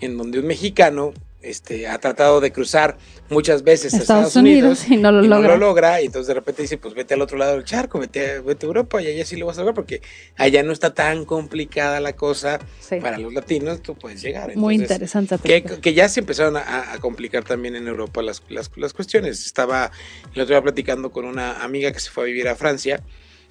en 0.00 0.16
donde 0.16 0.38
un 0.38 0.46
mexicano 0.46 1.12
este, 1.42 1.88
ha 1.88 1.98
tratado 1.98 2.40
de 2.40 2.52
cruzar 2.52 2.96
muchas 3.28 3.62
veces 3.62 3.94
Estados 3.94 4.28
Estados 4.28 4.36
Unidos, 4.36 4.80
Unidos 4.86 4.88
y 4.90 4.96
no 5.02 5.12
lo 5.12 5.24
y 5.24 5.28
logra. 5.28 5.48
no 5.48 5.56
lo 5.56 5.66
logra. 5.66 6.00
Y 6.00 6.06
entonces 6.06 6.28
de 6.28 6.34
repente 6.34 6.62
dice, 6.62 6.78
pues 6.78 6.94
vete 6.94 7.14
al 7.14 7.22
otro 7.22 7.36
lado 7.38 7.52
del 7.54 7.64
charco, 7.64 7.98
vete, 7.98 8.32
a- 8.36 8.40
vete 8.40 8.66
a 8.66 8.68
Europa 8.68 9.02
y 9.02 9.06
allá 9.08 9.24
sí 9.24 9.36
lo 9.36 9.46
vas 9.46 9.56
a 9.58 9.60
lograr 9.60 9.74
porque 9.74 10.02
allá 10.36 10.62
no 10.62 10.72
está 10.72 10.94
tan 10.94 11.24
complicada 11.24 12.00
la 12.00 12.14
cosa 12.14 12.58
Sí. 12.80 12.96
para 13.00 13.18
los 13.18 13.32
latinos, 13.32 13.82
tú 13.82 13.94
puedes 13.94 14.22
llegar. 14.22 14.54
Muy 14.56 14.74
Entonces, 14.76 14.94
interesante. 14.96 15.34
esa 15.34 15.42
que, 15.42 15.80
que 15.80 15.94
ya 15.94 16.08
se 16.08 16.20
empezaron 16.20 16.56
a, 16.56 16.92
a 16.92 16.98
complicar 16.98 17.44
también 17.44 17.76
en 17.76 17.88
Europa 17.88 18.22
las, 18.22 18.42
las, 18.48 18.70
las 18.76 18.92
cuestiones. 18.92 19.44
Estaba 19.46 19.90
el 20.34 20.40
otro 20.42 20.54
día 20.54 20.62
platicando 20.62 21.10
con 21.10 21.24
una 21.24 21.62
amiga 21.62 21.92
que 21.92 22.00
se 22.00 22.10
fue 22.10 22.24
a 22.24 22.26
vivir 22.26 22.48
a 22.48 22.54
Francia. 22.56 23.02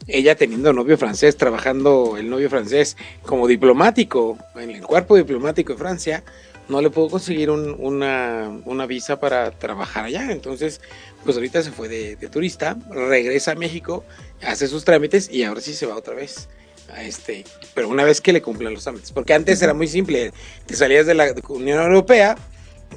Ella 0.08 0.34
teniendo 0.36 0.74
novio 0.74 0.98
francés, 0.98 1.38
trabajando 1.38 2.18
el 2.18 2.28
novio 2.28 2.50
francés 2.50 2.98
como 3.22 3.48
diplomático 3.48 4.36
en 4.56 4.72
el 4.72 4.82
cuerpo 4.82 5.16
diplomático 5.16 5.74
de 5.74 5.78
Francia, 5.80 6.24
no 6.70 6.82
le 6.82 6.90
pudo 6.90 7.10
conseguir 7.10 7.50
un- 7.50 7.76
una, 7.80 8.50
una 8.66 8.86
visa 8.86 9.20
para 9.20 9.52
trabajar 9.52 10.06
allá. 10.06 10.32
Entonces, 10.32 10.82
pues 11.24 11.36
ahorita 11.36 11.62
se 11.64 11.72
fue 11.72 11.90
de, 11.90 12.16
de 12.16 12.30
turista, 12.30 12.78
regresa 12.90 13.52
a 13.52 13.56
México, 13.56 14.04
hace 14.42 14.68
sus 14.68 14.86
trámites 14.86 15.30
y 15.30 15.44
ahora 15.44 15.62
sí 15.62 15.74
se 15.74 15.86
va 15.86 15.96
otra 15.96 16.14
vez. 16.14 16.48
A 16.94 17.04
este, 17.04 17.46
pero 17.74 17.88
una 17.88 18.04
vez 18.04 18.20
que 18.20 18.34
le 18.34 18.42
cumplan 18.42 18.74
los 18.74 18.84
trámites, 18.84 19.12
porque 19.14 19.34
antes 19.34 19.62
era 19.62 19.74
muy 19.74 19.88
simple, 19.88 20.34
te 20.66 20.76
salías 20.76 21.06
de 21.06 21.14
la 21.14 21.34
Unión 21.48 21.80
Europea, 21.82 22.36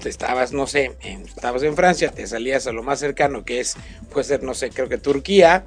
te 0.03 0.09
estabas, 0.09 0.53
no 0.53 0.67
sé, 0.67 0.97
en- 1.03 1.23
estabas 1.23 1.63
en 1.63 1.77
Francia, 1.77 2.11
te 2.11 2.27
salías 2.27 2.67
a 2.67 2.73
lo 2.73 2.83
más 2.83 2.99
cercano 2.99 3.45
que 3.45 3.61
es, 3.61 3.77
puede 4.11 4.25
ser, 4.25 4.43
no 4.43 4.55
sé, 4.55 4.71
creo 4.71 4.89
que 4.89 4.99
Turquía, 4.99 5.65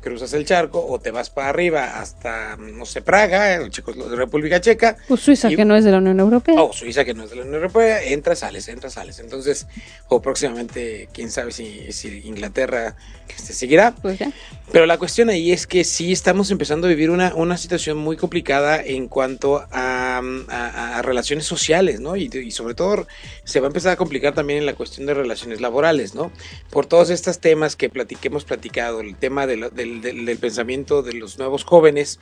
cruzas 0.00 0.32
el 0.32 0.44
charco 0.44 0.84
o 0.86 0.98
te 1.00 1.10
vas 1.10 1.30
para 1.30 1.48
arriba 1.48 2.00
hasta, 2.00 2.56
no 2.56 2.86
sé, 2.86 3.02
Praga, 3.02 3.54
el 3.56 3.70
Checo- 3.70 3.92
República 4.14 4.60
Checa, 4.60 4.96
Pues 5.08 5.20
Suiza, 5.20 5.50
y- 5.50 5.56
que 5.56 5.64
no 5.64 5.76
es 5.76 5.84
de 5.84 5.90
la 5.90 5.98
Unión 5.98 6.20
Europea. 6.20 6.54
o 6.60 6.72
Suiza, 6.72 7.04
que 7.04 7.14
no 7.14 7.24
es 7.24 7.30
de 7.30 7.36
la 7.36 7.42
Unión 7.42 7.56
Europea, 7.56 8.02
entras, 8.04 8.40
sales, 8.40 8.68
entras, 8.68 8.92
sales. 8.94 9.18
Entonces, 9.18 9.66
o 10.08 10.22
próximamente, 10.22 11.08
quién 11.12 11.30
sabe 11.30 11.52
si, 11.52 11.92
si 11.92 12.22
Inglaterra 12.26 12.96
este, 13.28 13.52
seguirá. 13.52 13.94
Pues 14.00 14.18
ya. 14.18 14.30
Pero 14.72 14.86
la 14.86 14.98
cuestión 14.98 15.28
ahí 15.30 15.52
es 15.52 15.66
que 15.66 15.84
sí 15.84 16.12
estamos 16.12 16.50
empezando 16.50 16.86
a 16.86 16.90
vivir 16.90 17.10
una, 17.10 17.34
una 17.34 17.56
situación 17.56 17.96
muy 17.98 18.16
complicada 18.16 18.82
en 18.82 19.08
cuanto 19.08 19.66
a, 19.70 20.18
a- 20.48 20.98
a 20.98 21.02
relaciones 21.02 21.46
sociales, 21.46 22.00
¿no? 22.00 22.16
Y, 22.16 22.24
y 22.32 22.50
sobre 22.50 22.74
todo 22.74 23.06
se 23.44 23.60
va 23.60 23.66
a 23.66 23.68
empezar 23.68 23.92
a 23.92 23.96
complicar 23.96 24.34
también 24.34 24.58
en 24.60 24.66
la 24.66 24.74
cuestión 24.74 25.06
de 25.06 25.14
relaciones 25.14 25.60
laborales, 25.60 26.14
¿no? 26.14 26.30
Por 26.70 26.86
todos 26.86 27.10
estos 27.10 27.38
temas 27.38 27.76
que, 27.76 27.90
plati- 27.90 28.16
que 28.18 28.28
hemos 28.28 28.44
platicado, 28.44 29.00
el 29.00 29.16
tema 29.16 29.46
de 29.46 29.56
lo- 29.56 29.70
del, 29.88 30.00
del- 30.00 30.24
del 30.26 30.38
pensamiento 30.38 31.02
de 31.02 31.14
los 31.14 31.38
nuevos 31.38 31.64
jóvenes, 31.64 32.18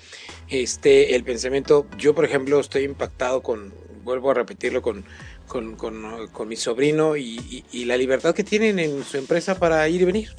este, 0.49 1.15
el 1.17 1.25
pensamiento, 1.25 1.87
yo 1.99 2.15
por 2.15 2.25
ejemplo 2.25 2.61
estoy 2.61 2.85
impactado 2.85 3.43
con, 3.43 3.73
vuelvo 4.05 4.31
a 4.31 4.35
repetirlo, 4.35 4.83
con, 4.83 5.05
con, 5.47 5.77
con- 5.77 6.29
con 6.29 6.49
mi 6.49 6.57
sobrino 6.57 7.17
y, 7.17 7.39
y- 7.51 7.65
y 7.73 7.85
la 7.85 7.97
libertad 7.97 8.35
que 8.35 8.45
tienen 8.45 8.79
en 8.79 9.05
su 9.05 9.17
empresa 9.17 9.59
para 9.59 9.89
ir 9.89 10.03
y 10.03 10.05
venir. 10.05 10.31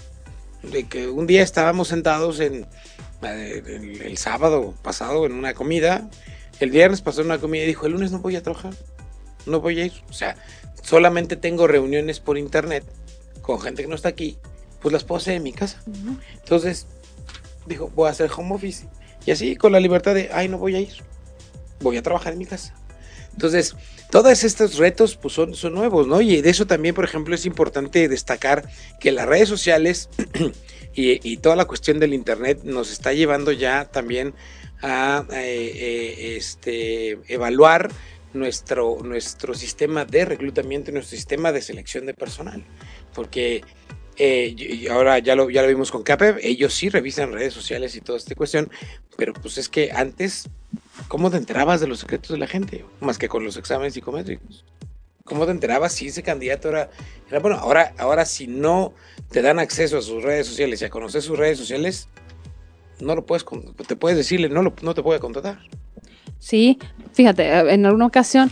De 0.63 0.85
que 0.85 1.07
un 1.07 1.27
día 1.27 1.43
estábamos 1.43 1.87
sentados 1.89 2.39
en 2.39 2.65
el, 3.21 4.01
el 4.01 4.17
sábado 4.17 4.73
pasado 4.81 5.25
en 5.25 5.33
una 5.33 5.53
comida, 5.53 6.09
el 6.59 6.71
viernes 6.71 7.01
pasó 7.01 7.21
en 7.21 7.27
una 7.27 7.37
comida 7.39 7.63
y 7.63 7.67
dijo, 7.67 7.85
el 7.85 7.93
lunes 7.93 8.11
no 8.11 8.19
voy 8.19 8.35
a 8.35 8.43
trabajar, 8.43 8.73
no 9.45 9.61
voy 9.61 9.79
a 9.81 9.85
ir, 9.85 9.93
o 10.09 10.13
sea, 10.13 10.35
solamente 10.81 11.35
tengo 11.35 11.67
reuniones 11.67 12.19
por 12.19 12.37
internet 12.37 12.83
con 13.41 13.59
gente 13.61 13.83
que 13.83 13.87
no 13.87 13.95
está 13.95 14.09
aquí, 14.09 14.37
pues 14.81 14.91
las 14.93 15.03
puedo 15.03 15.17
hacer 15.19 15.35
en 15.35 15.43
mi 15.43 15.53
casa. 15.53 15.81
Entonces, 16.41 16.87
dijo, 17.67 17.91
voy 17.95 18.07
a 18.07 18.11
hacer 18.11 18.29
home 18.35 18.55
office. 18.55 18.87
Y 19.25 19.31
así, 19.31 19.55
con 19.55 19.71
la 19.71 19.79
libertad 19.79 20.15
de, 20.15 20.29
ay, 20.33 20.47
no 20.47 20.57
voy 20.57 20.75
a 20.75 20.79
ir, 20.79 20.93
voy 21.81 21.97
a 21.97 22.01
trabajar 22.01 22.33
en 22.33 22.39
mi 22.39 22.45
casa. 22.45 22.73
Entonces, 23.33 23.75
todos 24.09 24.43
estos 24.43 24.77
retos 24.77 25.15
pues, 25.15 25.33
son, 25.33 25.53
son 25.53 25.73
nuevos, 25.73 26.07
¿no? 26.07 26.21
Y 26.21 26.41
de 26.41 26.49
eso 26.49 26.65
también, 26.65 26.95
por 26.95 27.03
ejemplo, 27.03 27.35
es 27.35 27.45
importante 27.45 28.07
destacar 28.07 28.67
que 28.99 29.11
las 29.11 29.27
redes 29.27 29.49
sociales 29.49 30.09
y, 30.95 31.29
y 31.29 31.37
toda 31.37 31.55
la 31.55 31.65
cuestión 31.65 31.99
del 31.99 32.13
Internet 32.13 32.61
nos 32.63 32.91
está 32.91 33.13
llevando 33.13 33.51
ya 33.51 33.85
también 33.85 34.33
a 34.81 35.25
eh, 35.31 35.71
eh, 35.75 36.37
este, 36.37 37.19
evaluar 37.27 37.91
nuestro, 38.33 38.97
nuestro 39.03 39.53
sistema 39.53 40.05
de 40.05 40.25
reclutamiento 40.25 40.91
y 40.91 40.93
nuestro 40.93 41.15
sistema 41.15 41.51
de 41.51 41.61
selección 41.61 42.05
de 42.05 42.13
personal. 42.13 42.63
Porque 43.13 43.63
eh, 44.17 44.53
y- 44.57 44.87
ahora 44.87 45.19
ya 45.19 45.35
lo, 45.35 45.49
ya 45.49 45.61
lo 45.61 45.67
vimos 45.67 45.91
con 45.91 46.03
CAPEV, 46.03 46.39
ellos 46.41 46.73
sí 46.73 46.89
revisan 46.89 47.31
redes 47.31 47.53
sociales 47.53 47.95
y 47.95 48.01
toda 48.01 48.17
esta 48.17 48.35
cuestión, 48.35 48.69
pero 49.17 49.33
pues 49.33 49.57
es 49.57 49.69
que 49.69 49.91
antes, 49.91 50.49
¿cómo 51.07 51.29
te 51.31 51.37
enterabas 51.37 51.81
de 51.81 51.87
los 51.87 51.99
secretos 51.99 52.29
de 52.31 52.37
la 52.37 52.47
gente? 52.47 52.85
Más 52.99 53.17
que 53.17 53.27
con 53.27 53.43
los 53.43 53.57
exámenes 53.57 53.93
psicométricos. 53.93 54.65
¿Cómo 55.23 55.45
te 55.45 55.51
enterabas 55.51 55.91
si 55.93 56.07
ese 56.07 56.23
candidato 56.23 56.69
era, 56.69 56.89
era 57.29 57.39
bueno? 57.39 57.57
Ahora, 57.57 57.93
ahora 57.97 58.23
si 58.25 58.47
no 58.47 58.93
te 59.29 59.41
dan 59.41 59.59
acceso 59.59 59.97
a 59.97 60.01
sus 60.01 60.23
redes 60.23 60.47
sociales 60.47 60.81
y 60.81 60.85
a 60.85 60.89
conocer 60.89 61.21
sus 61.21 61.37
redes 61.37 61.57
sociales, 61.57 62.07
no 62.99 63.13
lo 63.13 63.25
puedes, 63.25 63.45
te 63.87 63.95
puedes 63.95 64.17
decirle, 64.17 64.47
no, 64.49 64.61
lo, 64.61 64.73
no 64.81 64.93
te 64.93 65.01
a 65.01 65.19
contratar. 65.19 65.59
Sí, 66.39 66.79
fíjate, 67.13 67.43
eh, 67.43 67.73
en 67.73 67.85
alguna 67.85 68.05
ocasión 68.05 68.51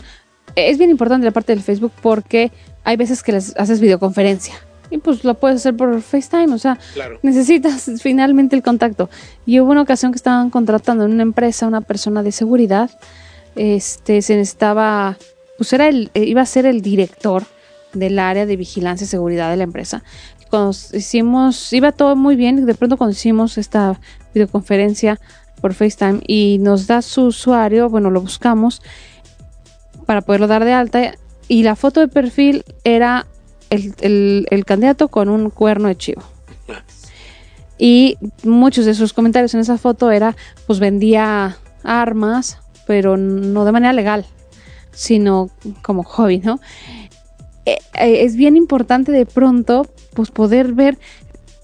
es 0.54 0.78
bien 0.78 0.90
importante 0.90 1.24
la 1.24 1.30
parte 1.32 1.54
del 1.54 1.62
Facebook 1.62 1.92
porque 2.02 2.52
hay 2.84 2.96
veces 2.96 3.22
que 3.22 3.32
les 3.32 3.56
haces 3.56 3.80
videoconferencia 3.80 4.54
y 4.90 4.98
pues 4.98 5.24
lo 5.24 5.34
puedes 5.34 5.58
hacer 5.58 5.76
por 5.76 6.00
FaceTime, 6.00 6.52
o 6.54 6.58
sea, 6.58 6.78
Claro. 6.94 7.18
necesitas 7.22 7.90
finalmente 8.02 8.56
el 8.56 8.62
contacto. 8.62 9.10
Y 9.44 9.60
hubo 9.60 9.70
una 9.72 9.82
ocasión 9.82 10.12
que 10.12 10.16
estaban 10.16 10.50
contratando 10.50 11.04
en 11.04 11.12
una 11.12 11.22
empresa 11.22 11.66
una 11.66 11.80
persona 11.80 12.22
de 12.22 12.32
seguridad, 12.32 12.90
este, 13.56 14.22
se 14.22 14.36
necesitaba, 14.36 15.16
pues 15.56 15.72
era 15.72 15.88
el, 15.88 16.10
eh, 16.14 16.24
iba 16.24 16.42
a 16.42 16.46
ser 16.46 16.66
el 16.66 16.82
director 16.82 17.44
del 17.92 18.18
área 18.18 18.44
de 18.46 18.56
vigilancia 18.56 19.04
y 19.04 19.08
seguridad 19.08 19.50
de 19.50 19.56
la 19.56 19.64
empresa. 19.64 20.02
Cuando 20.50 20.76
hicimos, 20.92 21.72
iba 21.72 21.92
todo 21.92 22.14
muy 22.14 22.36
bien, 22.36 22.66
de 22.66 22.74
pronto 22.74 22.96
cuando 22.96 23.12
hicimos 23.12 23.58
esta 23.58 23.98
videoconferencia 24.34 25.18
por 25.60 25.74
FaceTime 25.74 26.20
y 26.26 26.58
nos 26.60 26.86
da 26.86 27.02
su 27.02 27.22
usuario, 27.24 27.88
bueno, 27.88 28.10
lo 28.10 28.20
buscamos 28.20 28.82
para 30.04 30.20
poderlo 30.20 30.46
dar 30.46 30.64
de 30.64 30.72
alta 30.72 31.14
y 31.48 31.62
la 31.62 31.74
foto 31.76 32.00
de 32.00 32.08
perfil 32.08 32.64
era 32.84 33.26
el, 33.70 33.94
el- 34.00 34.46
el 34.50 34.64
candidato 34.64 35.08
con 35.08 35.28
un 35.28 35.50
cuerno 35.50 35.88
de 35.88 35.96
chivo. 35.96 36.22
Y 37.78 38.16
muchos 38.42 38.86
de 38.86 38.94
sus 38.94 39.12
comentarios 39.12 39.52
en 39.54 39.60
esa 39.60 39.76
foto 39.76 40.10
era, 40.10 40.34
pues 40.66 40.78
vendía 40.80 41.58
armas, 41.84 42.58
pero 42.86 43.16
no 43.18 43.64
de 43.66 43.72
manera 43.72 43.92
legal, 43.92 44.24
sino 44.92 45.50
como 45.82 46.02
hobby, 46.02 46.38
¿no? 46.38 46.58
Eh, 47.66 47.76
eh, 47.94 48.24
es 48.24 48.36
bien 48.36 48.56
importante 48.56 49.12
de 49.12 49.26
pronto, 49.26 49.86
pues 50.14 50.30
poder 50.30 50.72
ver, 50.72 50.98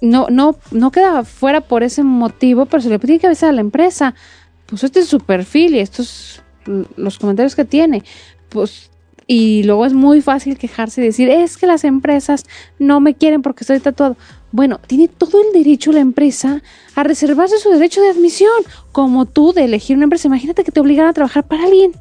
no, 0.03 0.27
no, 0.31 0.57
no 0.71 0.91
queda 0.91 1.25
fuera 1.25 1.63
por 1.63 1.83
ese 1.83 2.03
motivo, 2.03 2.67
pero 2.67 2.83
se 2.83 2.91
le 2.91 2.99
tiene 2.99 3.19
que 3.19 3.29
avisar 3.29 3.49
a 3.49 3.53
la 3.53 3.61
empresa, 3.63 4.15
pues 4.67 4.85
este 4.85 5.01
es 5.01 5.09
su 5.09 5.21
perfil 5.21 5.77
y 5.77 5.79
estos 5.79 6.43
los 6.97 7.19
comentarios 7.19 7.57
que 7.57 7.65
tiene, 7.65 8.03
pues 8.51 8.91
y 9.27 9.63
luego 9.63 9.87
es 9.87 9.93
muy 9.93 10.21
fácil 10.21 10.59
quejarse 10.59 11.01
y 11.01 11.05
decir, 11.05 11.29
es 11.29 11.57
que 11.57 11.67
las 11.67 11.85
empresas 11.85 12.45
no 12.79 13.01
me 13.01 13.15
quieren 13.15 13.43
porque 13.43 13.65
estoy 13.65 13.81
tatuado. 13.81 14.17
Bueno, 14.51 14.81
tiene 14.87 15.09
todo 15.09 15.41
el 15.41 15.53
derecho 15.53 15.93
la 15.93 16.01
empresa 16.01 16.63
a 16.95 17.03
reservarse 17.05 17.59
su 17.59 17.71
derecho 17.71 18.03
de 18.03 18.11
admisión, 18.11 18.53
como 18.91 19.27
tú 19.27 19.53
de 19.53 19.65
elegir 19.65 19.97
una 19.97 20.05
empresa. 20.05 20.29
Imagínate 20.29 20.65
que 20.65 20.73
te 20.73 20.81
obligan 20.81 21.07
a 21.07 21.13
trabajar 21.13 21.45
para 21.45 21.65
alguien. 21.65 21.93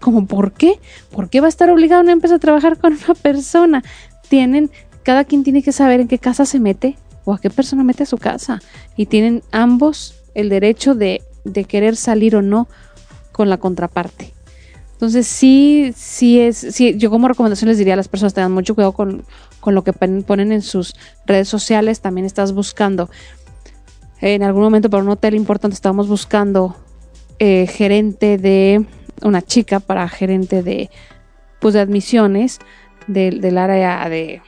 ¿Cómo 0.00 0.26
por 0.26 0.52
qué? 0.52 0.78
¿Por 1.10 1.30
qué 1.30 1.40
va 1.40 1.46
a 1.46 1.48
estar 1.48 1.70
obligada 1.70 2.02
una 2.02 2.12
empresa 2.12 2.36
a 2.36 2.38
trabajar 2.38 2.78
con 2.78 2.92
una 2.92 3.14
persona? 3.14 3.82
Tienen, 4.28 4.70
cada 5.02 5.24
quien 5.24 5.42
tiene 5.42 5.62
que 5.62 5.72
saber 5.72 6.00
en 6.00 6.08
qué 6.08 6.18
casa 6.18 6.44
se 6.44 6.60
mete 6.60 6.96
o 7.24 7.32
a 7.32 7.40
qué 7.40 7.50
persona 7.50 7.82
mete 7.82 8.04
a 8.04 8.06
su 8.06 8.18
casa. 8.18 8.60
Y 8.96 9.06
tienen 9.06 9.42
ambos 9.50 10.14
el 10.34 10.48
derecho 10.48 10.94
de, 10.94 11.22
de 11.44 11.64
querer 11.64 11.96
salir 11.96 12.36
o 12.36 12.42
no 12.42 12.68
con 13.32 13.48
la 13.48 13.56
contraparte. 13.56 14.35
Entonces 14.96 15.26
sí, 15.26 15.92
sí 15.94 16.40
es, 16.40 16.56
sí, 16.56 16.96
yo 16.96 17.10
como 17.10 17.28
recomendación 17.28 17.68
les 17.68 17.76
diría 17.76 17.92
a 17.92 17.98
las 17.98 18.08
personas 18.08 18.32
tengan 18.32 18.52
mucho 18.52 18.74
cuidado 18.74 18.92
con, 18.92 19.26
con 19.60 19.74
lo 19.74 19.84
que 19.84 19.92
ponen 19.92 20.52
en 20.52 20.62
sus 20.62 20.94
redes 21.26 21.48
sociales. 21.48 22.00
También 22.00 22.24
estás 22.24 22.52
buscando, 22.52 23.10
en 24.22 24.42
algún 24.42 24.62
momento 24.62 24.88
para 24.88 25.02
un 25.02 25.10
hotel 25.10 25.34
importante 25.34 25.74
estábamos 25.74 26.08
buscando 26.08 26.76
eh, 27.38 27.66
gerente 27.66 28.38
de, 28.38 28.86
una 29.22 29.42
chica 29.42 29.80
para 29.80 30.08
gerente 30.08 30.62
de, 30.62 30.90
pues 31.60 31.74
de 31.74 31.80
admisiones 31.80 32.58
del, 33.06 33.42
del 33.42 33.58
área 33.58 34.08
de, 34.08 34.40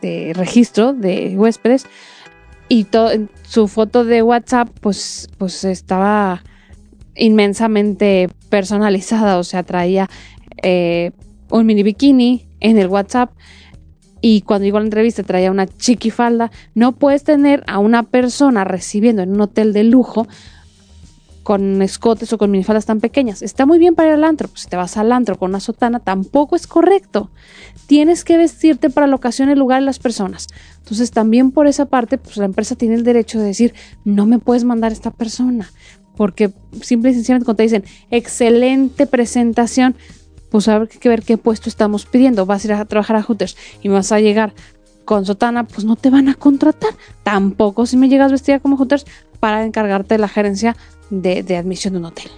de 0.00 0.32
registro 0.34 0.94
de 0.94 1.34
huéspedes 1.36 1.86
y 2.68 2.84
todo, 2.84 3.10
su 3.42 3.68
foto 3.68 4.04
de 4.04 4.22
WhatsApp 4.22 4.68
pues, 4.80 5.28
pues 5.36 5.64
estaba 5.64 6.42
inmensamente 7.16 8.28
personalizada, 8.48 9.38
o 9.38 9.44
sea, 9.44 9.62
traía 9.62 10.08
eh, 10.62 11.12
un 11.50 11.66
mini 11.66 11.82
bikini 11.82 12.46
en 12.60 12.78
el 12.78 12.88
WhatsApp 12.88 13.30
y 14.20 14.40
cuando 14.40 14.64
llegó 14.64 14.78
a 14.78 14.80
la 14.80 14.86
entrevista 14.86 15.22
traía 15.22 15.50
una 15.50 15.66
chiquifalda. 15.66 16.50
No 16.74 16.92
puedes 16.92 17.24
tener 17.24 17.62
a 17.66 17.78
una 17.78 18.04
persona 18.04 18.64
recibiendo 18.64 19.20
en 19.20 19.32
un 19.32 19.40
hotel 19.42 19.74
de 19.74 19.84
lujo 19.84 20.26
con 21.42 21.82
escotes 21.82 22.32
o 22.32 22.38
con 22.38 22.50
minifaldas 22.50 22.86
tan 22.86 23.00
pequeñas. 23.00 23.42
Está 23.42 23.66
muy 23.66 23.78
bien 23.78 23.94
para 23.94 24.08
ir 24.08 24.14
al 24.14 24.24
antro, 24.24 24.48
pues 24.48 24.62
si 24.62 24.68
te 24.68 24.76
vas 24.76 24.96
al 24.96 25.12
antro 25.12 25.36
con 25.36 25.50
una 25.50 25.60
sotana 25.60 26.00
tampoco 26.00 26.56
es 26.56 26.66
correcto. 26.66 27.30
Tienes 27.86 28.24
que 28.24 28.38
vestirte 28.38 28.88
para 28.88 29.06
la 29.06 29.14
ocasión, 29.14 29.50
el 29.50 29.58
lugar 29.58 29.82
y 29.82 29.84
las 29.84 29.98
personas. 29.98 30.46
Entonces 30.78 31.10
también 31.10 31.50
por 31.50 31.66
esa 31.66 31.84
parte, 31.84 32.16
pues 32.16 32.38
la 32.38 32.46
empresa 32.46 32.76
tiene 32.76 32.94
el 32.94 33.04
derecho 33.04 33.38
de 33.38 33.44
decir, 33.44 33.74
no 34.04 34.24
me 34.24 34.38
puedes 34.38 34.64
mandar 34.64 34.90
esta 34.90 35.10
persona 35.10 35.70
porque 36.16 36.52
simple 36.82 37.10
y 37.10 37.14
sencillamente 37.14 37.44
cuando 37.44 37.58
te 37.58 37.62
dicen 37.64 37.84
excelente 38.10 39.06
presentación, 39.06 39.96
pues 40.50 40.68
hay 40.68 40.86
que 40.86 41.08
ver 41.08 41.22
qué 41.22 41.36
puesto 41.36 41.68
estamos 41.68 42.06
pidiendo. 42.06 42.46
Vas 42.46 42.64
a 42.64 42.68
ir 42.68 42.72
a 42.74 42.84
trabajar 42.84 43.16
a 43.16 43.22
Hooters 43.22 43.56
y 43.82 43.88
vas 43.88 44.12
a 44.12 44.20
llegar 44.20 44.54
con 45.04 45.26
sotana, 45.26 45.66
pues 45.66 45.84
no 45.84 45.96
te 45.96 46.10
van 46.10 46.28
a 46.28 46.34
contratar. 46.34 46.94
Tampoco 47.22 47.86
si 47.86 47.96
me 47.96 48.08
llegas 48.08 48.32
vestida 48.32 48.60
como 48.60 48.76
Hooters 48.76 49.04
para 49.40 49.64
encargarte 49.64 50.14
de 50.14 50.18
la 50.18 50.28
gerencia 50.28 50.76
de, 51.10 51.42
de 51.42 51.56
admisión 51.56 51.94
de 51.94 51.98
un 51.98 52.04
hotel. 52.06 52.30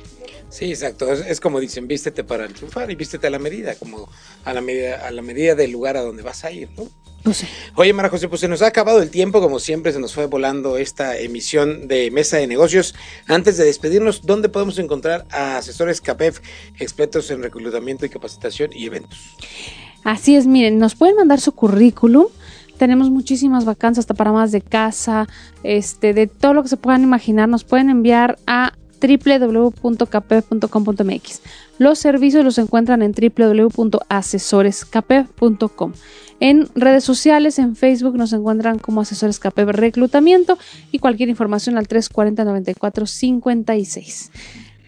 Sí, 0.48 0.70
exacto. 0.70 1.12
Es, 1.12 1.40
como 1.40 1.60
dicen, 1.60 1.86
vístete 1.86 2.24
para 2.24 2.48
triunfar 2.48 2.90
y 2.90 2.94
vístete 2.94 3.26
a 3.26 3.30
la 3.30 3.38
medida, 3.38 3.74
como 3.74 4.08
a 4.44 4.52
la 4.54 4.60
medida, 4.60 5.06
a 5.06 5.10
la 5.10 5.20
medida 5.20 5.54
del 5.54 5.70
lugar 5.70 5.96
a 5.96 6.00
donde 6.00 6.22
vas 6.22 6.44
a 6.44 6.50
ir, 6.50 6.70
¿no? 6.76 6.88
Pues 7.26 7.44
Oye, 7.74 7.92
Mara 7.92 8.08
José, 8.08 8.28
pues 8.28 8.40
se 8.40 8.46
nos 8.46 8.62
ha 8.62 8.68
acabado 8.68 9.02
el 9.02 9.10
tiempo, 9.10 9.40
como 9.40 9.58
siempre 9.58 9.92
se 9.92 9.98
nos 9.98 10.14
fue 10.14 10.26
volando 10.26 10.76
esta 10.76 11.18
emisión 11.18 11.88
de 11.88 12.12
Mesa 12.12 12.36
de 12.36 12.46
Negocios. 12.46 12.94
Antes 13.26 13.56
de 13.56 13.64
despedirnos, 13.64 14.22
¿dónde 14.22 14.48
podemos 14.48 14.78
encontrar 14.78 15.24
a 15.32 15.56
asesores 15.56 16.00
CAPEF 16.00 16.38
expertos 16.78 17.28
en 17.32 17.42
reclutamiento 17.42 18.06
y 18.06 18.10
capacitación 18.10 18.70
y 18.72 18.86
eventos? 18.86 19.18
Así 20.04 20.36
es, 20.36 20.46
miren, 20.46 20.78
nos 20.78 20.94
pueden 20.94 21.16
mandar 21.16 21.40
su 21.40 21.50
currículum. 21.50 22.26
Tenemos 22.78 23.10
muchísimas 23.10 23.64
vacanzas 23.64 24.04
hasta 24.04 24.14
para 24.14 24.30
más 24.30 24.52
de 24.52 24.60
casa, 24.60 25.26
este, 25.64 26.14
de 26.14 26.28
todo 26.28 26.54
lo 26.54 26.62
que 26.62 26.68
se 26.68 26.76
puedan 26.76 27.02
imaginar. 27.02 27.48
Nos 27.48 27.64
pueden 27.64 27.90
enviar 27.90 28.38
a 28.46 28.72
www.capef.com.mx. 29.00 31.40
Los 31.78 31.98
servicios 31.98 32.44
los 32.44 32.58
encuentran 32.58 33.00
en 33.02 33.12
www.asesorescapef.com. 33.12 35.92
En 36.40 36.68
redes 36.74 37.04
sociales, 37.04 37.58
en 37.58 37.76
Facebook 37.76 38.16
nos 38.16 38.32
encuentran 38.32 38.78
como 38.78 39.00
Asesores 39.00 39.38
Capef 39.38 39.68
Reclutamiento 39.68 40.58
y 40.92 40.98
cualquier 40.98 41.28
información 41.28 41.78
al 41.78 41.88
340 41.88 42.44
94 42.44 43.06
56. 43.06 44.30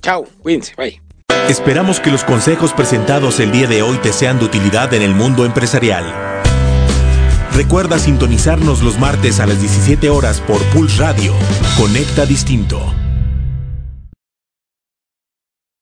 Chao, 0.00 0.24
cuídense, 0.42 0.74
bye. 0.76 1.07
Esperamos 1.48 1.98
que 1.98 2.10
los 2.10 2.24
consejos 2.24 2.74
presentados 2.74 3.40
el 3.40 3.50
día 3.52 3.66
de 3.66 3.80
hoy 3.80 3.96
te 3.96 4.12
sean 4.12 4.38
de 4.38 4.44
utilidad 4.44 4.92
en 4.92 5.00
el 5.00 5.14
mundo 5.14 5.46
empresarial. 5.46 6.04
Recuerda 7.54 7.98
sintonizarnos 7.98 8.82
los 8.82 8.98
martes 8.98 9.40
a 9.40 9.46
las 9.46 9.58
17 9.58 10.10
horas 10.10 10.42
por 10.42 10.62
Pulse 10.64 10.98
Radio. 11.00 11.32
Conecta 11.78 12.26
Distinto. 12.26 13.07